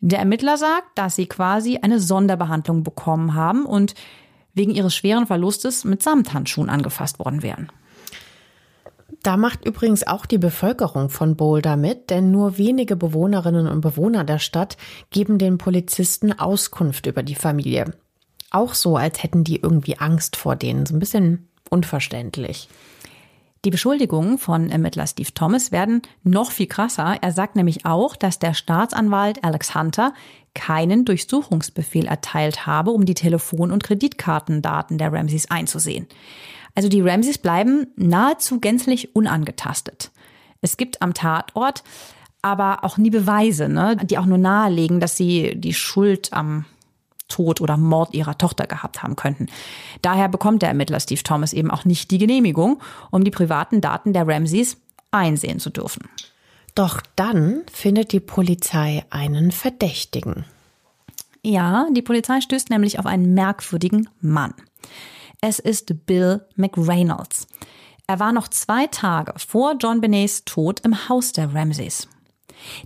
Der 0.00 0.18
Ermittler 0.18 0.56
sagt, 0.56 0.98
dass 0.98 1.14
sie 1.14 1.26
quasi 1.26 1.78
eine 1.80 2.00
Sonderbehandlung 2.00 2.82
bekommen 2.82 3.34
haben 3.34 3.64
und 3.64 3.94
wegen 4.56 4.72
ihres 4.72 4.96
schweren 4.96 5.26
Verlustes 5.28 5.84
mit 5.84 6.02
Samthandschuhen 6.02 6.70
angefasst 6.70 7.20
worden 7.20 7.44
wären. 7.44 7.70
Da 9.22 9.36
macht 9.36 9.64
übrigens 9.64 10.06
auch 10.06 10.26
die 10.26 10.38
Bevölkerung 10.38 11.10
von 11.10 11.36
Boulder 11.36 11.76
mit, 11.76 12.10
denn 12.10 12.30
nur 12.30 12.58
wenige 12.58 12.96
Bewohnerinnen 12.96 13.66
und 13.66 13.80
Bewohner 13.80 14.24
der 14.24 14.38
Stadt 14.38 14.76
geben 15.10 15.38
den 15.38 15.58
Polizisten 15.58 16.32
Auskunft 16.32 17.06
über 17.06 17.22
die 17.22 17.34
Familie. 17.34 17.92
Auch 18.50 18.74
so, 18.74 18.96
als 18.96 19.22
hätten 19.22 19.44
die 19.44 19.60
irgendwie 19.60 19.98
Angst 19.98 20.36
vor 20.36 20.56
denen. 20.56 20.86
So 20.86 20.94
ein 20.94 21.00
bisschen 21.00 21.48
unverständlich. 21.70 22.68
Die 23.64 23.70
Beschuldigungen 23.70 24.38
von 24.38 24.70
Ermittler 24.70 25.08
Steve 25.08 25.34
Thomas 25.34 25.72
werden 25.72 26.02
noch 26.22 26.52
viel 26.52 26.68
krasser. 26.68 27.16
Er 27.20 27.32
sagt 27.32 27.56
nämlich 27.56 27.84
auch, 27.84 28.14
dass 28.14 28.38
der 28.38 28.54
Staatsanwalt 28.54 29.42
Alex 29.42 29.74
Hunter 29.74 30.14
keinen 30.56 31.04
Durchsuchungsbefehl 31.04 32.06
erteilt 32.06 32.66
habe, 32.66 32.90
um 32.90 33.04
die 33.04 33.14
Telefon- 33.14 33.70
und 33.70 33.84
Kreditkartendaten 33.84 34.98
der 34.98 35.12
Ramseys 35.12 35.50
einzusehen. 35.50 36.06
Also 36.74 36.88
die 36.88 37.02
Ramseys 37.02 37.38
bleiben 37.38 37.86
nahezu 37.96 38.58
gänzlich 38.58 39.14
unangetastet. 39.14 40.10
Es 40.62 40.76
gibt 40.76 41.02
am 41.02 41.14
Tatort 41.14 41.84
aber 42.42 42.84
auch 42.84 42.96
nie 42.96 43.10
Beweise, 43.10 43.68
ne, 43.68 43.96
die 43.96 44.18
auch 44.18 44.26
nur 44.26 44.38
nahelegen, 44.38 45.00
dass 45.00 45.16
sie 45.16 45.54
die 45.56 45.74
Schuld 45.74 46.32
am 46.32 46.64
Tod 47.28 47.60
oder 47.60 47.76
Mord 47.76 48.14
ihrer 48.14 48.38
Tochter 48.38 48.66
gehabt 48.66 49.02
haben 49.02 49.16
könnten. 49.16 49.48
Daher 50.00 50.28
bekommt 50.28 50.62
der 50.62 50.68
Ermittler 50.68 51.00
Steve 51.00 51.22
Thomas 51.22 51.52
eben 51.52 51.70
auch 51.70 51.84
nicht 51.84 52.10
die 52.10 52.18
Genehmigung, 52.18 52.80
um 53.10 53.24
die 53.24 53.30
privaten 53.30 53.80
Daten 53.80 54.12
der 54.12 54.28
Ramseys 54.28 54.76
einsehen 55.10 55.58
zu 55.58 55.70
dürfen. 55.70 56.08
Doch 56.76 57.00
dann 57.16 57.62
findet 57.72 58.12
die 58.12 58.20
Polizei 58.20 59.02
einen 59.08 59.50
Verdächtigen. 59.50 60.44
Ja, 61.42 61.86
die 61.90 62.02
Polizei 62.02 62.42
stößt 62.42 62.68
nämlich 62.68 62.98
auf 62.98 63.06
einen 63.06 63.32
merkwürdigen 63.32 64.10
Mann. 64.20 64.52
Es 65.40 65.58
ist 65.58 66.06
Bill 66.06 66.44
McReynolds. 66.54 67.46
Er 68.06 68.20
war 68.20 68.30
noch 68.30 68.48
zwei 68.48 68.86
Tage 68.88 69.32
vor 69.38 69.76
John 69.80 70.02
Benets 70.02 70.44
Tod 70.44 70.80
im 70.80 71.08
Haus 71.08 71.32
der 71.32 71.54
Ramseys. 71.54 72.08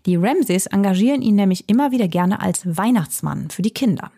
Die 0.06 0.14
Ramseys 0.14 0.66
engagieren 0.66 1.20
ihn 1.20 1.34
nämlich 1.34 1.68
immer 1.68 1.90
wieder 1.90 2.06
gerne 2.06 2.40
als 2.40 2.62
Weihnachtsmann 2.64 3.50
für 3.50 3.62
die 3.62 3.74
Kinder. 3.74 4.12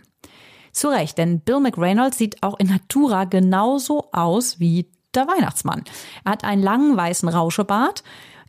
Zu 0.73 0.89
Recht, 0.89 1.17
denn 1.17 1.41
Bill 1.41 1.61
McReynolds 1.61 2.19
sieht 2.19 2.43
auch 2.43 2.59
in 2.59 2.67
Natura 2.67 3.25
genauso 3.25 4.11
aus 4.13 4.61
wie 4.61 4.87
der 5.15 5.27
Weihnachtsmann. 5.29 5.85
Er 6.25 6.33
hat 6.33 6.45
einen 6.45 6.63
langen 6.63 6.95
weißen 6.95 7.29
Rauschebart, 7.29 8.03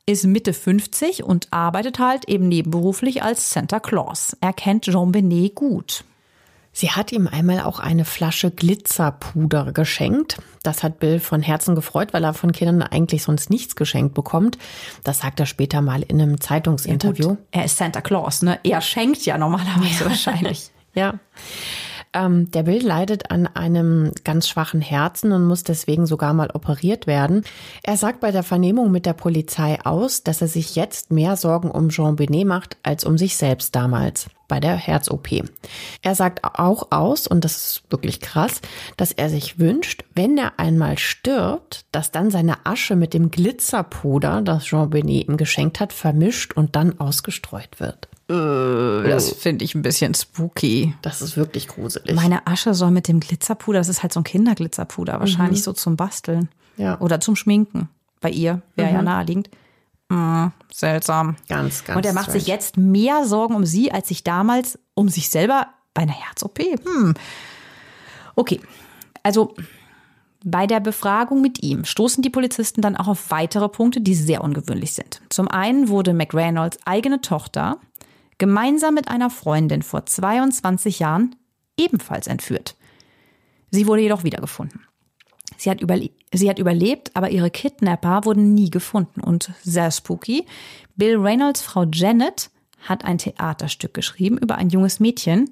ist 0.05 0.25
Mitte 0.25 0.53
50 0.53 1.23
und 1.23 1.47
arbeitet 1.51 1.99
halt 1.99 2.27
eben 2.27 2.47
nebenberuflich 2.47 3.23
als 3.23 3.51
Santa 3.51 3.79
Claus. 3.79 4.35
Er 4.41 4.53
kennt 4.53 4.85
Jean 4.85 5.11
Benet 5.11 5.55
gut. 5.55 6.03
Sie 6.75 6.89
hat 6.89 7.11
ihm 7.11 7.27
einmal 7.27 7.61
auch 7.61 7.79
eine 7.79 8.03
Flasche 8.03 8.49
Glitzerpuder 8.49 9.71
geschenkt. 9.71 10.41
Das 10.63 10.81
hat 10.81 10.99
Bill 10.99 11.19
von 11.19 11.43
Herzen 11.43 11.75
gefreut, 11.75 12.13
weil 12.13 12.23
er 12.23 12.33
von 12.33 12.51
Kindern 12.51 12.81
eigentlich 12.81 13.21
sonst 13.23 13.51
nichts 13.51 13.75
geschenkt 13.75 14.15
bekommt. 14.15 14.57
Das 15.03 15.19
sagt 15.19 15.39
er 15.39 15.45
später 15.45 15.81
mal 15.81 16.01
in 16.01 16.19
einem 16.19 16.41
Zeitungsinterview. 16.41 17.29
Ja 17.29 17.37
er 17.51 17.65
ist 17.65 17.77
Santa 17.77 18.01
Claus, 18.01 18.41
ne? 18.41 18.59
Er 18.63 18.81
schenkt 18.81 19.23
ja 19.25 19.37
normalerweise 19.37 20.03
ja. 20.03 20.09
wahrscheinlich. 20.09 20.71
ja. 20.95 21.19
Ähm, 22.13 22.51
der 22.51 22.63
Bill 22.63 22.85
leidet 22.85 23.31
an 23.31 23.47
einem 23.47 24.11
ganz 24.23 24.47
schwachen 24.47 24.81
Herzen 24.81 25.31
und 25.31 25.45
muss 25.45 25.63
deswegen 25.63 26.05
sogar 26.05 26.33
mal 26.33 26.49
operiert 26.53 27.07
werden. 27.07 27.43
Er 27.83 27.97
sagt 27.97 28.19
bei 28.19 28.31
der 28.31 28.43
Vernehmung 28.43 28.91
mit 28.91 29.05
der 29.05 29.13
Polizei 29.13 29.79
aus, 29.83 30.23
dass 30.23 30.41
er 30.41 30.47
sich 30.47 30.75
jetzt 30.75 31.11
mehr 31.11 31.35
Sorgen 31.35 31.71
um 31.71 31.89
Jean 31.89 32.15
Benet 32.15 32.45
macht 32.45 32.77
als 32.83 33.03
um 33.03 33.17
sich 33.17 33.35
selbst 33.35 33.75
damals 33.75 34.27
bei 34.47 34.59
der 34.59 34.75
Herz-OP. 34.75 35.29
Er 36.03 36.15
sagt 36.15 36.43
auch 36.43 36.91
aus, 36.91 37.25
und 37.25 37.43
das 37.43 37.55
ist 37.55 37.83
wirklich 37.89 38.19
krass, 38.19 38.61
dass 38.97 39.11
er 39.11 39.29
sich 39.29 39.57
wünscht, 39.57 40.03
wenn 40.13 40.37
er 40.37 40.59
einmal 40.59 40.99
stirbt, 40.99 41.85
dass 41.91 42.11
dann 42.11 42.29
seine 42.29 42.65
Asche 42.65 42.95
mit 42.95 43.15
dem 43.15 43.31
Glitzerpuder, 43.31 44.41
das 44.43 44.65
Jean 44.65 44.91
Benet 44.91 45.27
ihm 45.27 45.37
geschenkt 45.37 45.79
hat, 45.79 45.93
vermischt 45.93 46.53
und 46.53 46.75
dann 46.75 46.99
ausgestreut 46.99 47.79
wird. 47.79 48.07
Äh, 48.29 49.09
das 49.09 49.31
finde 49.31 49.65
ich 49.65 49.75
ein 49.75 49.81
bisschen 49.81 50.13
spooky. 50.13 50.95
Das 51.01 51.21
ist 51.21 51.35
wirklich 51.35 51.67
gruselig. 51.67 52.15
Meine 52.15 52.47
Asche 52.47 52.73
soll 52.73 52.91
mit 52.91 53.07
dem 53.07 53.19
Glitzerpuder, 53.19 53.79
das 53.79 53.89
ist 53.89 54.01
halt 54.01 54.13
so 54.13 54.21
ein 54.21 54.23
Kinderglitzerpuder, 54.23 55.19
wahrscheinlich 55.19 55.59
mhm. 55.59 55.63
so 55.63 55.73
zum 55.73 55.97
Basteln. 55.97 56.49
Ja. 56.77 56.99
Oder 56.99 57.19
zum 57.19 57.35
Schminken. 57.35 57.89
Bei 58.21 58.29
ihr 58.29 58.61
wäre 58.75 58.89
mhm. 58.89 58.95
ja 58.95 59.01
naheliegend. 59.01 59.49
Mm, 60.09 60.47
seltsam. 60.71 61.35
Ganz, 61.49 61.83
ganz. 61.83 61.97
Und 61.97 62.05
er 62.05 62.13
macht 62.13 62.25
strange. 62.25 62.39
sich 62.39 62.47
jetzt 62.47 62.77
mehr 62.77 63.25
Sorgen 63.25 63.55
um 63.55 63.65
sie, 63.65 63.91
als 63.91 64.07
sich 64.07 64.23
damals 64.23 64.79
um 64.93 65.09
sich 65.09 65.29
selber 65.29 65.67
bei 65.93 66.03
einer 66.03 66.13
Herz-OP. 66.13 66.59
Hm. 66.59 67.13
Okay. 68.35 68.59
Also, 69.23 69.53
Bei 70.45 70.67
der 70.67 70.81
Befragung 70.81 71.41
mit 71.41 71.63
ihm 71.63 71.85
stoßen 71.85 72.21
die 72.21 72.29
Polizisten 72.29 72.81
dann 72.81 72.97
auch 72.97 73.07
auf 73.07 73.31
weitere 73.31 73.69
Punkte, 73.69 74.01
die 74.01 74.13
sehr 74.13 74.43
ungewöhnlich 74.43 74.91
sind. 74.91 75.21
Zum 75.29 75.47
einen 75.47 75.87
wurde 75.87 76.13
McReynolds 76.13 76.79
eigene 76.85 77.21
Tochter 77.21 77.77
gemeinsam 78.43 78.93
mit 78.93 79.07
einer 79.07 79.29
Freundin 79.29 79.83
vor 79.83 80.05
22 80.05 80.99
Jahren 80.99 81.33
ebenfalls 81.77 82.27
entführt. 82.27 82.75
Sie 83.71 83.87
wurde 83.87 84.01
jedoch 84.01 84.25
wiedergefunden. 84.25 84.81
Sie 85.55 85.69
hat, 85.69 85.79
überle 85.79 86.09
sie 86.33 86.49
hat 86.49 86.59
überlebt, 86.59 87.11
aber 87.13 87.29
ihre 87.29 87.49
Kidnapper 87.49 88.25
wurden 88.25 88.53
nie 88.53 88.69
gefunden. 88.69 89.21
Und 89.21 89.51
sehr 89.63 89.91
spooky, 89.91 90.45
Bill 90.97 91.15
Reynolds 91.15 91.61
Frau 91.61 91.85
Janet 91.89 92.49
hat 92.81 93.05
ein 93.05 93.17
Theaterstück 93.17 93.93
geschrieben 93.93 94.37
über 94.37 94.55
ein 94.55 94.69
junges 94.69 94.99
Mädchen, 94.99 95.49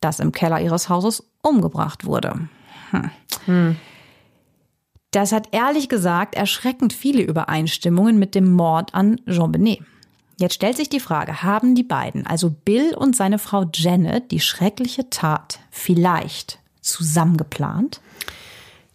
das 0.00 0.18
im 0.18 0.32
Keller 0.32 0.62
ihres 0.62 0.88
Hauses 0.88 1.30
umgebracht 1.42 2.06
wurde. 2.06 2.48
Hm. 2.90 3.10
Hm. 3.44 3.76
Das 5.10 5.32
hat 5.32 5.48
ehrlich 5.52 5.90
gesagt 5.90 6.36
erschreckend 6.36 6.94
viele 6.94 7.20
Übereinstimmungen 7.20 8.18
mit 8.18 8.34
dem 8.34 8.50
Mord 8.50 8.94
an 8.94 9.20
Jean 9.26 9.52
Benet. 9.52 9.82
Jetzt 10.36 10.54
stellt 10.54 10.76
sich 10.76 10.88
die 10.88 11.00
Frage, 11.00 11.42
haben 11.42 11.74
die 11.74 11.84
beiden, 11.84 12.26
also 12.26 12.50
Bill 12.50 12.94
und 12.94 13.14
seine 13.14 13.38
Frau 13.38 13.66
Janet, 13.72 14.30
die 14.30 14.40
schreckliche 14.40 15.08
Tat 15.10 15.60
vielleicht 15.70 16.58
zusammen 16.80 17.36
geplant? 17.36 18.00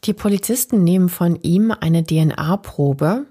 Die 0.04 0.14
Polizisten 0.14 0.84
nehmen 0.84 1.10
von 1.10 1.42
ihm 1.42 1.72
eine 1.72 2.04
DNA-Probe, 2.04 3.26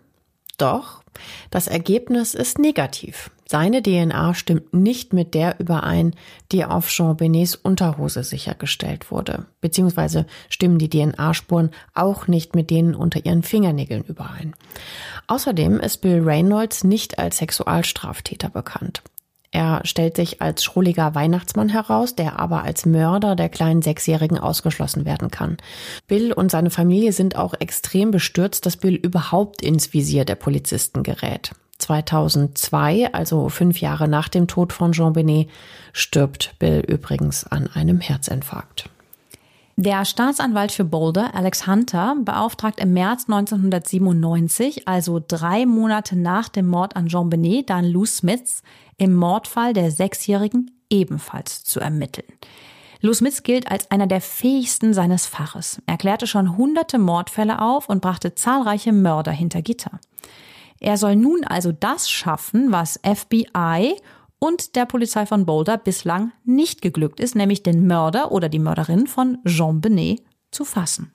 doch 0.56 1.02
das 1.50 1.66
Ergebnis 1.66 2.34
ist 2.34 2.58
negativ. 2.58 3.30
Seine 3.50 3.82
DNA 3.82 4.34
stimmt 4.34 4.74
nicht 4.74 5.14
mit 5.14 5.32
der 5.32 5.58
überein, 5.58 6.14
die 6.52 6.66
auf 6.66 6.88
Jean 6.88 7.16
Benets 7.16 7.54
Unterhose 7.54 8.22
sichergestellt 8.22 9.10
wurde, 9.10 9.46
beziehungsweise 9.62 10.26
stimmen 10.50 10.78
die 10.78 10.90
DNA-Spuren 10.90 11.70
auch 11.94 12.26
nicht 12.28 12.54
mit 12.54 12.68
denen 12.68 12.94
unter 12.94 13.24
ihren 13.24 13.42
Fingernägeln 13.42 14.04
überein. 14.04 14.54
Außerdem 15.28 15.80
ist 15.80 16.02
Bill 16.02 16.20
Reynolds 16.22 16.84
nicht 16.84 17.18
als 17.18 17.38
Sexualstraftäter 17.38 18.50
bekannt. 18.50 19.02
Er 19.50 19.80
stellt 19.84 20.16
sich 20.16 20.42
als 20.42 20.62
schrulliger 20.62 21.14
Weihnachtsmann 21.14 21.70
heraus, 21.70 22.14
der 22.14 22.38
aber 22.38 22.64
als 22.64 22.84
Mörder 22.84 23.34
der 23.34 23.48
kleinen 23.48 23.80
Sechsjährigen 23.80 24.36
ausgeschlossen 24.36 25.06
werden 25.06 25.30
kann. 25.30 25.56
Bill 26.06 26.34
und 26.34 26.50
seine 26.50 26.68
Familie 26.68 27.14
sind 27.14 27.36
auch 27.36 27.54
extrem 27.58 28.10
bestürzt, 28.10 28.66
dass 28.66 28.76
Bill 28.76 28.94
überhaupt 28.94 29.62
ins 29.62 29.94
Visier 29.94 30.26
der 30.26 30.34
Polizisten 30.34 31.02
gerät. 31.02 31.52
2002, 31.78 33.12
also 33.12 33.48
fünf 33.48 33.80
Jahre 33.80 34.08
nach 34.08 34.28
dem 34.28 34.46
Tod 34.46 34.72
von 34.72 34.92
Jean 34.92 35.12
Benet, 35.12 35.48
stirbt 35.92 36.54
Bill 36.58 36.80
übrigens 36.86 37.44
an 37.44 37.68
einem 37.68 38.00
Herzinfarkt. 38.00 38.90
Der 39.76 40.04
Staatsanwalt 40.04 40.72
für 40.72 40.84
Boulder, 40.84 41.36
Alex 41.36 41.68
Hunter, 41.68 42.16
beauftragt 42.24 42.80
im 42.80 42.94
März 42.94 43.26
1997, 43.28 44.88
also 44.88 45.22
drei 45.26 45.66
Monate 45.66 46.16
nach 46.16 46.48
dem 46.48 46.66
Mord 46.66 46.96
an 46.96 47.06
Jean 47.06 47.30
Benet, 47.30 47.70
dann 47.70 47.84
Lou 47.84 48.04
Smiths, 48.04 48.62
im 48.96 49.14
Mordfall 49.14 49.74
der 49.74 49.92
Sechsjährigen 49.92 50.72
ebenfalls 50.90 51.62
zu 51.62 51.78
ermitteln. 51.78 52.26
Lou 53.00 53.14
Smith 53.14 53.44
gilt 53.44 53.70
als 53.70 53.90
einer 53.92 54.08
der 54.08 54.20
fähigsten 54.20 54.92
seines 54.92 55.26
Faches. 55.26 55.80
Er 55.86 55.96
klärte 55.96 56.26
schon 56.26 56.56
hunderte 56.56 56.98
Mordfälle 56.98 57.62
auf 57.62 57.88
und 57.88 58.02
brachte 58.02 58.34
zahlreiche 58.34 58.92
Mörder 58.92 59.30
hinter 59.30 59.62
Gitter. 59.62 60.00
Er 60.80 60.96
soll 60.96 61.16
nun 61.16 61.44
also 61.44 61.72
das 61.72 62.10
schaffen, 62.10 62.70
was 62.70 63.00
FBI 63.02 63.96
und 64.38 64.76
der 64.76 64.86
Polizei 64.86 65.26
von 65.26 65.46
Boulder 65.46 65.78
bislang 65.78 66.32
nicht 66.44 66.82
geglückt 66.82 67.20
ist, 67.20 67.34
nämlich 67.34 67.62
den 67.62 67.86
Mörder 67.86 68.32
oder 68.32 68.48
die 68.48 68.60
Mörderin 68.60 69.06
von 69.06 69.38
Jean 69.44 69.80
Benet 69.80 70.22
zu 70.50 70.64
fassen. 70.64 71.12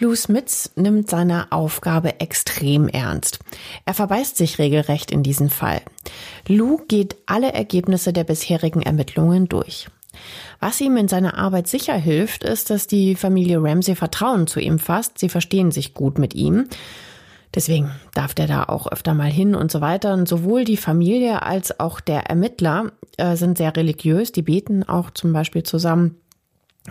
Lou 0.00 0.14
Smits 0.14 0.72
nimmt 0.76 1.10
seine 1.10 1.50
Aufgabe 1.50 2.20
extrem 2.20 2.86
ernst. 2.86 3.40
Er 3.84 3.94
verbeißt 3.94 4.36
sich 4.36 4.58
regelrecht 4.60 5.10
in 5.10 5.24
diesen 5.24 5.50
Fall. 5.50 5.82
Lou 6.46 6.78
geht 6.86 7.16
alle 7.26 7.52
Ergebnisse 7.52 8.12
der 8.12 8.22
bisherigen 8.22 8.82
Ermittlungen 8.82 9.48
durch. 9.48 9.88
Was 10.60 10.80
ihm 10.80 10.96
in 10.96 11.08
seiner 11.08 11.36
Arbeit 11.36 11.66
sicher 11.66 11.94
hilft, 11.94 12.44
ist, 12.44 12.70
dass 12.70 12.86
die 12.86 13.16
Familie 13.16 13.60
Ramsey 13.60 13.96
Vertrauen 13.96 14.46
zu 14.46 14.60
ihm 14.60 14.78
fasst. 14.78 15.18
Sie 15.18 15.28
verstehen 15.28 15.72
sich 15.72 15.94
gut 15.94 16.18
mit 16.18 16.34
ihm. 16.34 16.68
Deswegen 17.54 17.90
darf 18.14 18.34
der 18.34 18.46
da 18.46 18.64
auch 18.64 18.90
öfter 18.90 19.14
mal 19.14 19.30
hin 19.30 19.54
und 19.54 19.70
so 19.70 19.80
weiter. 19.80 20.14
Und 20.14 20.28
sowohl 20.28 20.64
die 20.64 20.76
Familie 20.76 21.42
als 21.42 21.80
auch 21.80 22.00
der 22.00 22.26
Ermittler 22.28 22.92
äh, 23.16 23.36
sind 23.36 23.58
sehr 23.58 23.74
religiös. 23.76 24.32
Die 24.32 24.42
beten 24.42 24.82
auch 24.84 25.10
zum 25.10 25.32
Beispiel 25.32 25.62
zusammen. 25.62 26.16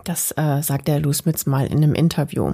Das 0.04 0.32
äh, 0.38 0.62
sagt 0.62 0.88
der 0.88 1.00
Lou 1.00 1.14
Smith 1.14 1.46
mal 1.46 1.66
in 1.68 1.78
einem 1.78 1.96
Interview. 1.96 2.54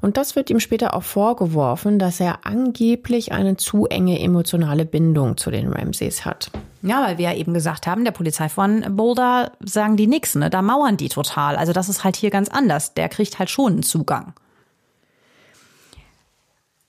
Und 0.00 0.16
das 0.16 0.36
wird 0.36 0.50
ihm 0.50 0.60
später 0.60 0.94
auch 0.94 1.02
vorgeworfen, 1.02 1.98
dass 1.98 2.20
er 2.20 2.46
angeblich 2.46 3.32
eine 3.32 3.56
zu 3.56 3.86
enge 3.86 4.18
emotionale 4.20 4.84
Bindung 4.84 5.36
zu 5.36 5.50
den 5.50 5.72
Ramsays 5.72 6.24
hat. 6.24 6.50
Ja, 6.82 7.04
weil 7.04 7.18
wir 7.18 7.30
ja 7.30 7.36
eben 7.36 7.52
gesagt 7.52 7.86
haben, 7.86 8.04
der 8.04 8.12
Polizei 8.12 8.48
von 8.48 8.96
Boulder 8.96 9.52
sagen 9.62 9.96
die 9.96 10.06
nichts, 10.06 10.34
ne? 10.34 10.48
Da 10.48 10.62
mauern 10.62 10.96
die 10.96 11.10
total. 11.10 11.56
Also 11.56 11.72
das 11.72 11.90
ist 11.90 12.04
halt 12.04 12.16
hier 12.16 12.30
ganz 12.30 12.48
anders. 12.48 12.94
Der 12.94 13.10
kriegt 13.10 13.38
halt 13.38 13.50
schon 13.50 13.72
einen 13.72 13.82
Zugang. 13.82 14.32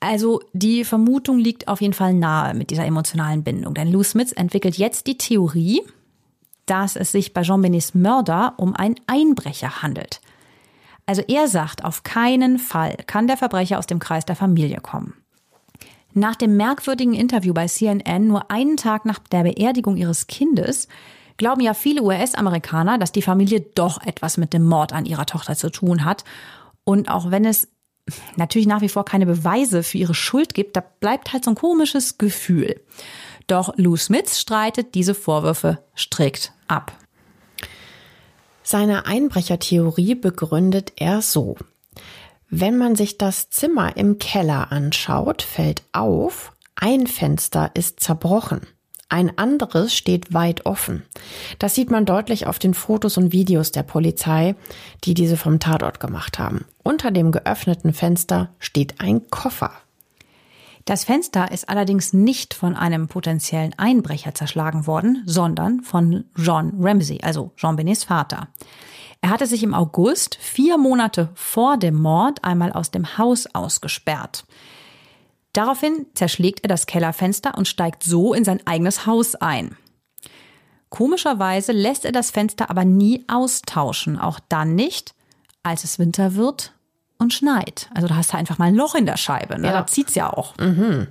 Also 0.02 0.40
die 0.52 0.82
Vermutung 0.82 1.38
liegt 1.38 1.68
auf 1.68 1.80
jeden 1.80 1.94
Fall 1.94 2.12
nahe 2.12 2.54
mit 2.54 2.70
dieser 2.70 2.84
emotionalen 2.84 3.44
Bindung. 3.44 3.72
Denn 3.72 3.86
Lou 3.86 4.02
Smith 4.02 4.32
entwickelt 4.32 4.76
jetzt 4.76 5.06
die 5.06 5.16
Theorie, 5.16 5.80
dass 6.66 6.96
es 6.96 7.12
sich 7.12 7.32
bei 7.32 7.42
Jean 7.42 7.62
Benets 7.62 7.94
Mörder 7.94 8.54
um 8.56 8.74
einen 8.74 8.96
Einbrecher 9.06 9.80
handelt. 9.80 10.20
Also 11.06 11.22
er 11.28 11.46
sagt, 11.46 11.84
auf 11.84 12.02
keinen 12.02 12.58
Fall 12.58 12.96
kann 13.06 13.28
der 13.28 13.36
Verbrecher 13.36 13.78
aus 13.78 13.86
dem 13.86 14.00
Kreis 14.00 14.24
der 14.24 14.34
Familie 14.34 14.78
kommen. 14.80 15.14
Nach 16.14 16.34
dem 16.34 16.56
merkwürdigen 16.56 17.14
Interview 17.14 17.54
bei 17.54 17.68
CNN, 17.68 18.26
nur 18.26 18.50
einen 18.50 18.76
Tag 18.76 19.04
nach 19.04 19.20
der 19.20 19.44
Beerdigung 19.44 19.96
ihres 19.96 20.26
Kindes, 20.26 20.88
glauben 21.36 21.60
ja 21.60 21.74
viele 21.74 22.02
US-Amerikaner, 22.02 22.98
dass 22.98 23.12
die 23.12 23.22
Familie 23.22 23.60
doch 23.60 24.04
etwas 24.04 24.36
mit 24.36 24.52
dem 24.52 24.64
Mord 24.64 24.92
an 24.92 25.06
ihrer 25.06 25.26
Tochter 25.26 25.54
zu 25.54 25.70
tun 25.70 26.04
hat. 26.04 26.24
Und 26.82 27.08
auch 27.08 27.30
wenn 27.30 27.44
es 27.44 27.68
natürlich 28.36 28.66
nach 28.66 28.80
wie 28.80 28.88
vor 28.88 29.04
keine 29.04 29.26
Beweise 29.26 29.82
für 29.82 29.98
ihre 29.98 30.14
Schuld 30.14 30.54
gibt, 30.54 30.76
da 30.76 30.80
bleibt 30.80 31.32
halt 31.32 31.44
so 31.44 31.50
ein 31.52 31.56
komisches 31.56 32.18
Gefühl. 32.18 32.80
Doch 33.46 33.74
Lou 33.76 33.96
Smith 33.96 34.38
streitet 34.38 34.94
diese 34.94 35.14
Vorwürfe 35.14 35.82
strikt 35.94 36.52
ab. 36.68 36.92
Seine 38.62 39.06
Einbrechertheorie 39.06 40.14
begründet 40.14 40.92
er 40.96 41.20
so. 41.20 41.56
Wenn 42.48 42.78
man 42.78 42.96
sich 42.96 43.18
das 43.18 43.50
Zimmer 43.50 43.96
im 43.96 44.18
Keller 44.18 44.70
anschaut, 44.70 45.42
fällt 45.42 45.82
auf, 45.92 46.52
ein 46.74 47.06
Fenster 47.06 47.70
ist 47.74 48.00
zerbrochen. 48.00 48.60
Ein 49.12 49.36
anderes 49.36 49.94
steht 49.94 50.32
weit 50.32 50.64
offen. 50.64 51.02
Das 51.58 51.74
sieht 51.74 51.90
man 51.90 52.06
deutlich 52.06 52.46
auf 52.46 52.58
den 52.58 52.72
Fotos 52.72 53.18
und 53.18 53.30
Videos 53.30 53.70
der 53.70 53.82
Polizei, 53.82 54.54
die 55.04 55.12
diese 55.12 55.36
vom 55.36 55.60
Tatort 55.60 56.00
gemacht 56.00 56.38
haben. 56.38 56.64
Unter 56.82 57.10
dem 57.10 57.30
geöffneten 57.30 57.92
Fenster 57.92 58.54
steht 58.58 59.02
ein 59.02 59.28
Koffer. 59.28 59.72
Das 60.86 61.04
Fenster 61.04 61.52
ist 61.52 61.68
allerdings 61.68 62.14
nicht 62.14 62.54
von 62.54 62.74
einem 62.74 63.06
potenziellen 63.06 63.74
Einbrecher 63.78 64.34
zerschlagen 64.34 64.86
worden, 64.86 65.22
sondern 65.26 65.82
von 65.82 66.24
John 66.34 66.72
Ramsey, 66.80 67.20
also 67.22 67.52
Jean 67.56 67.76
Benets 67.76 68.04
Vater. 68.04 68.48
Er 69.20 69.28
hatte 69.28 69.46
sich 69.46 69.62
im 69.62 69.74
August, 69.74 70.38
vier 70.40 70.78
Monate 70.78 71.28
vor 71.34 71.76
dem 71.76 71.96
Mord, 71.96 72.42
einmal 72.44 72.72
aus 72.72 72.90
dem 72.90 73.18
Haus 73.18 73.46
ausgesperrt. 73.52 74.46
Daraufhin 75.52 76.06
zerschlägt 76.14 76.64
er 76.64 76.68
das 76.68 76.86
Kellerfenster 76.86 77.56
und 77.56 77.68
steigt 77.68 78.02
so 78.02 78.32
in 78.34 78.44
sein 78.44 78.66
eigenes 78.66 79.06
Haus 79.06 79.34
ein. 79.34 79.76
Komischerweise 80.88 81.72
lässt 81.72 82.04
er 82.04 82.12
das 82.12 82.30
Fenster 82.30 82.70
aber 82.70 82.84
nie 82.84 83.24
austauschen, 83.28 84.18
auch 84.18 84.40
dann 84.48 84.74
nicht, 84.74 85.14
als 85.62 85.84
es 85.84 85.98
Winter 85.98 86.34
wird 86.34 86.74
und 87.22 87.32
schneit. 87.32 87.88
Also 87.94 88.08
da 88.08 88.16
hast 88.16 88.32
du 88.32 88.36
einfach 88.36 88.58
mal 88.58 88.66
ein 88.66 88.74
Loch 88.74 88.94
in 88.94 89.06
der 89.06 89.16
Scheibe. 89.16 89.58
Ne? 89.58 89.68
Ja. 89.68 89.72
Da 89.72 89.86
zieht's 89.86 90.14
ja 90.14 90.30
auch. 90.30 90.56
Mhm. 90.58 91.06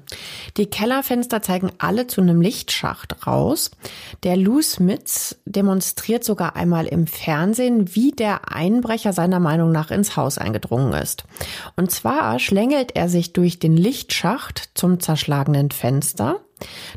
Die 0.58 0.68
Kellerfenster 0.68 1.42
zeigen 1.42 1.72
alle 1.80 2.08
zu 2.08 2.22
einem 2.22 2.42
Lichtschacht 2.42 3.26
raus. 3.26 3.72
Der 4.24 4.38
Lou 4.38 4.62
Smith 4.62 5.38
demonstriert 5.46 6.24
sogar 6.24 6.56
einmal 6.56 6.86
im 6.86 7.08
Fernsehen, 7.08 7.96
wie 7.96 8.12
der 8.12 8.54
Einbrecher 8.54 9.14
seiner 9.14 9.40
Meinung 9.40 9.72
nach 9.72 9.90
ins 9.90 10.16
Haus 10.16 10.38
eingedrungen 10.38 10.94
ist. 10.94 11.24
Und 11.76 11.90
zwar 11.90 12.38
schlängelt 12.40 12.96
er 12.96 13.10
sich 13.10 13.34
durch 13.34 13.60
den 13.60 13.76
Lichtschacht 13.76 14.72
zum 14.76 15.00
zerschlagenen 15.00 15.72
Fenster 15.72 16.42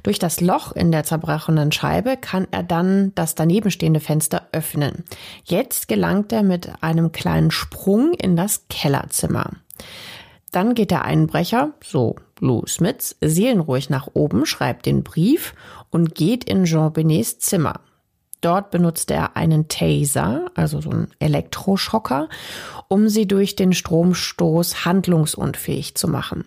durch 0.02 0.18
das 0.18 0.40
Loch 0.40 0.72
in 0.72 0.92
der 0.92 1.04
zerbrochenen 1.04 1.72
Scheibe 1.72 2.16
kann 2.16 2.46
er 2.50 2.62
dann 2.62 3.12
das 3.14 3.34
danebenstehende 3.34 4.00
Fenster 4.00 4.48
öffnen. 4.52 5.04
Jetzt 5.44 5.88
gelangt 5.88 6.32
er 6.32 6.42
mit 6.42 6.70
einem 6.82 7.12
kleinen 7.12 7.50
Sprung 7.50 8.12
in 8.14 8.36
das 8.36 8.66
Kellerzimmer. 8.68 9.50
Dann 10.52 10.74
geht 10.74 10.90
der 10.90 11.04
Einbrecher, 11.04 11.72
so 11.82 12.16
Lou 12.38 12.64
Smiths, 12.66 13.16
seelenruhig 13.20 13.90
nach 13.90 14.08
oben, 14.12 14.46
schreibt 14.46 14.86
den 14.86 15.02
Brief 15.02 15.54
und 15.90 16.14
geht 16.14 16.44
in 16.44 16.64
Jean 16.64 16.92
Benets 16.92 17.38
Zimmer. 17.38 17.80
Dort 18.40 18.70
benutzt 18.70 19.10
er 19.10 19.36
einen 19.36 19.68
Taser, 19.68 20.50
also 20.54 20.80
so 20.82 20.90
einen 20.90 21.08
Elektroschocker, 21.18 22.28
um 22.88 23.08
sie 23.08 23.26
durch 23.26 23.56
den 23.56 23.72
Stromstoß 23.72 24.84
handlungsunfähig 24.84 25.94
zu 25.94 26.08
machen. 26.08 26.44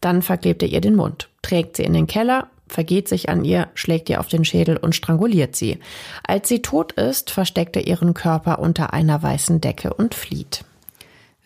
Dann 0.00 0.22
verklebt 0.22 0.62
er 0.64 0.68
ihr 0.68 0.80
den 0.80 0.96
Mund, 0.96 1.28
trägt 1.42 1.76
sie 1.76 1.84
in 1.84 1.92
den 1.92 2.08
Keller, 2.08 2.48
vergeht 2.68 3.08
sich 3.08 3.28
an 3.28 3.44
ihr, 3.44 3.68
schlägt 3.74 4.08
ihr 4.08 4.20
auf 4.20 4.28
den 4.28 4.44
Schädel 4.44 4.76
und 4.76 4.94
stranguliert 4.94 5.56
sie. 5.56 5.78
Als 6.26 6.48
sie 6.48 6.62
tot 6.62 6.92
ist, 6.92 7.30
versteckt 7.30 7.76
er 7.76 7.86
ihren 7.86 8.14
Körper 8.14 8.58
unter 8.58 8.92
einer 8.92 9.22
weißen 9.22 9.60
Decke 9.60 9.94
und 9.94 10.14
flieht. 10.14 10.64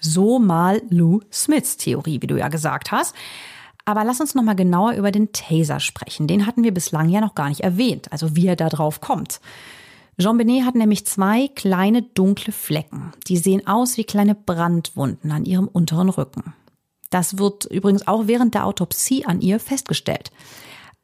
So 0.01 0.39
mal 0.39 0.83
Lou 0.89 1.21
Smiths 1.31 1.77
Theorie, 1.77 2.23
wie 2.23 2.27
du 2.27 2.39
ja 2.39 2.49
gesagt 2.49 2.91
hast. 2.91 3.15
Aber 3.85 4.05
lass 4.05 4.21
uns 4.21 4.35
noch 4.35 4.43
mal 4.43 4.55
genauer 4.55 4.93
über 4.93 5.11
den 5.11 5.33
Taser 5.33 5.81
sprechen. 5.81 6.27
Den 6.27 6.47
hatten 6.47 6.65
wir 6.65 6.73
bislang 6.73 7.09
ja 7.09 7.21
noch 7.21 7.35
gar 7.35 7.49
nicht 7.49 7.61
erwähnt, 7.61 8.13
also 8.13 8.37
wie 8.37 8.47
er 8.47 8.57
da 8.57 8.69
drauf 8.69 9.01
kommt. 9.01 9.41
Jean 10.19 10.37
Benet 10.37 10.65
hat 10.65 10.75
nämlich 10.75 11.07
zwei 11.07 11.49
kleine 11.49 12.03
dunkle 12.03 12.53
Flecken. 12.53 13.13
Die 13.27 13.39
sehen 13.39 13.67
aus 13.67 13.97
wie 13.97 14.05
kleine 14.05 14.35
Brandwunden 14.35 15.33
an 15.33 15.45
ihrem 15.45 15.67
unteren 15.67 16.11
Rücken. 16.11 16.55
Das 17.09 17.39
wird 17.39 17.65
übrigens 17.65 18.07
auch 18.07 18.27
während 18.27 18.55
der 18.55 18.67
Autopsie 18.67 19.25
an 19.25 19.41
ihr 19.41 19.59
festgestellt. 19.59 20.31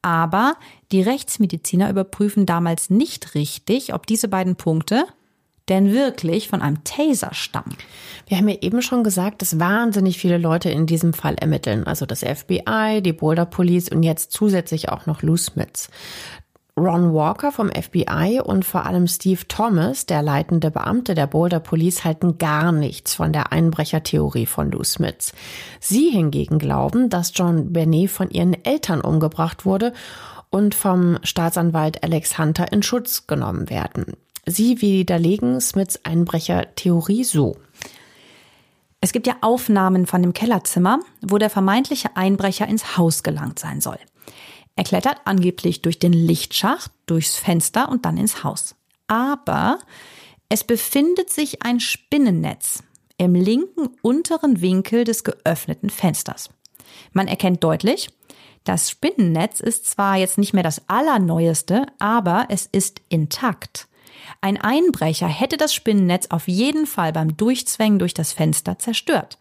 Aber 0.07 0.55
die 0.93 1.03
Rechtsmediziner 1.03 1.91
überprüfen 1.91 2.47
damals 2.47 2.91
nicht 2.91 3.35
richtig, 3.35 3.93
ob 3.93 4.07
diese 4.07 4.29
beiden 4.29 4.55
Punkte 4.55 5.05
denn 5.69 5.93
wirklich 5.93 6.47
von 6.47 6.63
einem 6.63 6.85
Taser 6.85 7.35
stammen. 7.35 7.77
Wir 8.29 8.37
haben 8.37 8.49
ja 8.49 8.55
eben 8.61 8.83
schon 8.83 9.03
gesagt, 9.03 9.43
dass 9.43 9.59
wahnsinnig 9.59 10.17
viele 10.17 10.39
Leute 10.39 10.71
in 10.71 10.87
diesem 10.87 11.13
Fall 11.13 11.35
ermitteln. 11.35 11.89
Also 11.89 12.07
das 12.07 12.21
FBI, 12.21 13.03
die 13.03 13.13
Boulder 13.13 13.47
Police 13.47 13.89
und 13.89 14.05
jetzt 14.05 14.31
zusätzlich 14.31 14.91
auch 14.91 15.07
noch 15.07 15.23
Lou 15.23 15.37
Smiths. 15.37 15.91
Ron 16.79 17.15
Walker 17.15 17.53
vom 17.53 17.71
FBI 17.71 18.43
und 18.45 18.67
vor 18.67 18.85
allem 18.85 19.07
Steve 19.07 19.49
Thomas, 19.49 20.05
der 20.05 20.21
leitende 20.21 20.71
Beamte 20.71 21.15
der 21.15 21.27
Boulder 21.27 21.59
Police, 21.59 22.05
halten 22.05 22.37
gar 22.37 22.71
nichts 22.71 23.15
von 23.15 23.33
der 23.33 23.51
Einbrechertheorie 23.51 24.45
von 24.45 24.71
Lou 24.71 24.85
Smiths. 24.85 25.33
Sie 25.81 26.11
hingegen 26.11 26.59
glauben, 26.59 27.09
dass 27.09 27.33
John 27.35 27.73
Benet 27.73 28.11
von 28.11 28.29
ihren 28.29 28.63
Eltern 28.63 29.01
umgebracht 29.01 29.65
wurde 29.65 29.95
und 30.51 30.75
vom 30.75 31.19
Staatsanwalt 31.23 32.03
Alex 32.05 32.37
Hunter 32.39 32.71
in 32.71 32.83
Schutz 32.83 33.27
genommen 33.27 33.71
werden. 33.71 34.13
Sie 34.45 34.83
widerlegen 34.83 35.63
Smiths 35.63 36.01
Einbrechertheorie 36.05 37.25
so. 37.25 37.57
Es 39.01 39.13
gibt 39.13 39.27
ja 39.27 39.37
Aufnahmen 39.41 40.05
von 40.05 40.21
dem 40.21 40.35
Kellerzimmer, 40.35 41.01
wo 41.23 41.39
der 41.39 41.49
vermeintliche 41.49 42.17
Einbrecher 42.17 42.69
ins 42.69 42.99
Haus 42.99 43.23
gelangt 43.23 43.59
sein 43.59 43.81
soll. 43.81 43.99
Er 44.77 44.85
klettert 44.85 45.23
angeblich 45.25 45.83
durch 45.83 45.99
den 45.99 46.13
Lichtschacht, 46.13 46.93
durchs 47.07 47.37
Fenster 47.37 47.89
und 47.89 48.05
dann 48.05 48.19
ins 48.19 48.45
Haus. 48.45 48.77
Aber 49.09 49.79
es 50.49 50.65
befindet 50.65 51.31
sich 51.31 51.63
ein 51.63 51.81
Spinnennetz 51.81 52.83
im 53.19 53.35
linken 53.35 53.89
unteren 54.03 54.61
Winkel 54.61 55.05
des 55.05 55.25
geöffneten 55.25 55.91
Fensters. 55.91 56.51
Man 57.13 57.27
erkennt 57.27 57.65
deutlich, 57.65 58.11
das 58.65 58.91
Spinnennetz 58.91 59.61
ist 59.61 59.87
zwar 59.87 60.17
jetzt 60.17 60.39
nicht 60.39 60.53
mehr 60.53 60.63
das 60.63 60.83
allerneueste, 60.89 61.87
aber 61.99 62.47
es 62.51 62.67
ist 62.67 63.01
intakt. 63.09 63.89
Ein 64.41 64.61
Einbrecher 64.61 65.29
hätte 65.29 65.57
das 65.57 65.73
Spinnennetz 65.73 66.27
auf 66.31 66.49
jeden 66.49 66.87
Fall 66.87 67.13
beim 67.13 67.37
Durchzwängen 67.37 67.99
durch 67.99 68.13
das 68.13 68.33
Fenster 68.33 68.79
zerstört. 68.79 69.39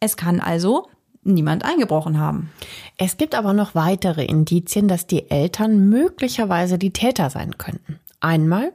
Es 0.00 0.16
kann 0.16 0.40
also 0.40 0.88
niemand 1.22 1.64
eingebrochen 1.64 2.18
haben. 2.18 2.50
Es 2.96 3.16
gibt 3.16 3.34
aber 3.34 3.52
noch 3.52 3.74
weitere 3.74 4.24
Indizien, 4.24 4.88
dass 4.88 5.06
die 5.06 5.30
Eltern 5.30 5.88
möglicherweise 5.88 6.78
die 6.78 6.92
Täter 6.92 7.30
sein 7.30 7.58
könnten. 7.58 8.00
Einmal 8.20 8.72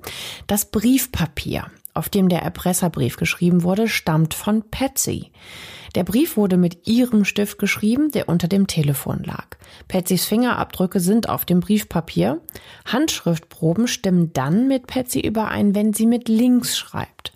das 0.48 0.66
Briefpapier, 0.66 1.68
auf 1.94 2.10
dem 2.10 2.30
der 2.30 2.42
Erpresserbrief 2.42 3.18
geschrieben 3.18 3.64
wurde, 3.64 3.88
stammt 3.88 4.34
von 4.34 4.64
Patsy. 4.70 5.32
Der 5.96 6.04
Brief 6.04 6.36
wurde 6.36 6.58
mit 6.58 6.88
ihrem 6.88 7.24
Stift 7.24 7.58
geschrieben, 7.58 8.12
der 8.12 8.28
unter 8.28 8.50
dem 8.50 8.68
Telefon 8.68 9.24
lag. 9.24 9.46
Patsys 9.88 10.26
Fingerabdrücke 10.26 11.00
sind 11.00 11.30
auf 11.30 11.46
dem 11.46 11.62
Briefpapier. 11.62 12.42
Handschriftproben 12.86 13.88
stimmen 13.88 14.34
dann 14.34 14.68
mit 14.68 14.88
Patsy 14.88 15.22
überein, 15.22 15.74
wenn 15.74 15.94
sie 15.94 16.06
mit 16.06 16.28
links 16.28 16.78
schreibt. 16.78 17.34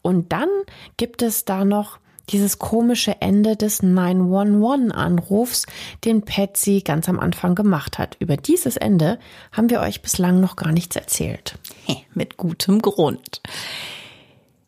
Und 0.00 0.32
dann 0.32 0.48
gibt 0.96 1.20
es 1.20 1.44
da 1.44 1.64
noch 1.64 1.98
dieses 2.30 2.58
komische 2.58 3.20
Ende 3.20 3.56
des 3.56 3.82
911-Anrufs, 3.82 5.66
den 6.04 6.22
Patsy 6.22 6.82
ganz 6.84 7.08
am 7.08 7.18
Anfang 7.18 7.54
gemacht 7.54 7.98
hat. 7.98 8.16
Über 8.20 8.36
dieses 8.36 8.76
Ende 8.76 9.18
haben 9.52 9.70
wir 9.70 9.80
euch 9.80 10.02
bislang 10.02 10.40
noch 10.40 10.56
gar 10.56 10.72
nichts 10.72 10.96
erzählt. 10.96 11.58
Hey, 11.86 12.04
mit 12.14 12.36
gutem 12.36 12.80
Grund. 12.82 13.40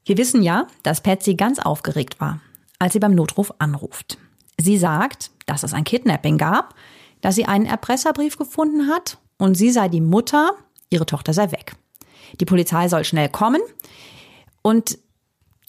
Wir 0.05 0.17
wissen 0.17 0.43
ja, 0.43 0.67
dass 0.83 1.03
Patsy 1.03 1.35
ganz 1.35 1.59
aufgeregt 1.59 2.21
war, 2.21 2.41
als 2.79 2.95
sie 2.95 2.99
beim 2.99 3.15
Notruf 3.15 3.53
anruft. 3.59 4.19
Sie 4.59 4.79
sagt, 4.79 5.31
dass 5.47 5.63
es 5.63 5.75
ein 5.75 5.85
Kidnapping 5.85 6.39
gab, 6.39 6.75
dass 7.21 7.35
sie 7.35 7.45
einen 7.45 7.67
Erpresserbrief 7.67 8.37
gefunden 8.37 8.89
hat 8.89 9.19
und 9.39 9.55
sie 9.55 9.71
sei 9.71 9.89
die 9.89 10.01
Mutter, 10.01 10.53
ihre 10.89 11.07
Tochter 11.07 11.33
sei 11.33 11.53
weg. 11.53 11.75
Die 12.41 12.45
Polizei 12.45 12.89
soll 12.89 13.05
schnell 13.05 13.29
kommen 13.29 13.61
und 14.63 14.99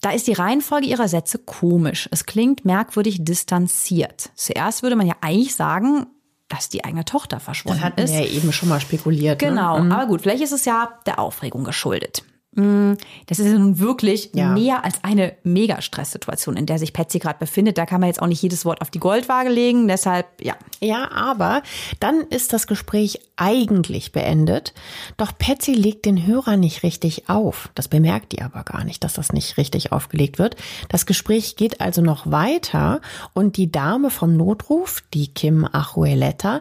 da 0.02 0.10
ist 0.10 0.26
die 0.26 0.32
Reihenfolge 0.32 0.86
ihrer 0.86 1.08
Sätze 1.08 1.38
komisch. 1.38 2.08
Es 2.10 2.26
klingt 2.26 2.64
merkwürdig 2.64 3.24
distanziert. 3.24 4.30
Zuerst 4.34 4.82
würde 4.82 4.96
man 4.96 5.06
ja 5.06 5.14
eigentlich 5.20 5.54
sagen, 5.54 6.06
dass 6.48 6.68
die 6.68 6.84
eigene 6.84 7.04
Tochter 7.04 7.40
verschwunden 7.40 7.78
ist. 7.78 7.82
Das 7.82 7.92
hatten 7.92 8.08
wir 8.08 8.26
ja 8.26 8.36
eben 8.36 8.52
schon 8.52 8.68
mal 8.68 8.80
spekuliert. 8.80 9.40
Ne? 9.40 9.48
Genau, 9.48 9.78
ne? 9.78 9.94
aber 9.94 10.06
gut, 10.06 10.20
vielleicht 10.20 10.42
ist 10.42 10.52
es 10.52 10.64
ja 10.64 10.98
der 11.06 11.18
Aufregung 11.18 11.64
geschuldet. 11.64 12.24
Mm, 12.54 12.94
das 13.26 13.38
ist 13.38 13.46
ja 13.46 13.58
nun 13.58 13.78
wirklich 13.78 14.30
ja. 14.34 14.52
mehr 14.52 14.84
als 14.84 15.02
eine 15.02 15.34
Mega-Stresssituation, 15.42 16.56
in 16.56 16.66
der 16.66 16.78
sich 16.78 16.92
Patsy 16.92 17.18
gerade 17.18 17.38
befindet. 17.38 17.78
Da 17.78 17.86
kann 17.86 18.00
man 18.00 18.08
jetzt 18.08 18.20
auch 18.20 18.26
nicht 18.26 18.42
jedes 18.42 18.66
Wort 18.66 18.82
auf 18.82 18.90
die 18.90 18.98
Goldwaage 18.98 19.48
legen. 19.48 19.88
Deshalb, 19.88 20.26
ja. 20.40 20.54
Ja, 20.80 21.10
aber 21.12 21.62
dann 21.98 22.20
ist 22.20 22.52
das 22.52 22.66
Gespräch 22.66 23.20
eigentlich 23.36 24.12
beendet. 24.12 24.74
Doch 25.16 25.32
Patsy 25.38 25.72
legt 25.72 26.04
den 26.04 26.26
Hörer 26.26 26.58
nicht 26.58 26.82
richtig 26.82 27.30
auf. 27.30 27.70
Das 27.74 27.88
bemerkt 27.88 28.32
die 28.32 28.42
aber 28.42 28.64
gar 28.64 28.84
nicht, 28.84 29.02
dass 29.02 29.14
das 29.14 29.32
nicht 29.32 29.56
richtig 29.56 29.92
aufgelegt 29.92 30.38
wird. 30.38 30.56
Das 30.90 31.06
Gespräch 31.06 31.56
geht 31.56 31.80
also 31.80 32.02
noch 32.02 32.30
weiter 32.30 33.00
und 33.32 33.56
die 33.56 33.72
Dame 33.72 34.10
vom 34.10 34.36
Notruf, 34.36 35.02
die 35.14 35.28
Kim 35.28 35.66
Achueleta, 35.70 36.60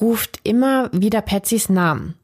ruft 0.00 0.38
immer 0.44 0.88
wieder 0.92 1.20
Patsys 1.20 1.68
Namen. 1.68 2.14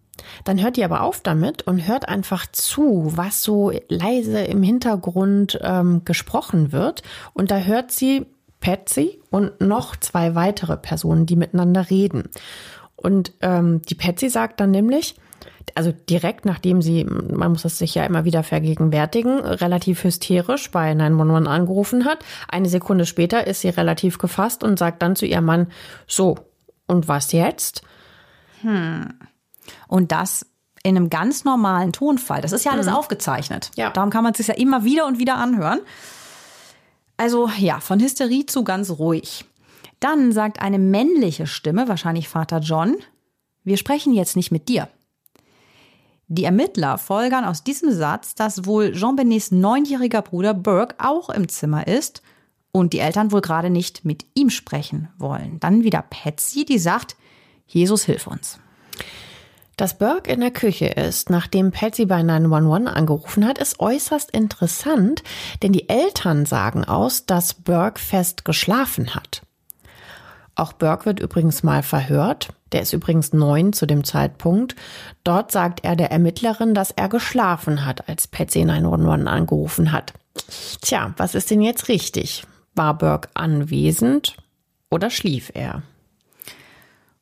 Dann 0.44 0.62
hört 0.62 0.76
die 0.76 0.84
aber 0.84 1.02
auf 1.02 1.20
damit 1.20 1.62
und 1.66 1.86
hört 1.86 2.08
einfach 2.08 2.46
zu, 2.50 3.12
was 3.14 3.42
so 3.42 3.72
leise 3.88 4.40
im 4.40 4.62
Hintergrund 4.62 5.58
ähm, 5.62 6.02
gesprochen 6.04 6.72
wird. 6.72 7.02
Und 7.34 7.50
da 7.50 7.58
hört 7.58 7.90
sie 7.90 8.26
Patsy 8.60 9.20
und 9.30 9.60
noch 9.60 9.96
zwei 9.96 10.34
weitere 10.34 10.76
Personen, 10.76 11.26
die 11.26 11.36
miteinander 11.36 11.90
reden. 11.90 12.24
Und 12.96 13.32
ähm, 13.42 13.82
die 13.82 13.94
Patsy 13.94 14.28
sagt 14.28 14.60
dann 14.60 14.72
nämlich, 14.72 15.14
also 15.74 15.92
direkt 15.92 16.44
nachdem 16.44 16.82
sie, 16.82 17.04
man 17.04 17.52
muss 17.52 17.64
es 17.64 17.78
sich 17.78 17.94
ja 17.94 18.04
immer 18.04 18.24
wieder 18.24 18.42
vergegenwärtigen, 18.42 19.38
relativ 19.38 20.02
hysterisch 20.02 20.70
bei 20.70 20.92
911 20.94 21.48
angerufen 21.48 22.04
hat. 22.04 22.24
Eine 22.48 22.68
Sekunde 22.68 23.06
später 23.06 23.46
ist 23.46 23.60
sie 23.60 23.68
relativ 23.68 24.18
gefasst 24.18 24.64
und 24.64 24.78
sagt 24.78 25.02
dann 25.02 25.14
zu 25.14 25.26
ihrem 25.26 25.44
Mann, 25.44 25.68
so, 26.06 26.36
und 26.86 27.06
was 27.06 27.32
jetzt? 27.32 27.82
Hm. 28.62 29.14
Und 29.86 30.12
das 30.12 30.46
in 30.82 30.96
einem 30.96 31.10
ganz 31.10 31.44
normalen 31.44 31.92
Tonfall. 31.92 32.40
Das 32.40 32.52
ist 32.52 32.64
ja 32.64 32.72
alles 32.72 32.86
mhm. 32.86 32.94
aufgezeichnet. 32.94 33.70
Ja. 33.76 33.90
Darum 33.90 34.10
kann 34.10 34.22
man 34.22 34.32
es 34.32 34.38
sich 34.38 34.48
ja 34.48 34.54
immer 34.54 34.84
wieder 34.84 35.06
und 35.06 35.18
wieder 35.18 35.36
anhören. 35.36 35.80
Also 37.16 37.50
ja, 37.58 37.80
von 37.80 38.00
Hysterie 38.00 38.46
zu 38.46 38.64
ganz 38.64 38.90
ruhig. 38.90 39.44
Dann 40.00 40.32
sagt 40.32 40.62
eine 40.62 40.78
männliche 40.78 41.46
Stimme, 41.46 41.88
wahrscheinlich 41.88 42.28
Vater 42.28 42.60
John, 42.60 42.96
wir 43.64 43.76
sprechen 43.76 44.14
jetzt 44.14 44.36
nicht 44.36 44.52
mit 44.52 44.68
dir. 44.68 44.88
Die 46.28 46.44
Ermittler 46.44 46.98
folgern 46.98 47.44
aus 47.44 47.64
diesem 47.64 47.90
Satz, 47.90 48.34
dass 48.34 48.66
wohl 48.66 48.92
Jean 48.92 49.16
Benets 49.16 49.50
neunjähriger 49.50 50.22
Bruder 50.22 50.54
Burke 50.54 50.94
auch 50.98 51.30
im 51.30 51.48
Zimmer 51.48 51.86
ist 51.86 52.22
und 52.70 52.92
die 52.92 52.98
Eltern 52.98 53.32
wohl 53.32 53.40
gerade 53.40 53.70
nicht 53.70 54.04
mit 54.04 54.26
ihm 54.34 54.50
sprechen 54.50 55.08
wollen. 55.18 55.58
Dann 55.58 55.84
wieder 55.84 56.02
Patsy, 56.02 56.64
die 56.64 56.78
sagt, 56.78 57.16
Jesus 57.66 58.04
hilf 58.04 58.26
uns. 58.26 58.60
Dass 59.78 59.96
Burke 59.96 60.32
in 60.32 60.40
der 60.40 60.50
Küche 60.50 60.86
ist, 60.86 61.30
nachdem 61.30 61.70
Patsy 61.70 62.04
bei 62.04 62.20
911 62.24 62.96
angerufen 62.96 63.46
hat, 63.46 63.58
ist 63.58 63.78
äußerst 63.78 64.28
interessant, 64.32 65.22
denn 65.62 65.72
die 65.72 65.88
Eltern 65.88 66.46
sagen 66.46 66.84
aus, 66.84 67.26
dass 67.26 67.54
Burke 67.54 68.00
fest 68.00 68.44
geschlafen 68.44 69.14
hat. 69.14 69.42
Auch 70.56 70.72
Burke 70.72 71.06
wird 71.06 71.20
übrigens 71.20 71.62
mal 71.62 71.84
verhört. 71.84 72.48
Der 72.72 72.82
ist 72.82 72.92
übrigens 72.92 73.32
neun 73.32 73.72
zu 73.72 73.86
dem 73.86 74.02
Zeitpunkt. 74.02 74.74
Dort 75.22 75.52
sagt 75.52 75.84
er 75.84 75.94
der 75.94 76.10
Ermittlerin, 76.10 76.74
dass 76.74 76.90
er 76.90 77.08
geschlafen 77.08 77.86
hat, 77.86 78.08
als 78.08 78.26
Patsy 78.26 78.64
911 78.64 79.28
angerufen 79.28 79.92
hat. 79.92 80.12
Tja, 80.82 81.14
was 81.18 81.36
ist 81.36 81.52
denn 81.52 81.62
jetzt 81.62 81.86
richtig? 81.86 82.42
War 82.74 82.98
Burke 82.98 83.28
anwesend 83.34 84.36
oder 84.90 85.08
schlief 85.08 85.52
er? 85.54 85.82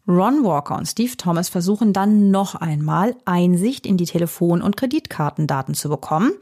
Ron 0.09 0.44
Walker 0.44 0.76
und 0.76 0.86
Steve 0.86 1.16
Thomas 1.16 1.48
versuchen 1.48 1.92
dann 1.92 2.30
noch 2.30 2.54
einmal 2.54 3.16
Einsicht 3.24 3.86
in 3.86 3.96
die 3.96 4.04
Telefon- 4.04 4.62
und 4.62 4.76
Kreditkartendaten 4.76 5.74
zu 5.74 5.88
bekommen. 5.88 6.32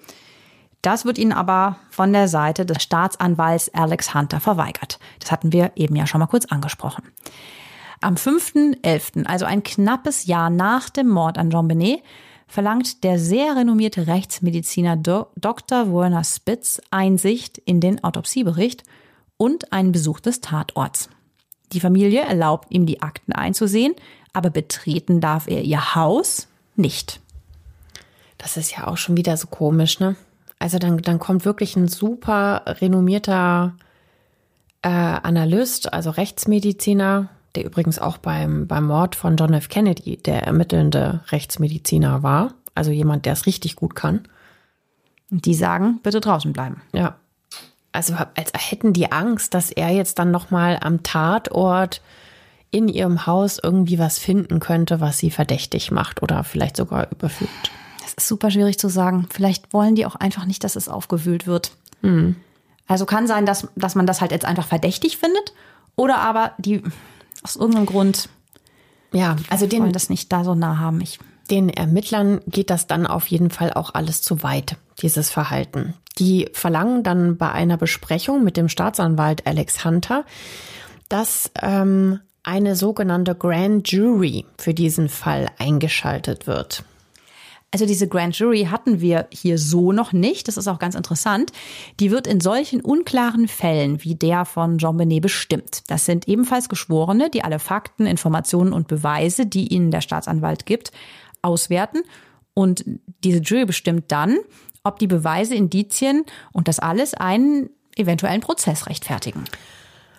Das 0.83 1.07
wird 1.07 1.17
ihnen 1.17 1.33
aber 1.33 1.79
von 1.89 2.13
der 2.13 2.29
Seite 2.29 2.67
des 2.67 2.83
Staatsanwalts 2.83 3.73
Alex 3.73 4.15
Hunter 4.15 4.39
verweigert. 4.39 4.99
Das 5.19 5.33
hatten 5.33 5.51
wir 5.51 5.73
eben 5.77 5.97
ja 5.97 6.07
schon 6.07 6.19
mal 6.19 6.27
kurz 6.27 6.45
angesprochen. 6.45 7.05
Am 8.03 8.17
5.11., 8.17 9.25
also 9.25 9.47
ein 9.47 9.63
knappes 9.63 10.27
Jahr 10.27 10.51
nach 10.51 10.91
dem 10.91 11.09
Mord 11.09 11.39
an 11.39 11.49
Jean 11.49 11.69
Benet, 11.69 12.03
verlangt 12.47 13.03
der 13.03 13.19
sehr 13.19 13.57
renommierte 13.57 14.07
Rechtsmediziner 14.07 14.97
Dr. 14.97 15.91
Werner 15.91 16.23
Spitz 16.23 16.83
Einsicht 16.91 17.57
in 17.57 17.81
den 17.81 18.05
Autopsiebericht 18.05 18.83
und 19.39 19.73
einen 19.73 19.93
Besuch 19.93 20.21
des 20.21 20.43
Tatorts. 20.43 21.09
Die 21.73 21.81
Familie 21.81 22.23
erlaubt 22.23 22.71
ihm, 22.71 22.87
die 22.87 23.03
Akten 23.03 23.33
einzusehen, 23.33 23.95
aber 24.33 24.51
betreten 24.51 25.21
darf 25.21 25.47
er 25.49 25.63
ihr 25.63 25.95
Haus 25.95 26.49
nicht. 26.77 27.21
Das 28.39 28.57
ist 28.57 28.77
ja 28.77 28.87
auch 28.87 28.97
schon 28.97 29.17
wieder 29.17 29.37
so 29.37 29.47
komisch, 29.47 30.01
ne? 30.01 30.17
Also 30.59 30.79
dann, 30.79 30.99
dann 30.99 31.19
kommt 31.19 31.45
wirklich 31.45 31.77
ein 31.77 31.89
super 31.89 32.63
renommierter 32.81 33.75
äh, 34.83 34.89
Analyst, 34.89 35.93
also 35.93 36.11
Rechtsmediziner, 36.11 37.29
der 37.55 37.65
übrigens 37.65 37.99
auch 37.99 38.19
beim, 38.19 38.67
beim 38.67 38.87
Mord 38.87 39.15
von 39.15 39.37
John 39.37 39.55
F. 39.55 39.69
Kennedy 39.69 40.17
der 40.17 40.43
ermittelnde 40.43 41.21
Rechtsmediziner 41.29 42.23
war. 42.23 42.55
Also 42.75 42.91
jemand, 42.91 43.27
der 43.27 43.35
es 43.35 43.47
richtig 43.47 43.77
gut 43.77 43.95
kann. 43.95 44.27
Und 45.31 45.45
die 45.47 45.55
sagen, 45.55 46.01
bitte 46.03 46.21
draußen 46.21 46.53
bleiben. 46.53 46.83
Ja 46.93 47.17
also 47.95 48.15
als 48.35 48.53
hätten 48.57 48.93
die 48.93 49.13
Angst, 49.13 49.55
dass 49.55 49.71
er 49.71 49.91
jetzt 49.91 50.19
dann 50.19 50.31
nochmal 50.31 50.79
am 50.83 51.03
Tatort 51.03 52.03
in 52.71 52.89
ihrem 52.89 53.27
Haus 53.27 53.61
irgendwie 53.63 54.01
was 54.01 54.19
finden 54.19 54.59
könnte, 54.59 55.01
was 55.01 55.19
sie 55.19 55.31
verdächtig 55.31 55.93
macht 55.93 56.21
oder 56.21 56.43
vielleicht 56.43 56.77
sogar 56.77 57.11
überführt. 57.13 57.51
Das 58.03 58.15
ist 58.15 58.27
super 58.27 58.51
schwierig 58.51 58.79
zu 58.81 58.89
sagen. 58.89 59.29
Vielleicht 59.31 59.73
wollen 59.73 59.95
die 59.95 60.07
auch 60.07 60.17
einfach 60.17 60.45
nicht, 60.45 60.65
dass 60.65 60.75
es 60.75 60.89
aufgewühlt 60.89 61.47
wird. 61.47 61.71
Mhm. 62.03 62.35
Also 62.89 63.07
kann 63.07 63.29
sein, 63.29 63.47
dass, 63.47 63.69
dass 63.77 63.95
man 63.95 64.07
das 64.07 64.21
halt 64.21 64.33
jetzt 64.33 64.45
einfach 64.45 64.67
verdächtig 64.67 65.17
findet 65.17 65.55
oder 65.95 66.19
aber 66.19 66.53
die 66.59 66.83
aus 67.45 67.55
irgendeinem 67.55 67.87
Grund 67.87 68.29
ja, 69.13 69.37
also 69.49 69.69
den, 69.69 69.93
das 69.93 70.11
nicht 70.11 70.33
da 70.33 70.43
so 70.43 70.57
nah 70.57 70.79
haben. 70.79 71.01
Ich 71.01 71.21
den 71.51 71.69
Ermittlern 71.69 72.41
geht 72.47 72.71
das 72.71 72.87
dann 72.87 73.07
auf 73.07 73.27
jeden 73.27 73.51
Fall 73.51 73.73
auch 73.73 73.95
alles 73.95 74.23
zu 74.23 74.43
weit, 74.43 74.77
dieses 75.01 75.31
Verhalten. 75.31 75.95
Die 76.19 76.49
verlangen 76.53 77.03
dann 77.03 77.37
bei 77.37 77.51
einer 77.51 77.77
Besprechung 77.77 78.45
mit 78.45 78.57
dem 78.57 78.69
Staatsanwalt 78.69 79.47
Alex 79.47 79.85
Hunter, 79.85 80.25
dass 81.09 81.51
ähm, 81.61 82.21
eine 82.43 82.77
sogenannte 82.77 83.35
Grand 83.35 83.91
Jury 83.91 84.47
für 84.59 84.75
diesen 84.75 85.09
Fall 85.09 85.49
eingeschaltet 85.59 86.47
wird. 86.47 86.85
Also 87.75 87.87
diese 87.87 88.07
Grand 88.07 88.39
Jury 88.39 88.69
hatten 88.71 89.01
wir 89.01 89.27
hier 89.33 89.59
so 89.59 89.91
noch 89.91 90.13
nicht. 90.13 90.47
Das 90.47 90.57
ist 90.57 90.69
auch 90.69 90.79
ganz 90.79 90.95
interessant. 90.95 91.51
Die 91.99 92.13
wird 92.13 92.29
in 92.29 92.41
solchen 92.41 92.81
unklaren 92.81 93.49
Fällen 93.49 94.05
wie 94.05 94.15
der 94.15 94.45
von 94.45 94.79
Jean 94.79 94.97
Benet 94.97 95.23
bestimmt. 95.23 95.83
Das 95.89 96.07
sind 96.07 96.29
ebenfalls 96.29 96.69
Geschworene, 96.69 97.31
die 97.31 97.43
alle 97.43 97.59
Fakten, 97.59 98.07
Informationen 98.07 98.73
und 98.73 98.87
Beweise, 98.87 99.47
die 99.47 99.75
ihnen 99.75 99.91
der 99.91 100.03
Staatsanwalt 100.03 100.67
gibt, 100.67 100.93
auswerten. 101.45 102.03
Und 102.55 102.85
diese 103.23 103.39
Jury 103.39 103.65
bestimmt 103.65 104.05
dann, 104.09 104.39
ob 104.83 104.99
die 104.99 105.07
Beweise, 105.07 105.55
Indizien 105.55 106.25
und 106.53 106.69
das 106.69 106.79
alles 106.79 107.15
einen 107.15 107.71
eventuellen 107.97 108.41
Prozess 108.41 108.87
rechtfertigen. 108.87 109.45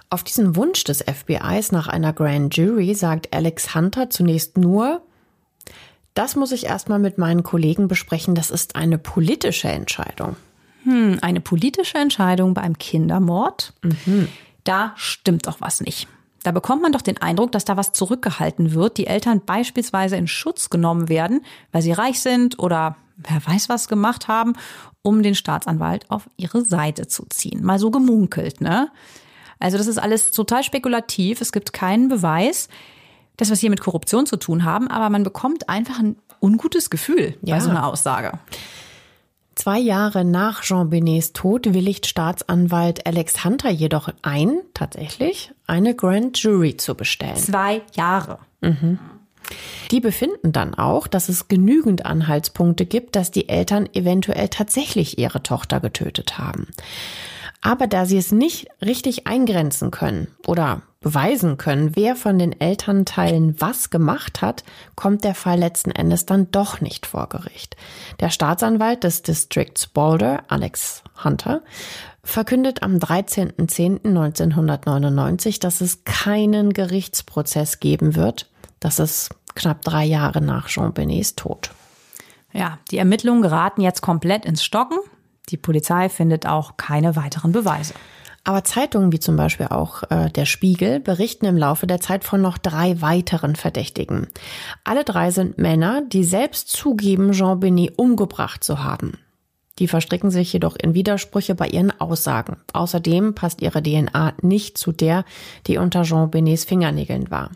Auf 0.09 0.23
diesen 0.23 0.55
Wunsch 0.55 0.83
des 0.83 1.01
FBIs 1.01 1.71
nach 1.71 1.87
einer 1.87 2.13
Grand 2.13 2.55
Jury 2.55 2.93
sagt 2.93 3.33
Alex 3.33 3.75
Hunter 3.75 4.09
zunächst 4.09 4.57
nur, 4.57 5.01
das 6.13 6.35
muss 6.35 6.51
ich 6.51 6.65
erstmal 6.65 6.99
mit 6.99 7.17
meinen 7.17 7.43
Kollegen 7.43 7.87
besprechen, 7.87 8.35
das 8.35 8.49
ist 8.49 8.75
eine 8.75 8.97
politische 8.97 9.67
Entscheidung. 9.67 10.35
Hm, 10.83 11.19
eine 11.21 11.41
politische 11.41 11.97
Entscheidung 11.97 12.53
beim 12.53 12.77
Kindermord? 12.77 13.73
Mhm. 13.81 14.29
Da 14.63 14.93
stimmt 14.95 15.47
doch 15.47 15.59
was 15.59 15.81
nicht. 15.81 16.07
Da 16.45 16.51
bekommt 16.51 16.83
man 16.83 16.91
doch 16.91 17.01
den 17.01 17.17
Eindruck, 17.17 17.51
dass 17.51 17.65
da 17.65 17.75
was 17.75 17.91
zurückgehalten 17.91 18.75
wird, 18.75 18.97
die 18.97 19.07
Eltern 19.07 19.41
beispielsweise 19.43 20.15
in 20.15 20.27
Schutz 20.27 20.69
genommen 20.69 21.09
werden, 21.09 21.41
weil 21.71 21.81
sie 21.81 21.91
reich 21.91 22.19
sind 22.19 22.59
oder 22.59 22.97
wer 23.17 23.43
weiß 23.47 23.67
was 23.67 23.87
gemacht 23.87 24.27
haben, 24.27 24.53
um 25.01 25.23
den 25.23 25.33
Staatsanwalt 25.33 26.11
auf 26.11 26.29
ihre 26.37 26.63
Seite 26.63 27.07
zu 27.07 27.25
ziehen. 27.31 27.63
Mal 27.63 27.79
so 27.79 27.89
gemunkelt, 27.89 28.61
ne? 28.61 28.91
Also 29.57 29.79
das 29.79 29.87
ist 29.87 29.97
alles 29.97 30.29
total 30.29 30.63
spekulativ, 30.63 31.41
es 31.41 31.51
gibt 31.51 31.73
keinen 31.73 32.09
Beweis, 32.09 32.69
dass 33.37 33.49
wir 33.49 33.53
es 33.53 33.61
hier 33.61 33.71
mit 33.71 33.81
Korruption 33.81 34.27
zu 34.27 34.37
tun 34.37 34.65
haben, 34.65 34.87
aber 34.87 35.09
man 35.09 35.23
bekommt 35.23 35.67
einfach 35.67 35.97
ein 35.97 36.15
ungutes 36.41 36.91
Gefühl 36.91 37.39
ja. 37.41 37.55
bei 37.55 37.59
so 37.59 37.71
einer 37.71 37.87
Aussage. 37.87 38.37
Zwei 39.55 39.79
Jahre 39.79 40.25
nach 40.25 40.63
Jean 40.63 40.89
Benets 40.89 41.31
Tod 41.31 41.73
willigt 41.73 42.07
Staatsanwalt 42.07 43.07
Alex 43.07 43.45
Hunter 43.45 43.69
jedoch 43.69 44.09
ein, 44.21 44.59
tatsächlich, 44.73 45.51
eine 45.65 45.95
Grand 45.95 46.37
Jury 46.37 46.75
zu 46.75 46.93
bestellen. 46.93 47.37
Zwei 47.37 47.81
Jahre. 47.95 48.39
Mhm. 48.59 48.99
Die 49.91 50.01
befinden 50.01 50.51
dann 50.51 50.73
auch, 50.73 51.07
dass 51.07 51.29
es 51.29 51.47
genügend 51.47 52.05
Anhaltspunkte 52.05 52.85
gibt, 52.85 53.15
dass 53.15 53.31
die 53.31 53.47
Eltern 53.47 53.87
eventuell 53.93 54.49
tatsächlich 54.49 55.19
ihre 55.19 55.41
Tochter 55.41 55.79
getötet 55.79 56.37
haben. 56.37 56.67
Aber 57.65 57.87
da 57.87 58.05
sie 58.05 58.17
es 58.19 58.31
nicht 58.31 58.67
richtig 58.79 59.25
eingrenzen 59.25 59.89
können 59.89 60.27
oder 60.45 60.83
beweisen 61.01 61.57
können, 61.57 61.95
wer 61.95 62.15
von 62.15 62.37
den 62.37 62.61
Elternteilen 62.61 63.59
was 63.59 63.89
gemacht 63.89 64.43
hat, 64.43 64.63
kommt 64.95 65.23
der 65.23 65.33
Fall 65.33 65.57
letzten 65.57 65.89
Endes 65.89 66.27
dann 66.27 66.51
doch 66.51 66.79
nicht 66.79 67.07
vor 67.07 67.27
Gericht. 67.27 67.75
Der 68.19 68.29
Staatsanwalt 68.29 69.03
des 69.03 69.23
Districts 69.23 69.87
Boulder, 69.87 70.43
Alex 70.47 71.01
Hunter, 71.23 71.63
verkündet 72.23 72.83
am 72.83 72.97
13.10.1999, 72.97 75.59
dass 75.59 75.81
es 75.81 76.03
keinen 76.03 76.71
Gerichtsprozess 76.71 77.79
geben 77.79 78.13
wird. 78.13 78.47
Das 78.79 78.99
ist 78.99 79.31
knapp 79.55 79.81
drei 79.81 80.05
Jahre 80.05 80.39
nach 80.39 80.67
Jean 80.67 80.93
Benets 80.93 81.33
Tod. 81.33 81.71
Ja, 82.53 82.77
die 82.91 82.99
Ermittlungen 82.99 83.41
geraten 83.41 83.81
jetzt 83.81 84.03
komplett 84.03 84.45
ins 84.45 84.63
Stocken. 84.63 84.99
Die 85.49 85.57
Polizei 85.57 86.09
findet 86.09 86.47
auch 86.47 86.77
keine 86.77 87.15
weiteren 87.15 87.51
Beweise. 87.51 87.93
Aber 88.43 88.63
Zeitungen 88.63 89.11
wie 89.11 89.19
zum 89.19 89.35
Beispiel 89.35 89.67
auch 89.67 90.03
äh, 90.11 90.29
der 90.29 90.45
Spiegel 90.45 90.99
berichten 90.99 91.45
im 91.45 91.57
Laufe 91.57 91.87
der 91.87 91.99
Zeit 91.99 92.23
von 92.23 92.41
noch 92.41 92.59
drei 92.59 93.01
weiteren 93.01 93.55
Verdächtigen. 93.55 94.27
Alle 94.83 95.03
drei 95.03 95.31
sind 95.31 95.57
Männer, 95.57 96.03
die 96.07 96.23
selbst 96.23 96.69
zugeben, 96.69 97.31
Jean 97.31 97.59
Benet 97.59 97.97
umgebracht 97.97 98.63
zu 98.63 98.83
haben. 98.83 99.17
Die 99.79 99.87
verstricken 99.87 100.29
sich 100.29 100.53
jedoch 100.53 100.75
in 100.75 100.93
Widersprüche 100.93 101.55
bei 101.55 101.67
ihren 101.67 101.99
Aussagen. 101.99 102.57
Außerdem 102.71 103.33
passt 103.33 103.61
ihre 103.61 103.81
DNA 103.81 104.33
nicht 104.41 104.77
zu 104.77 104.91
der, 104.91 105.25
die 105.65 105.77
unter 105.77 106.03
Jean 106.03 106.29
Benets 106.29 106.65
Fingernägeln 106.65 107.31
war. 107.31 107.49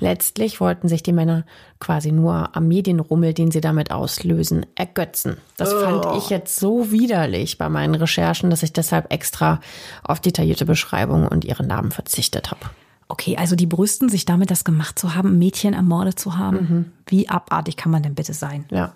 Letztlich 0.00 0.60
wollten 0.60 0.88
sich 0.88 1.02
die 1.02 1.12
Männer 1.12 1.44
quasi 1.80 2.12
nur 2.12 2.56
am 2.56 2.68
Medienrummel, 2.68 3.34
den 3.34 3.50
sie 3.50 3.60
damit 3.60 3.90
auslösen, 3.90 4.66
ergötzen. 4.76 5.36
Das 5.56 5.74
oh. 5.74 5.80
fand 5.80 6.16
ich 6.16 6.30
jetzt 6.30 6.56
so 6.56 6.90
widerlich 6.90 7.58
bei 7.58 7.68
meinen 7.68 7.94
Recherchen, 7.94 8.50
dass 8.50 8.62
ich 8.62 8.72
deshalb 8.72 9.12
extra 9.12 9.60
auf 10.04 10.20
detaillierte 10.20 10.64
Beschreibungen 10.64 11.26
und 11.28 11.44
ihre 11.44 11.64
Namen 11.64 11.90
verzichtet 11.90 12.50
habe. 12.50 12.60
Okay, 13.08 13.36
also 13.36 13.56
die 13.56 13.66
brüsten 13.66 14.08
sich 14.08 14.26
damit, 14.26 14.50
das 14.50 14.64
gemacht 14.64 14.98
zu 14.98 15.14
haben, 15.14 15.38
Mädchen 15.38 15.74
ermordet 15.74 16.18
zu 16.18 16.36
haben. 16.36 16.56
Mhm. 16.56 16.92
Wie 17.06 17.28
abartig 17.28 17.76
kann 17.76 17.90
man 17.90 18.02
denn 18.02 18.14
bitte 18.14 18.34
sein? 18.34 18.66
Ja 18.70 18.92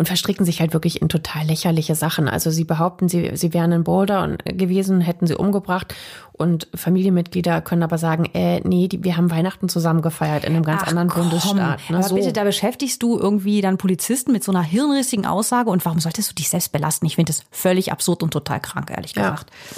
und 0.00 0.06
verstricken 0.06 0.46
sich 0.46 0.60
halt 0.60 0.72
wirklich 0.72 1.02
in 1.02 1.10
total 1.10 1.44
lächerliche 1.44 1.94
Sachen. 1.94 2.26
Also 2.26 2.50
sie 2.50 2.64
behaupten, 2.64 3.10
sie, 3.10 3.32
sie 3.34 3.52
wären 3.52 3.70
in 3.70 3.84
Boulder 3.84 4.38
gewesen, 4.46 5.02
hätten 5.02 5.26
sie 5.26 5.34
umgebracht 5.36 5.94
und 6.32 6.68
Familienmitglieder 6.74 7.60
können 7.60 7.82
aber 7.82 7.98
sagen, 7.98 8.24
äh, 8.32 8.60
nee, 8.60 8.88
die, 8.88 9.04
wir 9.04 9.18
haben 9.18 9.30
Weihnachten 9.30 9.68
zusammen 9.68 10.00
gefeiert 10.00 10.46
in 10.46 10.54
einem 10.56 10.64
ganz 10.64 10.84
Ach, 10.84 10.88
anderen 10.88 11.10
komm. 11.10 11.24
Bundesstaat. 11.24 11.80
Ne? 11.90 11.98
Aber 11.98 12.08
so. 12.08 12.14
bitte, 12.14 12.32
da 12.32 12.44
beschäftigst 12.44 13.02
du 13.02 13.18
irgendwie 13.18 13.60
dann 13.60 13.76
Polizisten 13.76 14.32
mit 14.32 14.42
so 14.42 14.52
einer 14.52 14.62
hirnrissigen 14.62 15.26
Aussage 15.26 15.68
und 15.68 15.84
warum 15.84 16.00
solltest 16.00 16.30
du 16.30 16.34
dich 16.34 16.48
selbst 16.48 16.72
belasten? 16.72 17.04
Ich 17.04 17.16
finde 17.16 17.34
das 17.34 17.44
völlig 17.50 17.92
absurd 17.92 18.22
und 18.22 18.30
total 18.30 18.58
krank, 18.58 18.90
ehrlich 18.90 19.12
gesagt. 19.12 19.50
Ja. 19.50 19.76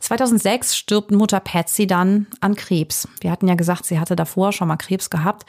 2006 0.00 0.76
stirbt 0.76 1.12
Mutter 1.12 1.40
Patsy 1.40 1.86
dann 1.86 2.26
an 2.42 2.56
Krebs. 2.56 3.08
Wir 3.22 3.30
hatten 3.30 3.48
ja 3.48 3.54
gesagt, 3.54 3.86
sie 3.86 3.98
hatte 3.98 4.16
davor 4.16 4.52
schon 4.52 4.68
mal 4.68 4.76
Krebs 4.76 5.08
gehabt. 5.08 5.46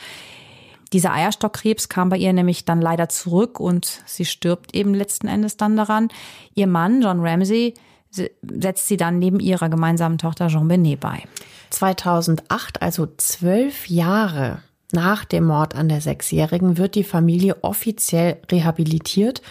Dieser 0.94 1.14
Eierstockkrebs 1.14 1.90
kam 1.90 2.10
bei 2.10 2.18
ihr 2.18 2.34
nämlich 2.34 2.66
dann 2.66 2.82
leider 2.82 3.08
zurück 3.08 3.60
und 3.60 4.02
sie 4.06 4.26
stirbt 4.26 4.76
eben 4.76 4.94
letzten 4.94 5.28
Endes 5.28 5.58
dann 5.58 5.78
daran. 5.78 6.10
Ihr 6.54 6.68
Mann, 6.68 7.02
John 7.02 7.22
Ramsey, 7.22 7.76
setzt 8.10 8.88
sie 8.88 8.98
dann 8.98 9.20
neben 9.20 9.40
ihrer 9.40 9.70
gemeinsamen 9.70 10.18
Tochter 10.18 10.48
Jean 10.48 10.68
Benet 10.68 11.00
bei. 11.00 11.24
2008, 11.70 12.82
also 12.82 13.08
zwölf 13.18 13.88
Jahre 13.88 14.62
nach 14.92 15.24
dem 15.24 15.46
Mord 15.46 15.76
an 15.76 15.88
der 15.88 16.02
Sechsjährigen, 16.02 16.78
wird 16.78 16.96
die 16.96 17.06
Familie 17.06 17.64
offiziell 17.64 18.42
rehabilitiert 18.52 19.42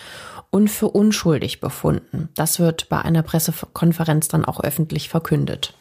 und 0.50 0.68
für 0.68 0.88
unschuldig 0.88 1.60
befunden. 1.60 2.28
Das 2.34 2.58
wird 2.58 2.90
bei 2.90 3.00
einer 3.00 3.22
Pressekonferenz 3.22 4.28
dann 4.28 4.44
auch 4.44 4.60
öffentlich 4.60 5.08
verkündet. 5.08 5.74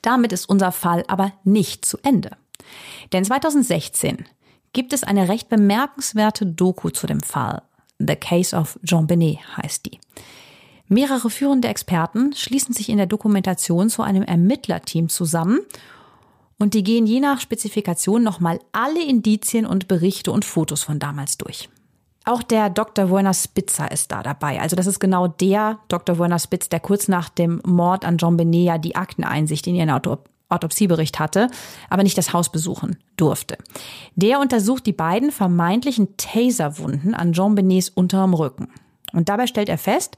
Damit 0.00 0.32
ist 0.32 0.48
unser 0.48 0.72
Fall 0.72 1.04
aber 1.08 1.32
nicht 1.44 1.84
zu 1.84 1.98
Ende. 2.02 2.30
Denn 3.12 3.24
2016 3.24 4.24
gibt 4.72 4.92
es 4.92 5.04
eine 5.04 5.28
recht 5.28 5.48
bemerkenswerte 5.48 6.46
Doku 6.46 6.90
zu 6.90 7.06
dem 7.06 7.20
Fall. 7.20 7.62
The 7.98 8.16
Case 8.16 8.56
of 8.56 8.78
Jean 8.84 9.06
Benet 9.06 9.38
heißt 9.56 9.86
die. 9.86 9.98
Mehrere 10.88 11.30
führende 11.30 11.68
Experten 11.68 12.34
schließen 12.34 12.74
sich 12.74 12.88
in 12.88 12.98
der 12.98 13.06
Dokumentation 13.06 13.88
zu 13.88 14.02
einem 14.02 14.22
Ermittlerteam 14.22 15.08
zusammen 15.08 15.60
und 16.58 16.74
die 16.74 16.84
gehen 16.84 17.06
je 17.06 17.20
nach 17.20 17.40
Spezifikation 17.40 18.22
nochmal 18.22 18.60
alle 18.72 19.02
Indizien 19.02 19.66
und 19.66 19.88
Berichte 19.88 20.30
und 20.32 20.44
Fotos 20.44 20.82
von 20.82 20.98
damals 20.98 21.38
durch. 21.38 21.68
Auch 22.24 22.42
der 22.42 22.70
Dr. 22.70 23.10
Werner 23.10 23.34
Spitzer 23.34 23.90
ist 23.90 24.12
da 24.12 24.22
dabei. 24.22 24.60
Also 24.60 24.76
das 24.76 24.86
ist 24.86 25.00
genau 25.00 25.26
der 25.26 25.80
Dr. 25.88 26.18
Werner 26.18 26.38
Spitz, 26.38 26.68
der 26.68 26.78
kurz 26.78 27.08
nach 27.08 27.28
dem 27.28 27.60
Mord 27.66 28.04
an 28.04 28.16
John 28.16 28.36
Benet 28.36 28.66
ja 28.66 28.78
die 28.78 28.94
Akteneinsicht 28.94 29.66
in 29.66 29.74
ihren 29.74 29.90
Autop 29.90 30.28
Autopsiebericht 30.52 31.18
hatte, 31.18 31.48
aber 31.90 32.02
nicht 32.02 32.18
das 32.18 32.32
Haus 32.32 32.50
besuchen 32.50 32.96
durfte. 33.16 33.56
Der 34.14 34.40
untersucht 34.40 34.86
die 34.86 34.92
beiden 34.92 35.32
vermeintlichen 35.32 36.16
Taserwunden 36.16 37.14
an 37.14 37.32
Jean 37.32 37.54
Benets 37.54 37.88
unterem 37.88 38.34
Rücken. 38.34 38.68
Und 39.12 39.28
dabei 39.28 39.46
stellt 39.46 39.68
er 39.68 39.78
fest, 39.78 40.16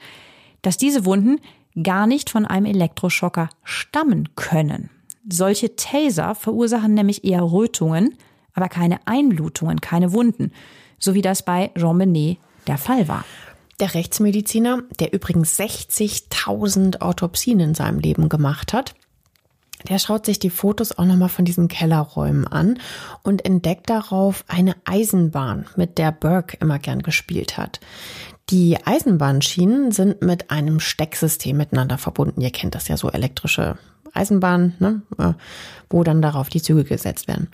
dass 0.62 0.76
diese 0.76 1.04
Wunden 1.04 1.40
gar 1.82 2.06
nicht 2.06 2.30
von 2.30 2.46
einem 2.46 2.66
Elektroschocker 2.66 3.48
stammen 3.64 4.30
können. 4.36 4.90
Solche 5.28 5.74
Taser 5.76 6.34
verursachen 6.34 6.94
nämlich 6.94 7.24
eher 7.24 7.42
Rötungen, 7.42 8.16
aber 8.54 8.68
keine 8.68 8.98
Einblutungen, 9.06 9.80
keine 9.80 10.12
Wunden, 10.12 10.52
so 10.98 11.14
wie 11.14 11.22
das 11.22 11.44
bei 11.44 11.70
Jean 11.76 11.98
Benet 11.98 12.38
der 12.66 12.78
Fall 12.78 13.08
war. 13.08 13.24
Der 13.80 13.94
Rechtsmediziner, 13.94 14.82
der 15.00 15.12
übrigens 15.12 15.58
60.000 15.58 17.00
Autopsien 17.00 17.58
in 17.58 17.74
seinem 17.74 17.98
Leben 17.98 18.28
gemacht 18.28 18.72
hat, 18.72 18.94
der 19.88 19.98
schaut 19.98 20.26
sich 20.26 20.38
die 20.38 20.50
Fotos 20.50 20.96
auch 20.96 21.04
nochmal 21.04 21.28
von 21.28 21.44
diesen 21.44 21.68
Kellerräumen 21.68 22.46
an 22.46 22.78
und 23.22 23.44
entdeckt 23.44 23.90
darauf 23.90 24.44
eine 24.48 24.76
Eisenbahn, 24.84 25.66
mit 25.76 25.98
der 25.98 26.12
Burke 26.12 26.56
immer 26.60 26.78
gern 26.78 27.02
gespielt 27.02 27.56
hat. 27.56 27.80
Die 28.50 28.76
Eisenbahnschienen 28.84 29.90
sind 29.90 30.22
mit 30.22 30.50
einem 30.50 30.80
Stecksystem 30.80 31.56
miteinander 31.56 31.98
verbunden. 31.98 32.40
Ihr 32.40 32.50
kennt 32.50 32.74
das 32.74 32.88
ja 32.88 32.96
so 32.96 33.10
elektrische 33.10 33.78
Eisenbahnen, 34.12 34.74
ne? 34.78 35.02
Äh, 35.18 35.32
wo 35.90 36.04
dann 36.04 36.22
darauf 36.22 36.48
die 36.48 36.62
Züge 36.62 36.84
gesetzt 36.84 37.26
werden. 37.26 37.48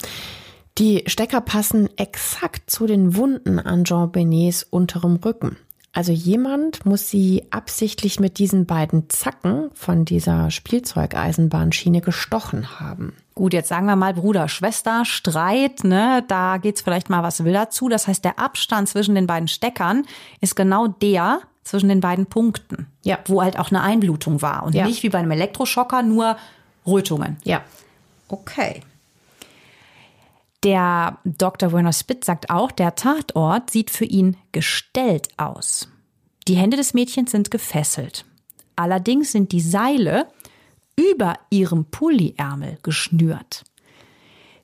Die 0.77 1.03
Stecker 1.07 1.41
passen 1.41 1.89
exakt 1.97 2.69
zu 2.69 2.87
den 2.87 3.15
Wunden 3.15 3.59
an 3.59 3.83
Jean 3.83 4.11
Benets 4.11 4.63
unterem 4.63 5.17
Rücken. 5.17 5.57
Also 5.93 6.13
jemand 6.13 6.85
muss 6.85 7.09
sie 7.09 7.43
absichtlich 7.49 8.19
mit 8.19 8.37
diesen 8.37 8.65
beiden 8.65 9.09
Zacken 9.09 9.69
von 9.73 10.05
dieser 10.05 10.49
Spielzeugeisenbahnschiene 10.49 11.99
gestochen 11.99 12.79
haben. 12.79 13.13
Gut, 13.35 13.53
jetzt 13.53 13.67
sagen 13.67 13.87
wir 13.87 13.97
mal 13.97 14.13
Bruder, 14.13 14.47
Schwester, 14.47 15.03
Streit, 15.03 15.83
ne? 15.83 16.23
Da 16.29 16.57
geht's 16.57 16.81
vielleicht 16.81 17.09
mal 17.09 17.23
was 17.23 17.43
wilder 17.43 17.69
zu. 17.69 17.89
Das 17.89 18.07
heißt, 18.07 18.23
der 18.23 18.39
Abstand 18.39 18.87
zwischen 18.87 19.15
den 19.15 19.27
beiden 19.27 19.49
Steckern 19.49 20.05
ist 20.39 20.55
genau 20.55 20.87
der 20.87 21.41
zwischen 21.63 21.89
den 21.89 21.99
beiden 21.99 22.25
Punkten. 22.25 22.87
Ja. 23.03 23.19
Wo 23.25 23.41
halt 23.41 23.59
auch 23.59 23.69
eine 23.69 23.81
Einblutung 23.81 24.41
war. 24.41 24.63
Und 24.63 24.73
ja. 24.73 24.85
nicht 24.85 25.03
wie 25.03 25.09
bei 25.09 25.19
einem 25.19 25.31
Elektroschocker 25.31 26.03
nur 26.03 26.37
Rötungen. 26.85 27.37
Ja. 27.43 27.61
Okay. 28.29 28.81
Der 30.63 31.17
Dr. 31.25 31.71
Werner 31.71 31.93
Spitz 31.93 32.27
sagt 32.27 32.49
auch, 32.49 32.71
der 32.71 32.95
Tatort 32.95 33.71
sieht 33.71 33.89
für 33.89 34.05
ihn 34.05 34.37
gestellt 34.51 35.29
aus. 35.37 35.87
Die 36.47 36.55
Hände 36.55 36.77
des 36.77 36.93
Mädchens 36.93 37.31
sind 37.31 37.49
gefesselt. 37.49 38.25
Allerdings 38.75 39.31
sind 39.31 39.51
die 39.51 39.61
Seile 39.61 40.27
über 40.95 41.35
ihrem 41.49 41.85
Pulliärmel 41.85 42.77
geschnürt. 42.83 43.63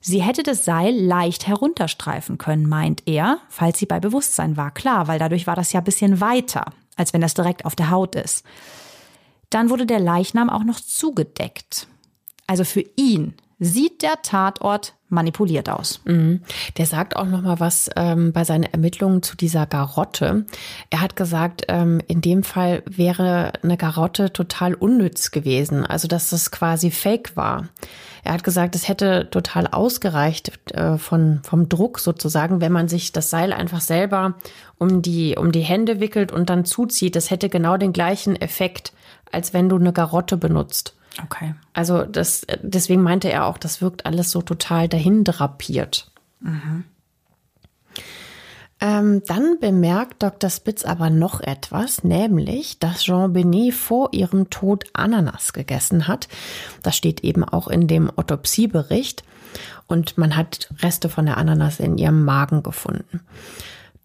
Sie 0.00 0.22
hätte 0.22 0.44
das 0.44 0.64
Seil 0.64 0.94
leicht 0.94 1.48
herunterstreifen 1.48 2.38
können, 2.38 2.68
meint 2.68 3.02
er, 3.06 3.38
falls 3.48 3.78
sie 3.78 3.86
bei 3.86 3.98
Bewusstsein 3.98 4.56
war. 4.56 4.70
Klar, 4.70 5.08
weil 5.08 5.18
dadurch 5.18 5.46
war 5.46 5.56
das 5.56 5.72
ja 5.72 5.80
ein 5.80 5.84
bisschen 5.84 6.20
weiter, 6.20 6.72
als 6.96 7.12
wenn 7.12 7.20
das 7.20 7.34
direkt 7.34 7.64
auf 7.64 7.74
der 7.74 7.90
Haut 7.90 8.14
ist. 8.14 8.44
Dann 9.50 9.70
wurde 9.70 9.86
der 9.86 9.98
Leichnam 9.98 10.50
auch 10.50 10.62
noch 10.62 10.78
zugedeckt. 10.78 11.88
Also 12.46 12.64
für 12.64 12.84
ihn 12.96 13.34
sieht 13.58 14.02
der 14.02 14.22
Tatort 14.22 14.94
manipuliert 15.08 15.68
aus. 15.68 16.00
Mhm. 16.04 16.42
Der 16.76 16.86
sagt 16.86 17.16
auch 17.16 17.24
noch 17.24 17.40
mal 17.40 17.60
was 17.60 17.90
ähm, 17.96 18.32
bei 18.32 18.44
seinen 18.44 18.64
Ermittlungen 18.64 19.22
zu 19.22 19.36
dieser 19.36 19.66
Garotte. 19.66 20.44
Er 20.90 21.00
hat 21.00 21.16
gesagt, 21.16 21.64
ähm, 21.68 22.00
in 22.06 22.20
dem 22.20 22.42
Fall 22.42 22.82
wäre 22.86 23.52
eine 23.62 23.76
Garotte 23.76 24.32
total 24.32 24.74
unnütz 24.74 25.30
gewesen, 25.30 25.84
also 25.84 26.08
dass 26.08 26.30
das 26.30 26.50
quasi 26.50 26.90
Fake 26.90 27.36
war. 27.36 27.68
Er 28.22 28.34
hat 28.34 28.44
gesagt, 28.44 28.74
es 28.74 28.86
hätte 28.86 29.28
total 29.30 29.66
ausgereicht 29.66 30.72
äh, 30.72 30.98
von 30.98 31.40
vom 31.42 31.68
Druck 31.68 31.98
sozusagen, 31.98 32.60
wenn 32.60 32.72
man 32.72 32.88
sich 32.88 33.12
das 33.12 33.30
Seil 33.30 33.52
einfach 33.52 33.80
selber 33.80 34.34
um 34.76 35.00
die 35.00 35.36
um 35.36 35.52
die 35.52 35.62
Hände 35.62 36.00
wickelt 36.00 36.32
und 36.32 36.50
dann 36.50 36.66
zuzieht. 36.66 37.16
Das 37.16 37.30
hätte 37.30 37.48
genau 37.48 37.78
den 37.78 37.94
gleichen 37.94 38.36
Effekt, 38.36 38.92
als 39.32 39.54
wenn 39.54 39.70
du 39.70 39.76
eine 39.76 39.94
Garotte 39.94 40.36
benutzt. 40.36 40.97
Okay. 41.24 41.54
Also 41.72 42.04
das, 42.04 42.46
deswegen 42.62 43.02
meinte 43.02 43.30
er 43.30 43.46
auch, 43.46 43.58
das 43.58 43.82
wirkt 43.82 44.06
alles 44.06 44.30
so 44.30 44.42
total 44.42 44.88
dahin 44.88 45.24
drapiert. 45.24 46.10
Mhm. 46.40 46.84
Ähm, 48.80 49.22
dann 49.26 49.58
bemerkt 49.58 50.22
Dr. 50.22 50.50
Spitz 50.50 50.84
aber 50.84 51.10
noch 51.10 51.40
etwas, 51.40 52.04
nämlich, 52.04 52.78
dass 52.78 53.02
Jean 53.02 53.32
Benet 53.32 53.74
vor 53.74 54.10
ihrem 54.12 54.50
Tod 54.50 54.84
Ananas 54.92 55.52
gegessen 55.52 56.06
hat. 56.06 56.28
Das 56.84 56.96
steht 56.96 57.24
eben 57.24 57.42
auch 57.42 57.66
in 57.66 57.88
dem 57.88 58.08
Autopsiebericht. 58.08 59.24
Und 59.88 60.18
man 60.18 60.36
hat 60.36 60.68
Reste 60.80 61.08
von 61.08 61.26
der 61.26 61.38
Ananas 61.38 61.80
in 61.80 61.98
ihrem 61.98 62.24
Magen 62.24 62.62
gefunden. 62.62 63.20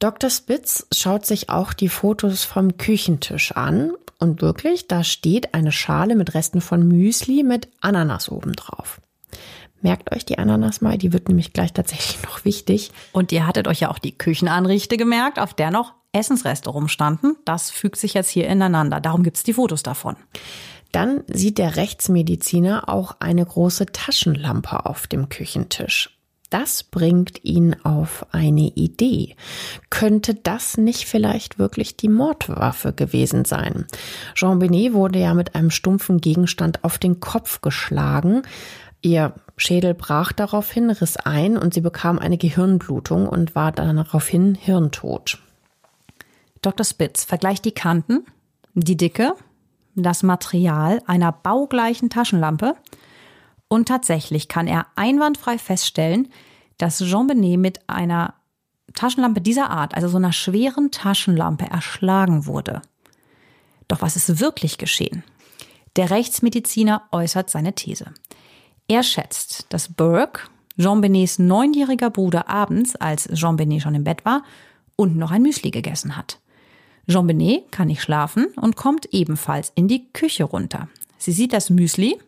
Dr. 0.04 0.30
Spitz 0.30 0.86
schaut 0.92 1.26
sich 1.26 1.50
auch 1.50 1.72
die 1.72 1.88
Fotos 1.88 2.44
vom 2.44 2.76
Küchentisch 2.76 3.54
an 3.54 3.94
und 4.20 4.42
wirklich, 4.42 4.90
da 4.90 5.02
steht 5.02 5.54
eine 5.54 5.72
Schale 5.72 6.18
mit 6.18 6.34
Resten 6.34 6.60
von 6.60 6.86
Müsli 6.86 7.42
mit 7.42 7.70
Ananas 7.80 8.28
obendrauf. 8.28 9.00
Merkt 9.80 10.14
euch 10.14 10.26
die 10.26 10.38
Ananas 10.38 10.82
mal, 10.82 10.98
die 10.98 11.14
wird 11.14 11.30
nämlich 11.30 11.54
gleich 11.54 11.72
tatsächlich 11.72 12.22
noch 12.28 12.44
wichtig. 12.44 12.92
Und 13.14 13.32
ihr 13.32 13.48
hattet 13.48 13.66
euch 13.70 13.80
ja 13.80 13.90
auch 13.90 13.98
die 13.98 14.12
Küchenanrichte 14.18 14.98
gemerkt, 14.98 15.40
auf 15.40 15.54
der 15.54 15.72
noch 15.72 15.94
Essensreste 16.12 16.70
rumstanden. 16.70 17.38
Das 17.46 17.72
fügt 17.72 17.96
sich 17.96 18.14
jetzt 18.14 18.30
hier 18.30 18.50
ineinander. 18.50 19.00
Darum 19.00 19.24
gibt's 19.24 19.44
die 19.44 19.54
Fotos 19.54 19.84
davon. 19.84 20.18
Dann 20.92 21.24
sieht 21.28 21.58
der 21.58 21.78
Rechtsmediziner 21.78 22.90
auch 22.90 23.16
eine 23.22 23.46
große 23.46 23.86
Taschenlampe 23.86 24.86
auf 24.86 25.08
dem 25.08 25.30
Küchentisch. 25.30 26.20
Das 26.54 26.84
bringt 26.84 27.44
ihn 27.44 27.76
auf 27.84 28.28
eine 28.32 28.68
Idee. 28.76 29.36
Könnte 29.90 30.36
das 30.36 30.78
nicht 30.78 31.06
vielleicht 31.06 31.58
wirklich 31.58 31.98
die 31.98 32.10
Mordwaffe 32.10 32.94
gewesen 32.94 33.44
sein? 33.44 33.88
Jean 34.36 34.60
Benet 34.60 34.94
wurde 34.94 35.18
ja 35.18 35.34
mit 35.34 35.56
einem 35.56 35.72
stumpfen 35.72 36.22
Gegenstand 36.22 36.84
auf 36.84 37.00
den 37.00 37.20
Kopf 37.20 37.62
geschlagen. 37.62 38.44
Ihr 39.02 39.34
Schädel 39.58 39.96
brach 39.96 40.32
daraufhin, 40.32 40.92
riss 40.92 41.18
ein 41.18 41.58
und 41.58 41.74
sie 41.74 41.82
bekam 41.82 42.20
eine 42.20 42.38
Gehirnblutung 42.38 43.28
und 43.28 43.56
war 43.56 43.72
daraufhin 43.72 44.54
hirntot. 44.54 45.40
Dr. 46.62 46.86
Spitz 46.86 47.24
vergleicht 47.24 47.66
die 47.66 47.72
Kanten, 47.72 48.28
die 48.76 48.96
Dicke, 48.96 49.34
das 49.96 50.22
Material 50.22 51.02
einer 51.08 51.32
baugleichen 51.32 52.12
Taschenlampe 52.12 52.76
und 53.74 53.88
tatsächlich 53.88 54.50
kann 54.50 54.68
er 54.68 54.86
einwandfrei 54.96 55.58
feststellen, 55.58 56.28
dass 56.78 57.00
Jean 57.00 57.26
Benet 57.26 57.60
mit 57.60 57.90
einer 57.90 58.36
Taschenlampe 58.94 59.42
dieser 59.42 59.72
Art, 59.72 59.96
also 59.96 60.08
so 60.08 60.18
einer 60.18 60.32
schweren 60.32 60.92
Taschenlampe, 60.92 61.66
erschlagen 61.66 62.46
wurde. 62.46 62.84
Doch 63.88 64.04
was 64.04 64.16
ist 64.16 64.40
wirklich 64.40 64.78
geschehen? 64.78 65.24
Der 65.96 66.12
Rechtsmediziner 66.12 67.02
äußert 67.12 67.50
seine 67.50 67.74
These. 67.74 68.14
Er 68.88 69.02
schätzt, 69.02 69.66
dass 69.70 69.92
Burke, 69.92 70.42
Jean 70.78 71.02
Benets 71.02 71.40
neunjähriger 71.40 72.12
Bruder, 72.12 72.48
abends, 72.48 72.96
als 72.96 73.28
Jean 73.34 73.56
Benet 73.56 73.82
schon 73.82 73.96
im 73.96 74.04
Bett 74.04 74.24
war, 74.24 74.44
und 74.96 75.18
noch 75.18 75.32
ein 75.32 75.42
Müsli 75.42 75.72
gegessen 75.72 76.16
hat. 76.16 76.38
Jean 77.10 77.26
Benet 77.26 77.72
kann 77.72 77.88
nicht 77.88 78.04
schlafen 78.04 78.50
und 78.56 78.76
kommt 78.76 79.08
ebenfalls 79.14 79.72
in 79.74 79.88
die 79.88 80.14
Küche 80.14 80.44
runter. 80.44 80.90
Sie 81.18 81.32
sieht 81.32 81.54
das 81.54 81.72
Müsli 81.72 82.20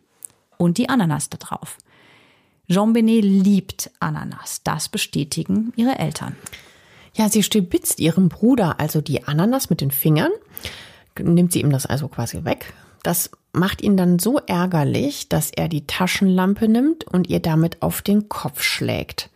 und 0.58 0.78
die 0.78 0.88
Ananas 0.88 1.30
da 1.30 1.38
drauf. 1.38 1.78
Jean 2.68 2.92
Benet 2.92 3.24
liebt 3.24 3.90
Ananas. 4.00 4.62
Das 4.64 4.88
bestätigen 4.88 5.72
ihre 5.76 5.98
Eltern. 5.98 6.36
Ja, 7.14 7.28
sie 7.28 7.42
stibitzt 7.42 8.00
ihrem 8.00 8.28
Bruder 8.28 8.78
also 8.78 9.00
die 9.00 9.24
Ananas 9.24 9.70
mit 9.70 9.80
den 9.80 9.90
Fingern, 9.90 10.32
nimmt 11.18 11.52
sie 11.52 11.60
ihm 11.60 11.70
das 11.70 11.86
also 11.86 12.08
quasi 12.08 12.44
weg. 12.44 12.74
Das 13.02 13.30
macht 13.52 13.82
ihn 13.82 13.96
dann 13.96 14.18
so 14.18 14.38
ärgerlich, 14.38 15.28
dass 15.28 15.50
er 15.50 15.68
die 15.68 15.86
Taschenlampe 15.86 16.68
nimmt 16.68 17.04
und 17.04 17.28
ihr 17.28 17.40
damit 17.40 17.80
auf 17.82 18.02
den 18.02 18.28
Kopf 18.28 18.62
schlägt. 18.62 19.30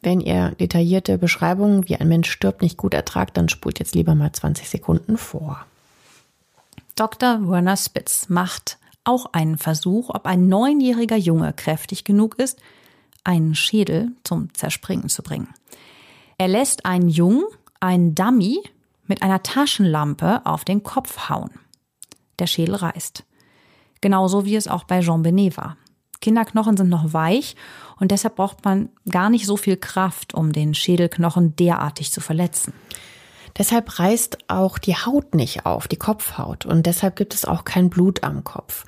Wenn 0.00 0.20
ihr 0.20 0.50
detaillierte 0.52 1.18
Beschreibungen, 1.18 1.88
wie 1.88 1.96
ein 1.96 2.08
Mensch 2.08 2.30
stirbt, 2.30 2.62
nicht 2.62 2.76
gut 2.76 2.94
ertragt, 2.94 3.36
dann 3.36 3.48
spult 3.48 3.78
jetzt 3.78 3.94
lieber 3.94 4.14
mal 4.14 4.32
20 4.32 4.68
Sekunden 4.68 5.18
vor. 5.18 5.66
Dr. 6.94 7.48
Werner 7.48 7.76
Spitz 7.76 8.28
macht 8.28 8.78
auch 9.04 9.26
einen 9.32 9.58
Versuch, 9.58 10.10
ob 10.10 10.26
ein 10.26 10.48
neunjähriger 10.48 11.16
Junge 11.16 11.52
kräftig 11.52 12.04
genug 12.04 12.38
ist, 12.38 12.58
einen 13.22 13.54
Schädel 13.54 14.12
zum 14.24 14.52
Zerspringen 14.54 15.08
zu 15.08 15.22
bringen. 15.22 15.48
Er 16.38 16.48
lässt 16.48 16.84
einen 16.84 17.08
Jungen, 17.08 17.44
einen 17.80 18.14
Dummy, 18.14 18.60
mit 19.06 19.22
einer 19.22 19.42
Taschenlampe 19.42 20.44
auf 20.44 20.64
den 20.64 20.82
Kopf 20.82 21.28
hauen. 21.28 21.50
Der 22.38 22.46
Schädel 22.46 22.74
reißt. 22.74 23.24
Genauso 24.00 24.44
wie 24.44 24.56
es 24.56 24.68
auch 24.68 24.84
bei 24.84 25.00
Jean 25.00 25.22
Benet 25.22 25.56
war. 25.56 25.76
Kinderknochen 26.20 26.76
sind 26.76 26.88
noch 26.88 27.12
weich 27.12 27.54
und 27.98 28.10
deshalb 28.10 28.36
braucht 28.36 28.64
man 28.64 28.88
gar 29.10 29.28
nicht 29.28 29.46
so 29.46 29.56
viel 29.56 29.76
Kraft, 29.76 30.34
um 30.34 30.52
den 30.52 30.74
Schädelknochen 30.74 31.54
derartig 31.56 32.12
zu 32.12 32.20
verletzen. 32.20 32.72
Deshalb 33.56 33.98
reißt 33.98 34.38
auch 34.48 34.78
die 34.78 34.96
Haut 34.96 35.34
nicht 35.34 35.66
auf, 35.66 35.88
die 35.88 35.96
Kopfhaut. 35.96 36.66
Und 36.66 36.86
deshalb 36.86 37.16
gibt 37.16 37.34
es 37.34 37.44
auch 37.44 37.64
kein 37.64 37.90
Blut 37.90 38.24
am 38.24 38.44
Kopf. 38.44 38.84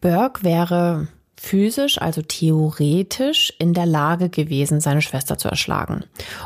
Burke 0.00 0.44
wäre 0.44 1.08
physisch, 1.36 2.00
also 2.00 2.22
theoretisch, 2.22 3.52
in 3.58 3.74
der 3.74 3.86
Lage 3.86 4.28
gewesen, 4.28 4.80
seine 4.80 5.02
Schwester 5.02 5.38
zu 5.38 5.48
erschlagen. 5.48 6.04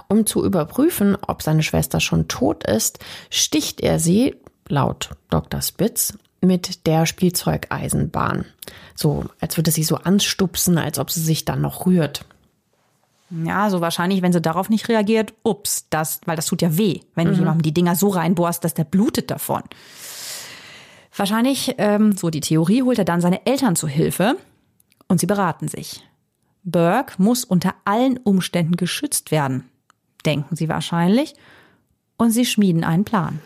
Um 0.09 0.27
zu 0.27 0.45
überprüfen, 0.45 1.17
ob 1.27 1.43
seine 1.43 1.63
Schwester 1.63 2.01
schon 2.01 2.29
tot 2.29 2.65
ist, 2.65 2.99
sticht 3.31 3.81
er 3.81 3.99
sie, 3.99 4.37
laut 4.69 5.11
Dr. 5.31 5.63
Spitz, 5.63 6.15
mit 6.41 6.87
der 6.87 7.07
Spielzeugeisenbahn. 7.07 8.47
So, 8.95 9.27
als 9.41 9.57
würde 9.57 9.71
sie 9.71 9.85
so 9.85 9.97
anstupsen, 9.97 10.79
als 10.79 10.99
ob 10.99 11.11
sie 11.11 11.21
sich 11.21 11.45
dann 11.45 11.61
noch 11.61 11.87
rührt. 11.87 12.25
Ja, 13.31 13.71
so 13.71 13.81
wahrscheinlich, 13.81 14.23
wenn 14.23 14.33
sie 14.33 14.41
darauf 14.41 14.71
nicht 14.71 14.89
reagiert, 14.89 15.35
ups, 15.45 15.87
das, 15.89 16.21
weil 16.27 16.37
das 16.37 16.47
tut 16.47 16.63
ja 16.63 16.77
weh, 16.77 17.01
wenn 17.15 17.29
mhm. 17.29 17.33
du 17.33 17.39
jemandem 17.39 17.63
die 17.63 17.75
Dinger 17.75 17.95
so 17.95 18.09
reinbohrst, 18.09 18.65
dass 18.65 18.75
der 18.75 18.85
blutet 18.85 19.31
davon. 19.31 19.63
Wahrscheinlich, 21.17 21.75
ähm, 21.79 22.17
so 22.17 22.31
die 22.31 22.41
Theorie, 22.41 22.83
holt 22.83 22.99
er 22.99 23.05
dann 23.05 23.21
seine 23.21 23.47
Eltern 23.47 23.77
zu 23.77 23.87
Hilfe 23.87 24.37
und 25.09 25.21
sie 25.21 25.27
beraten 25.27 25.69
sich. 25.69 26.05
Burke 26.63 27.15
muss 27.19 27.45
unter 27.45 27.75
allen 27.85 28.19
Umständen 28.19 28.77
geschützt 28.77 29.31
werden, 29.31 29.69
denken 30.27 30.57
sie 30.57 30.69
wahrscheinlich, 30.69 31.35
und 32.17 32.31
sie 32.31 32.45
schmieden 32.45 32.85
einen 32.85 33.05
Plan. 33.05 33.41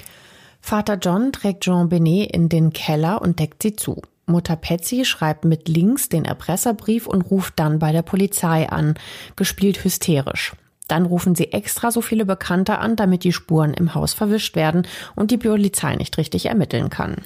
Vater 0.60 0.94
John 0.94 1.30
trägt 1.30 1.62
Jean 1.64 1.88
Benet 1.88 2.32
in 2.32 2.48
den 2.48 2.72
Keller 2.72 3.22
und 3.22 3.38
deckt 3.38 3.62
sie 3.62 3.76
zu. 3.76 4.00
Mutter 4.26 4.56
Patsy 4.56 5.04
schreibt 5.04 5.44
mit 5.44 5.68
links 5.68 6.08
den 6.08 6.24
Erpresserbrief 6.24 7.06
und 7.06 7.22
ruft 7.22 7.54
dann 7.56 7.78
bei 7.78 7.92
der 7.92 8.02
Polizei 8.02 8.68
an, 8.68 8.94
gespielt 9.36 9.84
hysterisch. 9.84 10.52
Dann 10.88 11.06
rufen 11.06 11.34
sie 11.34 11.52
extra 11.52 11.90
so 11.90 12.00
viele 12.00 12.26
Bekannte 12.26 12.78
an, 12.78 12.96
damit 12.96 13.24
die 13.24 13.32
Spuren 13.32 13.74
im 13.74 13.94
Haus 13.94 14.12
verwischt 14.12 14.56
werden 14.56 14.86
und 15.14 15.30
die 15.30 15.38
Polizei 15.38 15.96
nicht 15.96 16.18
richtig 16.18 16.46
ermitteln 16.46 16.90
kann. 16.90 17.16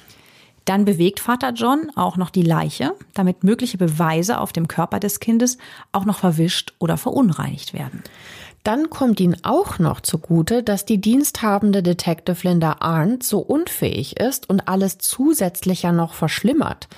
Dann 0.64 0.84
bewegt 0.84 1.18
Vater 1.18 1.52
John 1.54 1.90
auch 1.96 2.18
noch 2.18 2.28
die 2.28 2.42
Leiche, 2.42 2.92
damit 3.14 3.42
mögliche 3.42 3.78
Beweise 3.78 4.38
auf 4.38 4.52
dem 4.52 4.68
Körper 4.68 5.00
des 5.00 5.18
Kindes 5.18 5.56
auch 5.92 6.04
noch 6.04 6.18
verwischt 6.18 6.74
oder 6.78 6.98
verunreinigt 6.98 7.72
werden. 7.72 8.02
Dann 8.64 8.90
kommt 8.90 9.20
ihnen 9.20 9.36
auch 9.44 9.78
noch 9.78 10.00
zugute, 10.00 10.62
dass 10.62 10.84
die 10.84 11.00
diensthabende 11.00 11.82
Detective 11.82 12.46
Linda 12.46 12.76
Arndt 12.80 13.22
so 13.22 13.38
unfähig 13.38 14.18
ist 14.18 14.48
und 14.50 14.68
alles 14.68 14.98
zusätzlicher 14.98 15.92
noch 15.92 16.14
verschlimmert, 16.14 16.88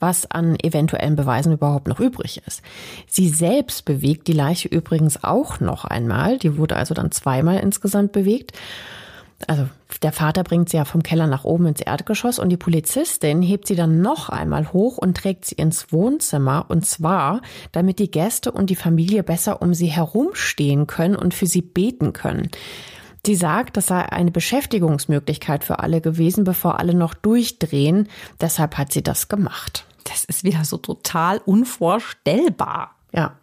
was 0.00 0.30
an 0.30 0.56
eventuellen 0.60 1.16
Beweisen 1.16 1.52
überhaupt 1.52 1.86
noch 1.86 2.00
übrig 2.00 2.42
ist. 2.46 2.62
Sie 3.06 3.28
selbst 3.28 3.84
bewegt 3.84 4.28
die 4.28 4.32
Leiche 4.32 4.68
übrigens 4.68 5.22
auch 5.22 5.60
noch 5.60 5.84
einmal, 5.84 6.38
die 6.38 6.56
wurde 6.56 6.76
also 6.76 6.94
dann 6.94 7.12
zweimal 7.12 7.58
insgesamt 7.58 8.12
bewegt 8.12 8.52
also 9.46 9.68
der 10.02 10.12
Vater 10.12 10.44
bringt 10.44 10.68
sie 10.68 10.76
ja 10.76 10.84
vom 10.84 11.02
Keller 11.02 11.26
nach 11.26 11.44
oben 11.44 11.66
ins 11.66 11.80
Erdgeschoss 11.80 12.38
und 12.38 12.50
die 12.50 12.56
Polizistin 12.56 13.42
hebt 13.42 13.66
sie 13.66 13.74
dann 13.74 14.00
noch 14.00 14.28
einmal 14.28 14.72
hoch 14.72 14.98
und 14.98 15.16
trägt 15.16 15.44
sie 15.44 15.54
ins 15.54 15.92
Wohnzimmer 15.92 16.66
und 16.68 16.86
zwar, 16.86 17.42
damit 17.72 17.98
die 17.98 18.10
Gäste 18.10 18.52
und 18.52 18.70
die 18.70 18.76
Familie 18.76 19.22
besser 19.22 19.62
um 19.62 19.74
sie 19.74 19.86
herumstehen 19.86 20.86
können 20.86 21.16
und 21.16 21.34
für 21.34 21.46
sie 21.46 21.62
beten 21.62 22.12
können. 22.12 22.50
Sie 23.26 23.34
sagt, 23.34 23.76
das 23.76 23.86
sei 23.86 24.00
eine 24.00 24.30
Beschäftigungsmöglichkeit 24.30 25.64
für 25.64 25.80
alle 25.80 26.00
gewesen, 26.00 26.44
bevor 26.44 26.78
alle 26.78 26.94
noch 26.94 27.12
durchdrehen. 27.12 28.08
Deshalb 28.40 28.78
hat 28.78 28.92
sie 28.92 29.02
das 29.02 29.28
gemacht. 29.28 29.84
Das 30.04 30.24
ist 30.24 30.42
wieder 30.42 30.64
so 30.64 30.78
total 30.78 31.38
unvorstellbar. 31.44 32.94
Ja, 33.12 33.34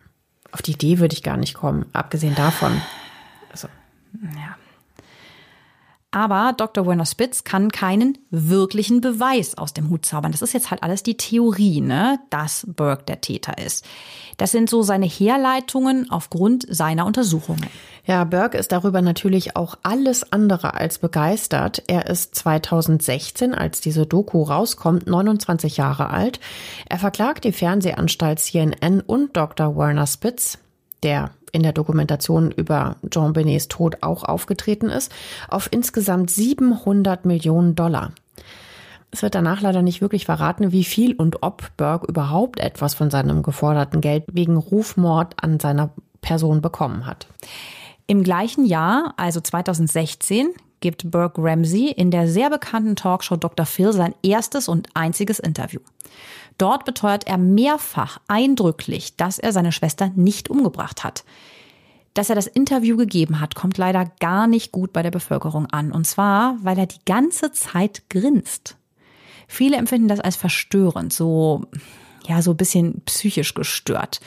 auf 0.52 0.64
die 0.64 0.72
Idee 0.72 0.98
würde 0.98 1.14
ich 1.14 1.22
gar 1.22 1.38
nicht 1.38 1.54
kommen, 1.54 1.86
abgesehen 1.94 2.34
davon. 2.34 2.82
Also, 3.52 3.68
ja. 4.36 4.57
Aber 6.18 6.52
Dr. 6.58 6.88
Werner 6.88 7.06
Spitz 7.06 7.44
kann 7.44 7.72
keinen 7.72 8.18
wirklichen 8.32 9.02
Beweis 9.02 9.56
aus 9.56 9.74
dem 9.74 9.92
Hut 9.92 10.04
zaubern. 10.04 10.32
Das 10.32 10.42
ist 10.42 10.52
jetzt 10.52 10.72
halt 10.72 10.82
alles 10.82 11.04
die 11.04 11.16
Theorie, 11.16 11.80
ne, 11.80 12.18
dass 12.32 12.66
Burke 12.76 13.04
der 13.04 13.22
Täter 13.22 13.60
ist. 13.64 13.86
Das 14.38 14.52
sind 14.52 14.68
so 14.68 14.82
seine 14.82 15.06
Herleitungen 15.06 16.10
aufgrund 16.10 16.66
seiner 16.68 17.06
Untersuchungen. 17.06 17.68
Ja, 18.04 18.24
Burke 18.24 18.58
ist 18.58 18.72
darüber 18.72 19.04
natürlich 19.04 19.56
auch 19.56 19.78
alles 19.84 20.34
andere 20.34 20.74
als 20.74 20.98
begeistert. 20.98 21.84
Er 21.86 22.08
ist 22.08 22.34
2016, 22.34 23.54
als 23.54 23.80
diese 23.80 24.08
Doku 24.08 24.42
rauskommt, 24.42 25.06
29 25.06 25.78
Jahre 25.78 26.10
alt. 26.10 26.40
Er 26.90 26.98
verklagt 26.98 27.44
die 27.44 27.52
Fernsehanstalt 27.52 28.40
CNN 28.40 29.02
und 29.02 29.38
Dr. 29.38 29.78
Werner 29.78 30.08
Spitz, 30.08 30.58
der 31.04 31.30
in 31.52 31.64
der 31.64 31.74
Dokumentation 31.74 32.52
über 32.52 32.98
Jean 33.10 33.34
Benets 33.34 33.68
Tod 33.68 33.98
auch 34.02 34.24
aufgetreten 34.24 34.90
ist, 34.90 35.12
auf 35.50 35.68
insgesamt 35.72 36.30
700 36.30 37.26
Millionen 37.26 37.76
Dollar. 37.76 38.12
Es 39.12 39.22
wird 39.22 39.36
danach 39.36 39.62
leider 39.62 39.82
nicht 39.82 40.02
wirklich 40.02 40.26
verraten, 40.26 40.72
wie 40.72 40.84
viel 40.84 41.16
und 41.16 41.42
ob 41.42 41.72
Burke 41.78 42.08
überhaupt 42.08 42.60
etwas 42.60 42.94
von 42.94 43.10
seinem 43.10 43.42
geforderten 43.42 44.02
Geld 44.02 44.26
wegen 44.32 44.58
Rufmord 44.58 45.36
an 45.42 45.60
seiner 45.60 45.92
Person 46.22 46.62
bekommen 46.62 47.06
hat. 47.06 47.28
Im 48.06 48.24
gleichen 48.24 48.66
Jahr, 48.66 49.14
also 49.18 49.40
2016, 49.40 50.50
gibt 50.80 51.10
Burke 51.10 51.42
Ramsey 51.42 51.90
in 51.90 52.12
der 52.12 52.28
sehr 52.28 52.50
bekannten 52.50 52.96
Talkshow 52.96 53.36
Dr. 53.36 53.66
Phil 53.66 53.94
sein 53.94 54.14
erstes 54.22 54.68
und 54.68 54.90
einziges 54.94 55.40
Interview. 55.40 55.80
Dort 56.58 56.86
beteuert 56.86 57.28
er 57.28 57.38
mehrfach 57.38 58.20
eindrücklich, 58.28 59.16
dass 59.16 59.40
er 59.40 59.52
seine 59.52 59.72
Schwester 59.72 60.12
nicht 60.16 60.50
umgebracht 60.50 61.04
hat. 61.04 61.24
Dass 62.14 62.30
er 62.30 62.36
das 62.36 62.48
Interview 62.48 62.98
gegeben 62.98 63.40
hat, 63.40 63.54
kommt 63.54 63.78
leider 63.78 64.06
gar 64.20 64.48
nicht 64.48 64.72
gut 64.72 64.92
bei 64.92 65.04
der 65.04 65.12
Bevölkerung 65.12 65.68
an. 65.68 65.92
Und 65.92 66.08
zwar, 66.08 66.58
weil 66.64 66.80
er 66.80 66.88
die 66.88 67.04
ganze 67.06 67.52
Zeit 67.52 68.10
grinst. 68.10 68.76
Viele 69.48 69.78
empfinden 69.78 70.08
das 70.08 70.20
als 70.20 70.36
verstörend, 70.36 71.14
so, 71.14 71.66
ja, 72.28 72.42
so 72.42 72.52
ein 72.52 72.58
bisschen 72.58 73.02
psychisch 73.06 73.54
gestört. 73.54 74.20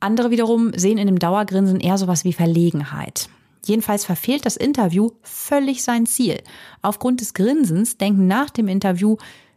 Andere 0.00 0.30
wiederum 0.30 0.72
sehen 0.76 0.98
in 0.98 1.06
dem 1.06 1.18
Dauergrinsen 1.18 1.80
eher 1.80 1.98
sowas 1.98 2.24
wie 2.24 2.32
Verlegenheit. 2.32 3.28
Jedenfalls 3.66 4.04
verfehlt 4.04 4.44
das 4.46 4.56
Interview 4.56 5.10
völlig 5.22 5.82
sein 5.82 6.06
Ziel. 6.06 6.42
Aufgrund 6.82 7.20
des 7.20 7.34
Grinsens 7.34 7.96
denken 7.96 8.26
nach 8.26 8.50
dem 8.50 8.68
Interview 8.68 9.16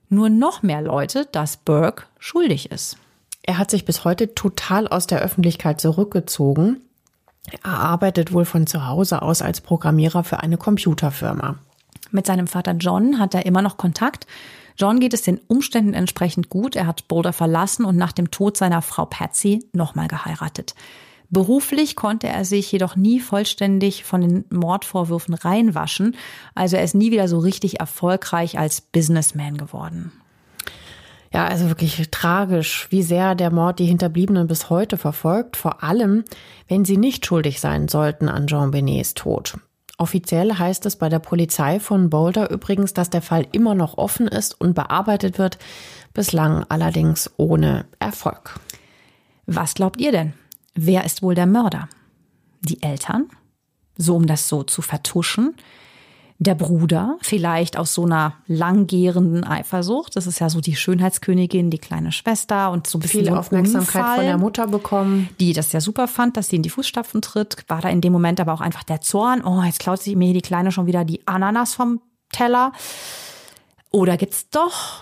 nur 0.10 0.30
noch 0.30 0.64
mehr 0.64 0.82
Leute, 0.82 1.28
dass 1.32 1.58
Burke 1.58 2.04
schuldig 2.20 2.72
ist. 2.72 2.98
Er 3.44 3.58
hat 3.58 3.72
sich 3.72 3.86
bis 3.86 4.04
heute 4.04 4.36
total 4.36 4.88
aus 4.88 5.08
der 5.08 5.20
Öffentlichkeit 5.22 5.80
zurückgezogen. 5.80 6.82
Er 7.64 7.80
arbeitet 7.80 8.34
wohl 8.34 8.46
von 8.46 8.68
zu 8.68 8.88
Hause 8.88 9.22
aus 9.22 9.42
als 9.42 9.62
Programmierer 9.62 10.24
für 10.24 10.42
eine 10.42 10.58
Computerfirma. 10.58 11.56
Mit 12.12 12.26
seinem 12.26 12.48
Vater 12.48 12.74
John 12.74 13.20
hat 13.20 13.34
er 13.34 13.46
immer 13.46 13.62
noch 13.62 13.78
Kontakt. 13.78 14.28
John 14.78 15.00
geht 15.00 15.14
es 15.14 15.24
den 15.24 15.40
Umständen 15.48 15.94
entsprechend 15.94 16.50
gut. 16.50 16.76
Er 16.76 16.88
hat 16.88 17.08
Boulder 17.08 17.34
verlassen 17.34 17.86
und 17.86 17.98
nach 17.98 18.12
dem 18.12 18.32
Tod 18.32 18.58
seiner 18.58 18.82
Frau 18.82 19.06
Patsy 19.06 19.66
nochmal 19.74 20.08
geheiratet. 20.08 20.76
Beruflich 21.30 21.96
konnte 21.96 22.28
er 22.28 22.46
sich 22.46 22.72
jedoch 22.72 22.96
nie 22.96 23.20
vollständig 23.20 24.04
von 24.06 24.22
den 24.22 24.46
Mordvorwürfen 24.50 25.34
reinwaschen. 25.34 26.16
Also 26.56 26.78
er 26.78 26.84
ist 26.84 26.96
nie 26.96 27.12
wieder 27.12 27.28
so 27.28 27.40
richtig 27.40 27.80
erfolgreich 27.80 28.58
als 28.58 28.82
Businessman 28.82 29.58
geworden. 29.58 30.12
Ja, 31.34 31.46
also 31.46 31.68
wirklich 31.68 32.10
tragisch, 32.10 32.88
wie 32.90 33.04
sehr 33.04 33.36
der 33.36 33.52
Mord 33.52 33.80
die 33.80 33.86
Hinterbliebenen 33.86 34.48
bis 34.48 34.70
heute 34.70 34.98
verfolgt, 34.98 35.58
vor 35.58 35.84
allem, 35.84 36.24
wenn 36.70 36.86
sie 36.86 36.96
nicht 36.96 37.26
schuldig 37.26 37.60
sein 37.60 37.90
sollten 37.90 38.30
an 38.30 38.48
Jean 38.48 38.72
Benets 38.72 39.14
Tod. 39.14 39.60
Offiziell 39.98 40.54
heißt 40.54 40.86
es 40.86 40.96
bei 40.96 41.10
der 41.10 41.20
Polizei 41.20 41.80
von 41.80 42.10
Boulder 42.10 42.50
übrigens, 42.52 42.94
dass 42.94 43.10
der 43.10 43.22
Fall 43.22 43.48
immer 43.52 43.76
noch 43.76 43.98
offen 43.98 44.28
ist 44.28 44.60
und 44.62 44.76
bearbeitet 44.76 45.38
wird, 45.38 45.58
bislang 46.14 46.66
allerdings 46.70 47.32
ohne 47.36 47.86
Erfolg. 48.00 48.60
Was 49.48 49.74
glaubt 49.74 50.00
ihr 50.00 50.12
denn? 50.12 50.34
Wer 50.78 51.06
ist 51.06 51.24
wohl 51.24 51.34
der 51.34 51.48
Mörder? 51.48 51.90
Die 52.62 52.82
Eltern? 52.84 53.26
So 53.98 54.16
um 54.16 54.28
das 54.28 54.48
so 54.48 54.62
zu 54.64 54.84
vertuschen? 54.84 55.56
Der 56.40 56.54
Bruder, 56.54 57.18
vielleicht 57.22 57.78
aus 57.78 57.96
so 57.96 58.06
einer 58.06 58.36
langgährenden 58.46 59.44
Eifersucht. 59.44 60.16
Das 60.16 60.28
ist 60.28 60.38
ja 60.38 60.52
so 60.52 60.62
die 60.62 60.76
Schönheitskönigin, 60.76 61.72
die 61.72 61.80
kleine 61.80 62.12
Schwester 62.12 62.70
und 62.70 62.86
so 62.86 63.00
ein 63.00 63.02
bisschen 63.02 63.26
viel 63.26 63.34
Aufmerksamkeit 63.34 63.96
Unfall, 63.96 64.16
von 64.18 64.26
der 64.26 64.38
Mutter 64.38 64.68
bekommen. 64.68 65.30
Die 65.40 65.54
das 65.54 65.72
ja 65.72 65.82
super 65.82 66.08
fand, 66.08 66.38
dass 66.38 66.50
sie 66.50 66.58
in 66.58 66.62
die 66.62 66.70
Fußstapfen 66.70 67.24
tritt. 67.24 67.66
War 67.68 67.82
da 67.82 67.90
in 67.90 68.02
dem 68.02 68.14
Moment 68.14 68.40
aber 68.40 68.54
auch 68.54 68.62
einfach 68.62 68.84
der 68.84 69.02
Zorn. 69.02 69.44
Oh, 69.44 69.64
jetzt 69.64 69.80
klaut 69.80 70.00
sie 70.00 70.16
mir 70.16 70.32
die 70.32 70.44
Kleine 70.44 70.72
schon 70.72 70.86
wieder 70.86 71.06
die 71.06 71.28
Ananas 71.28 71.74
vom 71.74 72.02
Teller. 72.32 72.72
Oder 73.90 74.16
gibt's 74.16 74.48
doch, 74.52 75.02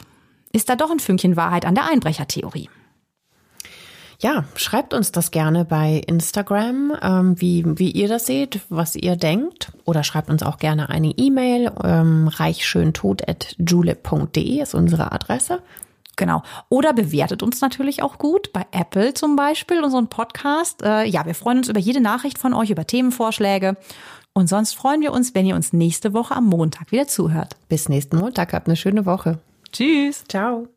ist 0.53 0.69
da 0.69 0.77
doch 0.77 0.89
ein 0.89 1.01
Fünkchen 1.01 1.35
Wahrheit 1.35 1.65
an 1.65 1.75
der 1.75 1.89
Einbrechertheorie? 1.91 2.69
Ja, 4.19 4.45
schreibt 4.55 4.93
uns 4.93 5.11
das 5.11 5.31
gerne 5.31 5.65
bei 5.65 6.01
Instagram, 6.07 6.93
ähm, 7.01 7.41
wie, 7.41 7.63
wie 7.65 7.91
ihr 7.91 8.07
das 8.07 8.25
seht, 8.25 8.61
was 8.69 8.95
ihr 8.95 9.15
denkt. 9.15 9.71
Oder 9.83 10.03
schreibt 10.03 10.29
uns 10.29 10.43
auch 10.43 10.57
gerne 10.57 10.89
eine 10.89 11.09
E-Mail. 11.09 11.71
Ähm, 11.83 12.29
reichschöntod.julep.de 12.29 14.61
ist 14.61 14.73
unsere 14.73 15.11
Adresse. 15.11 15.59
Genau. 16.15 16.43
Oder 16.69 16.93
bewertet 16.93 17.43
uns 17.43 17.61
natürlich 17.61 18.01
auch 18.01 18.17
gut 18.17 18.53
bei 18.53 18.65
Apple 18.71 19.13
zum 19.13 19.35
Beispiel, 19.35 19.83
unseren 19.83 20.07
Podcast. 20.07 20.81
Äh, 20.81 21.05
ja, 21.05 21.25
wir 21.25 21.35
freuen 21.35 21.57
uns 21.57 21.67
über 21.67 21.79
jede 21.79 21.99
Nachricht 21.99 22.37
von 22.37 22.53
euch, 22.53 22.69
über 22.69 22.87
Themenvorschläge. 22.87 23.75
Und 24.33 24.47
sonst 24.47 24.75
freuen 24.75 25.01
wir 25.01 25.13
uns, 25.13 25.33
wenn 25.33 25.45
ihr 25.45 25.55
uns 25.55 25.73
nächste 25.73 26.13
Woche 26.13 26.35
am 26.35 26.45
Montag 26.45 26.91
wieder 26.91 27.07
zuhört. 27.07 27.55
Bis 27.69 27.89
nächsten 27.89 28.17
Montag. 28.17 28.53
Habt 28.53 28.67
eine 28.67 28.75
schöne 28.75 29.05
Woche. 29.05 29.39
Tschüss. 29.71 30.23
Ciao. 30.27 30.67